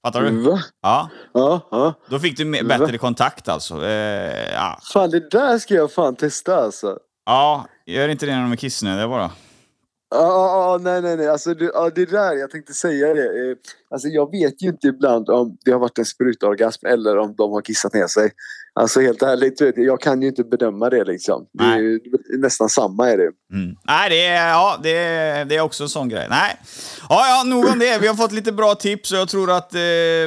Fattar 0.06 0.22
du? 0.22 0.32
Va? 0.32 0.60
Ja. 0.82 1.10
Ja, 1.34 1.68
ja. 1.72 1.94
Då 2.10 2.20
fick 2.20 2.38
du 2.38 2.64
bättre 2.64 2.98
kontakt 2.98 3.48
alltså. 3.48 3.86
Eh, 3.86 4.54
ja. 4.54 4.80
Fan 4.94 5.10
det 5.10 5.32
där 5.32 5.58
ska 5.58 5.74
jag 5.74 5.92
fan 5.92 6.16
testa 6.16 6.56
alltså. 6.56 6.98
ja, 7.26 7.66
gör 7.86 8.10
inte 8.10 8.26
det 8.26 8.36
när 8.36 8.42
de 8.42 8.52
är 8.52 8.56
kissnödiga 8.56 9.08
bara. 9.08 9.32
Ja, 10.10 10.18
ja, 10.22 10.72
ja, 10.72 10.80
nej, 10.82 11.02
nej, 11.02 11.18
nej. 11.18 11.28
Alltså, 11.28 11.54
det, 11.54 11.72
ja, 11.74 11.90
det 11.96 12.06
där, 12.06 12.34
jag 12.34 12.52
tänkte 12.52 12.74
säga 12.74 13.14
det. 13.14 13.52
Eh, 13.52 13.58
Alltså, 13.90 14.08
jag 14.08 14.32
vet 14.32 14.62
ju 14.62 14.68
inte 14.68 14.88
ibland 14.88 15.30
om 15.30 15.58
det 15.66 15.72
har 15.72 15.80
varit 15.80 15.98
en 15.98 16.06
sprutorgasm 16.06 16.86
eller 16.86 17.18
om 17.18 17.36
de 17.38 17.52
har 17.52 17.62
kissat 17.62 17.94
ner 17.94 18.08
sig. 18.08 18.32
Alltså 18.74 19.02
helt 19.02 19.22
ärligt, 19.22 19.58
du 19.58 19.66
vet, 19.66 19.78
jag 19.78 20.02
kan 20.02 20.22
ju 20.22 20.28
inte 20.28 20.44
bedöma 20.44 20.90
det 20.90 21.04
liksom. 21.04 21.46
Det 21.54 21.64
är 21.64 21.78
ju 21.78 22.00
nästan 22.38 22.70
samma 22.70 23.10
är 23.10 23.18
det. 23.18 23.24
Mm. 23.54 23.76
Nej, 23.88 24.10
det 24.10 24.26
är, 24.26 24.50
ja, 24.50 24.80
det, 24.84 24.98
är, 24.98 25.46
det 25.46 25.56
är 25.56 25.62
också 25.62 25.84
en 25.84 25.90
sån 25.90 26.10
grej. 26.10 26.28
Nej. 26.30 26.60
Ja, 27.10 27.28
ja, 27.28 27.44
nog 27.50 27.66
om 27.66 27.80
det. 27.80 27.98
Vi 28.02 28.08
har 28.08 28.16
fått 28.16 28.32
lite 28.32 28.52
bra 28.52 28.76
tips 28.76 29.12
och 29.12 29.18
jag 29.18 29.30
tror 29.30 29.52
att 29.52 29.74
eh, 29.74 29.80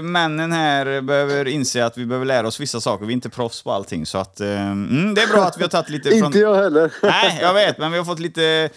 männen 0.02 0.52
här 0.52 1.00
behöver 1.00 1.48
inse 1.48 1.84
att 1.84 1.98
vi 1.98 2.06
behöver 2.06 2.26
lära 2.26 2.46
oss 2.46 2.60
vissa 2.60 2.80
saker. 2.80 3.06
Vi 3.06 3.12
är 3.12 3.14
inte 3.14 3.30
proffs 3.30 3.62
på 3.62 3.72
allting, 3.72 4.06
så 4.06 4.18
att 4.18 4.40
eh, 4.40 4.70
mm, 4.70 5.14
det 5.14 5.22
är 5.22 5.28
bra 5.28 5.42
att 5.44 5.58
vi 5.58 5.62
har 5.62 5.68
tagit 5.68 5.90
lite 5.90 6.10
från... 6.18 6.24
Inte 6.24 6.38
jag 6.38 6.54
heller. 6.54 6.92
Nej, 7.02 7.38
jag 7.42 7.54
vet, 7.54 7.78
men 7.78 7.92
vi 7.92 7.98
har 7.98 8.04
fått 8.04 8.20
lite 8.20 8.70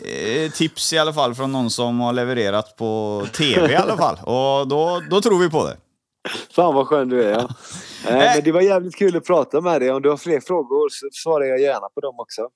eh, 0.00 0.50
tips 0.50 0.92
i 0.92 0.98
alla 0.98 1.12
fall 1.12 1.34
från 1.34 1.52
någon 1.52 1.70
som 1.70 2.00
har 2.00 2.12
levererat 2.12 2.76
på 2.76 3.22
tv 3.32 3.72
i 3.72 3.76
alla 3.76 3.96
fall. 3.96 4.14
Och 4.14 4.68
då, 4.68 5.02
då 5.10 5.20
tror 5.20 5.38
vi 5.38 5.50
på 5.50 5.66
det. 5.66 5.76
Fan 6.50 6.74
vad 6.74 6.86
skön 6.86 7.08
du 7.08 7.22
är. 7.22 7.30
Ja. 7.30 7.48
Eh. 8.08 8.16
Men 8.16 8.44
det 8.44 8.52
var 8.52 8.60
jävligt 8.60 8.96
kul 8.96 9.16
att 9.16 9.24
prata 9.24 9.60
med 9.60 9.80
dig. 9.80 9.90
Om 9.90 10.02
du 10.02 10.10
har 10.10 10.16
fler 10.16 10.40
frågor 10.40 10.88
så 10.90 11.08
svarar 11.12 11.44
jag 11.44 11.60
gärna 11.60 11.88
på 11.94 12.00
dem 12.00 12.14
också. 12.18 12.48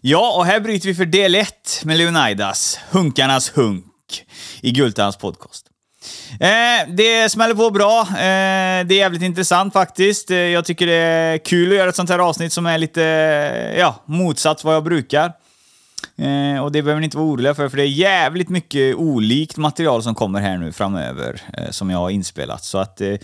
Ja, 0.00 0.36
och 0.36 0.44
här 0.44 0.60
bryter 0.60 0.88
vi 0.88 0.94
för 0.94 1.04
del 1.04 1.34
1 1.34 1.82
med 1.84 1.98
Leonidas, 1.98 2.78
Hunkarnas 2.90 3.56
hunk, 3.56 4.24
i 4.62 4.70
Gultans 4.70 5.16
podcast. 5.16 5.66
Eh, 6.40 6.88
det 6.88 7.28
smäller 7.28 7.54
på 7.54 7.70
bra. 7.70 8.00
Eh, 8.00 8.86
det 8.86 8.94
är 8.94 8.98
jävligt 8.98 9.22
intressant 9.22 9.72
faktiskt. 9.72 10.30
Eh, 10.30 10.36
jag 10.36 10.64
tycker 10.64 10.86
det 10.86 10.94
är 10.94 11.38
kul 11.38 11.70
att 11.70 11.76
göra 11.76 11.88
ett 11.88 11.96
sånt 11.96 12.10
här 12.10 12.18
avsnitt 12.18 12.52
som 12.52 12.66
är 12.66 12.78
lite 12.78 13.02
ja, 13.78 13.94
motsatt 14.04 14.64
vad 14.64 14.74
jag 14.74 14.84
brukar. 14.84 15.32
Eh, 16.16 16.64
och 16.64 16.72
det 16.72 16.82
behöver 16.82 17.00
ni 17.00 17.04
inte 17.04 17.16
vara 17.16 17.28
oroliga 17.28 17.54
för, 17.54 17.68
för 17.68 17.76
det 17.76 17.82
är 17.82 17.86
jävligt 17.86 18.48
mycket 18.48 18.96
olikt 18.96 19.56
material 19.56 20.02
som 20.02 20.14
kommer 20.14 20.40
här 20.40 20.58
nu 20.58 20.72
framöver, 20.72 21.42
eh, 21.52 21.70
som 21.70 21.90
jag 21.90 21.98
har 21.98 22.10
inspelat. 22.10 22.64
Så 22.64 22.78
att 22.78 23.00
eh, 23.00 23.14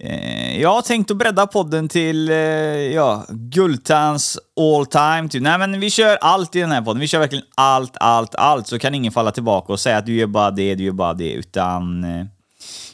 eh 0.00 0.60
jag 0.60 0.74
har 0.74 0.82
tänkt 0.82 1.10
att 1.10 1.16
bredda 1.16 1.46
podden 1.46 1.88
till 1.88 2.30
eh, 2.30 2.36
ja, 2.36 3.24
Gultans 3.28 4.38
all 4.60 4.86
time. 4.86 5.28
Typ. 5.28 5.42
Nej, 5.42 5.58
men 5.58 5.80
vi 5.80 5.90
kör 5.90 6.16
allt 6.20 6.56
i 6.56 6.60
den 6.60 6.72
här 6.72 6.82
podden. 6.82 7.00
Vi 7.00 7.08
kör 7.08 7.18
verkligen 7.18 7.44
allt, 7.54 7.96
allt, 8.00 8.34
allt. 8.34 8.66
Så 8.66 8.78
kan 8.78 8.94
ingen 8.94 9.12
falla 9.12 9.30
tillbaka 9.30 9.72
och 9.72 9.80
säga 9.80 9.96
att 9.96 10.06
du 10.06 10.14
gör 10.14 10.26
bara 10.26 10.50
det, 10.50 10.74
du 10.74 10.84
gör 10.84 10.92
bara 10.92 11.14
det. 11.14 11.32
Utan 11.32 12.04
eh, 12.04 12.26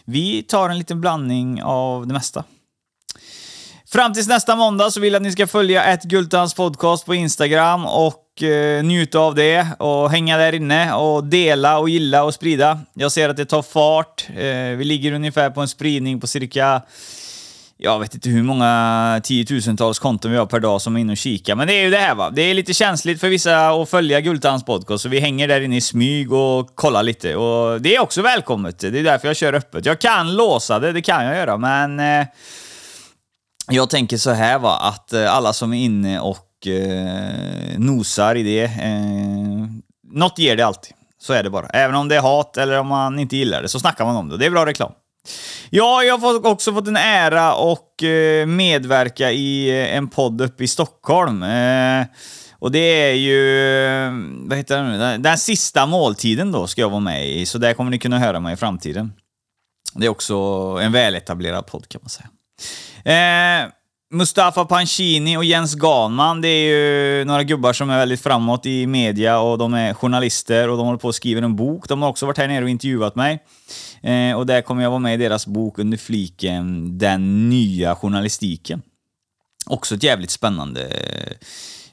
vi 0.04 0.42
tar 0.42 0.68
en 0.68 0.78
liten 0.78 1.00
blandning 1.00 1.62
av 1.62 2.06
det 2.06 2.12
mesta. 2.12 2.44
Fram 3.94 4.12
tills 4.12 4.28
nästa 4.28 4.56
måndag 4.56 4.90
så 4.90 5.00
vill 5.00 5.12
jag 5.12 5.20
att 5.20 5.26
ni 5.26 5.32
ska 5.32 5.46
följa 5.46 5.84
ett 5.84 6.02
Gultans 6.02 6.54
podcast 6.54 7.06
på 7.06 7.14
Instagram 7.14 7.86
och 7.86 8.42
eh, 8.42 8.84
njuta 8.84 9.18
av 9.18 9.34
det 9.34 9.66
och 9.78 10.10
hänga 10.10 10.36
där 10.36 10.52
inne 10.52 10.94
och 10.94 11.24
dela 11.24 11.78
och 11.78 11.88
gilla 11.88 12.24
och 12.24 12.34
sprida. 12.34 12.80
Jag 12.94 13.12
ser 13.12 13.28
att 13.28 13.36
det 13.36 13.44
tar 13.44 13.62
fart. 13.62 14.26
Eh, 14.36 14.76
vi 14.76 14.84
ligger 14.84 15.12
ungefär 15.12 15.50
på 15.50 15.60
en 15.60 15.68
spridning 15.68 16.20
på 16.20 16.26
cirka 16.26 16.82
jag 17.76 18.00
vet 18.00 18.14
inte 18.14 18.28
hur 18.28 18.42
många 18.42 19.20
tiotusentals 19.24 19.98
konton 19.98 20.30
vi 20.30 20.36
har 20.36 20.46
per 20.46 20.60
dag 20.60 20.82
som 20.82 20.96
är 20.96 21.00
inne 21.00 21.12
och 21.12 21.18
kikar. 21.18 21.54
Men 21.54 21.66
det 21.66 21.74
är 21.74 21.82
ju 21.82 21.90
det 21.90 21.98
här 21.98 22.14
va. 22.14 22.30
Det 22.30 22.42
är 22.42 22.54
lite 22.54 22.74
känsligt 22.74 23.20
för 23.20 23.28
vissa 23.28 23.68
att 23.68 23.90
följa 23.90 24.20
Gultans 24.20 24.64
podcast, 24.64 25.02
så 25.02 25.08
vi 25.08 25.20
hänger 25.20 25.48
där 25.48 25.60
inne 25.60 25.76
i 25.76 25.80
smyg 25.80 26.32
och 26.32 26.74
kollar 26.74 27.02
lite. 27.02 27.36
Och 27.36 27.80
det 27.80 27.96
är 27.96 28.02
också 28.02 28.22
välkommet. 28.22 28.78
Det 28.78 28.98
är 28.98 29.04
därför 29.04 29.28
jag 29.28 29.36
kör 29.36 29.52
öppet. 29.52 29.86
Jag 29.86 29.98
kan 29.98 30.34
låsa 30.34 30.78
det, 30.78 30.92
det 30.92 31.02
kan 31.02 31.24
jag 31.24 31.36
göra, 31.36 31.56
men... 31.56 32.00
Eh, 32.00 32.26
jag 33.68 33.90
tänker 33.90 34.16
så 34.16 34.30
här 34.30 34.58
va, 34.58 34.78
att 34.78 35.12
eh, 35.12 35.34
alla 35.34 35.52
som 35.52 35.72
är 35.72 35.84
inne 35.84 36.20
och 36.20 36.66
eh, 36.66 37.78
nosar 37.78 38.34
i 38.34 38.42
det, 38.42 38.64
eh, 38.64 39.66
något 40.12 40.38
ger 40.38 40.56
det 40.56 40.62
alltid. 40.62 40.92
Så 41.20 41.32
är 41.32 41.42
det 41.42 41.50
bara. 41.50 41.66
Även 41.66 41.96
om 41.96 42.08
det 42.08 42.16
är 42.16 42.20
hat 42.20 42.56
eller 42.56 42.78
om 42.78 42.86
man 42.86 43.18
inte 43.18 43.36
gillar 43.36 43.62
det 43.62 43.68
så 43.68 43.80
snackar 43.80 44.04
man 44.04 44.16
om 44.16 44.28
det. 44.28 44.36
Det 44.36 44.46
är 44.46 44.50
bra 44.50 44.66
reklam. 44.66 44.92
Ja, 45.70 46.02
jag 46.02 46.18
har 46.18 46.46
också 46.46 46.72
fått 46.72 46.88
en 46.88 46.96
ära 46.96 47.54
och 47.54 48.02
eh, 48.02 48.46
medverka 48.46 49.32
i 49.32 49.68
eh, 49.68 49.96
en 49.96 50.08
podd 50.08 50.40
uppe 50.40 50.64
i 50.64 50.68
Stockholm. 50.68 51.42
Eh, 51.42 52.06
och 52.58 52.72
det 52.72 52.78
är 52.78 53.14
ju, 53.14 53.38
vad 54.48 54.58
heter 54.58 54.82
det 54.82 54.84
nu, 54.84 55.18
den 55.18 55.38
sista 55.38 55.86
måltiden 55.86 56.52
då 56.52 56.66
ska 56.66 56.80
jag 56.80 56.90
vara 56.90 57.00
med 57.00 57.28
i, 57.28 57.46
så 57.46 57.58
där 57.58 57.74
kommer 57.74 57.90
ni 57.90 57.98
kunna 57.98 58.18
höra 58.18 58.40
mig 58.40 58.54
i 58.54 58.56
framtiden. 58.56 59.12
Det 59.94 60.06
är 60.06 60.10
också 60.10 60.34
en 60.82 60.92
väletablerad 60.92 61.66
podd 61.66 61.88
kan 61.88 62.00
man 62.02 62.08
säga. 62.08 62.28
Eh, 63.04 63.70
Mustafa 64.10 64.64
Pancini 64.64 65.36
och 65.36 65.44
Jens 65.44 65.74
Ganman, 65.74 66.40
det 66.40 66.48
är 66.48 66.66
ju 66.66 67.24
några 67.24 67.42
gubbar 67.42 67.72
som 67.72 67.90
är 67.90 67.98
väldigt 67.98 68.20
framåt 68.20 68.66
i 68.66 68.86
media 68.86 69.38
och 69.38 69.58
de 69.58 69.74
är 69.74 69.94
journalister 69.94 70.68
och 70.68 70.76
de 70.76 70.86
håller 70.86 70.98
på 70.98 71.08
att 71.08 71.14
skriva 71.14 71.44
en 71.44 71.56
bok. 71.56 71.88
De 71.88 72.02
har 72.02 72.08
också 72.08 72.26
varit 72.26 72.38
här 72.38 72.48
nere 72.48 72.64
och 72.64 72.70
intervjuat 72.70 73.14
mig. 73.14 73.42
Eh, 74.02 74.36
och 74.36 74.46
där 74.46 74.62
kommer 74.62 74.82
jag 74.82 74.90
vara 74.90 74.98
med 74.98 75.14
i 75.14 75.16
deras 75.16 75.46
bok 75.46 75.78
under 75.78 75.98
fliken 75.98 76.98
Den 76.98 77.48
nya 77.48 77.94
journalistiken. 77.94 78.82
Också 79.66 79.94
ett 79.94 80.02
jävligt 80.02 80.30
spännande 80.30 80.90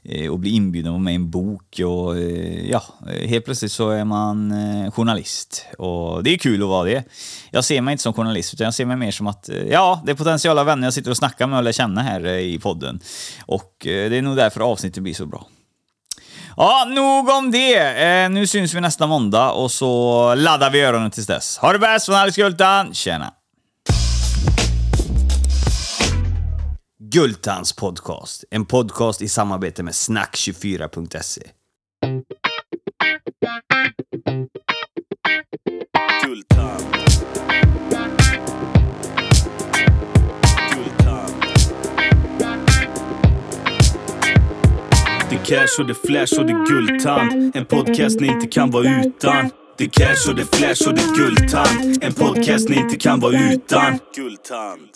Eh, 0.03 0.31
och 0.31 0.39
bli 0.39 0.49
inbjuden 0.49 0.89
att 0.89 0.93
vara 0.93 1.03
med 1.03 1.11
i 1.11 1.15
en 1.15 1.29
bok 1.29 1.79
och 1.85 2.17
eh, 2.17 2.69
ja, 2.69 2.83
eh, 3.07 3.27
helt 3.27 3.45
plötsligt 3.45 3.71
så 3.71 3.89
är 3.89 4.05
man 4.05 4.53
journalist. 4.91 5.65
Och 5.77 6.23
det 6.23 6.33
är 6.33 6.37
kul 6.37 6.63
att 6.63 6.69
vara 6.69 6.85
det. 6.85 7.03
Jag 7.51 7.65
ser 7.65 7.81
mig 7.81 7.91
inte 7.91 8.01
som 8.01 8.13
journalist 8.13 8.53
utan 8.53 8.65
jag 8.65 8.73
ser 8.73 8.85
mig 8.85 8.97
mer 8.97 9.11
som 9.11 9.27
att, 9.27 9.49
ja, 9.69 10.01
det 10.05 10.11
är 10.11 10.15
potentiella 10.15 10.63
vänner 10.63 10.87
jag 10.87 10.93
sitter 10.93 11.11
och 11.11 11.17
snackar 11.17 11.47
med 11.47 11.57
och 11.57 11.63
lär 11.63 11.71
känna 11.71 12.01
här 12.01 12.27
i 12.27 12.59
podden. 12.59 12.99
Och 13.45 13.71
det 13.83 14.17
är 14.17 14.21
nog 14.21 14.35
därför 14.35 14.61
avsnittet 14.61 15.03
blir 15.03 15.13
så 15.13 15.25
bra. 15.25 15.47
Ja, 16.57 16.85
nog 16.89 17.29
om 17.29 17.51
det. 17.51 18.29
Nu 18.29 18.47
syns 18.47 18.73
vi 18.73 18.81
nästa 18.81 19.07
måndag 19.07 19.51
och 19.51 19.71
så 19.71 20.35
laddar 20.35 20.69
vi 20.69 20.81
öronen 20.81 21.11
tills 21.11 21.27
dess. 21.27 21.57
Ha 21.57 21.73
det 21.73 21.79
bäst 21.79 22.05
från 22.05 22.15
Alex 22.15 22.37
Gultan. 22.37 22.93
Tjena! 22.93 23.33
Gultans 27.13 27.73
podcast. 27.73 28.43
En 28.49 28.65
podcast 28.65 29.21
i 29.21 29.27
samarbete 29.27 29.83
med 29.83 29.91
snack24.se. 29.93 31.41
Guldtand. 36.25 36.83
Guldtand. 40.73 41.33
Det 45.29 45.35
är 45.35 45.45
cash 45.45 45.79
och 45.79 45.87
det 45.87 45.93
är 45.93 46.07
flash 46.07 46.39
och 46.39 46.45
det 46.45 46.53
är 46.53 46.65
guldtand. 46.65 47.55
En 47.55 47.65
podcast 47.65 48.19
ni 48.19 48.27
inte 48.27 48.47
kan 48.47 48.71
vara 48.71 49.01
utan. 49.05 49.49
Det 49.77 49.83
är 49.83 49.89
cash 49.89 50.29
och 50.29 50.35
det 50.35 50.41
är 50.41 50.57
flash 50.57 50.89
och 50.89 50.95
det 50.95 51.01
är 51.01 51.15
guldtand. 51.15 52.03
En 52.03 52.13
podcast 52.13 52.69
ni 52.69 52.75
inte 52.75 52.95
kan 52.95 53.19
vara 53.19 53.51
utan. 53.53 53.99
Guldtand. 54.15 54.89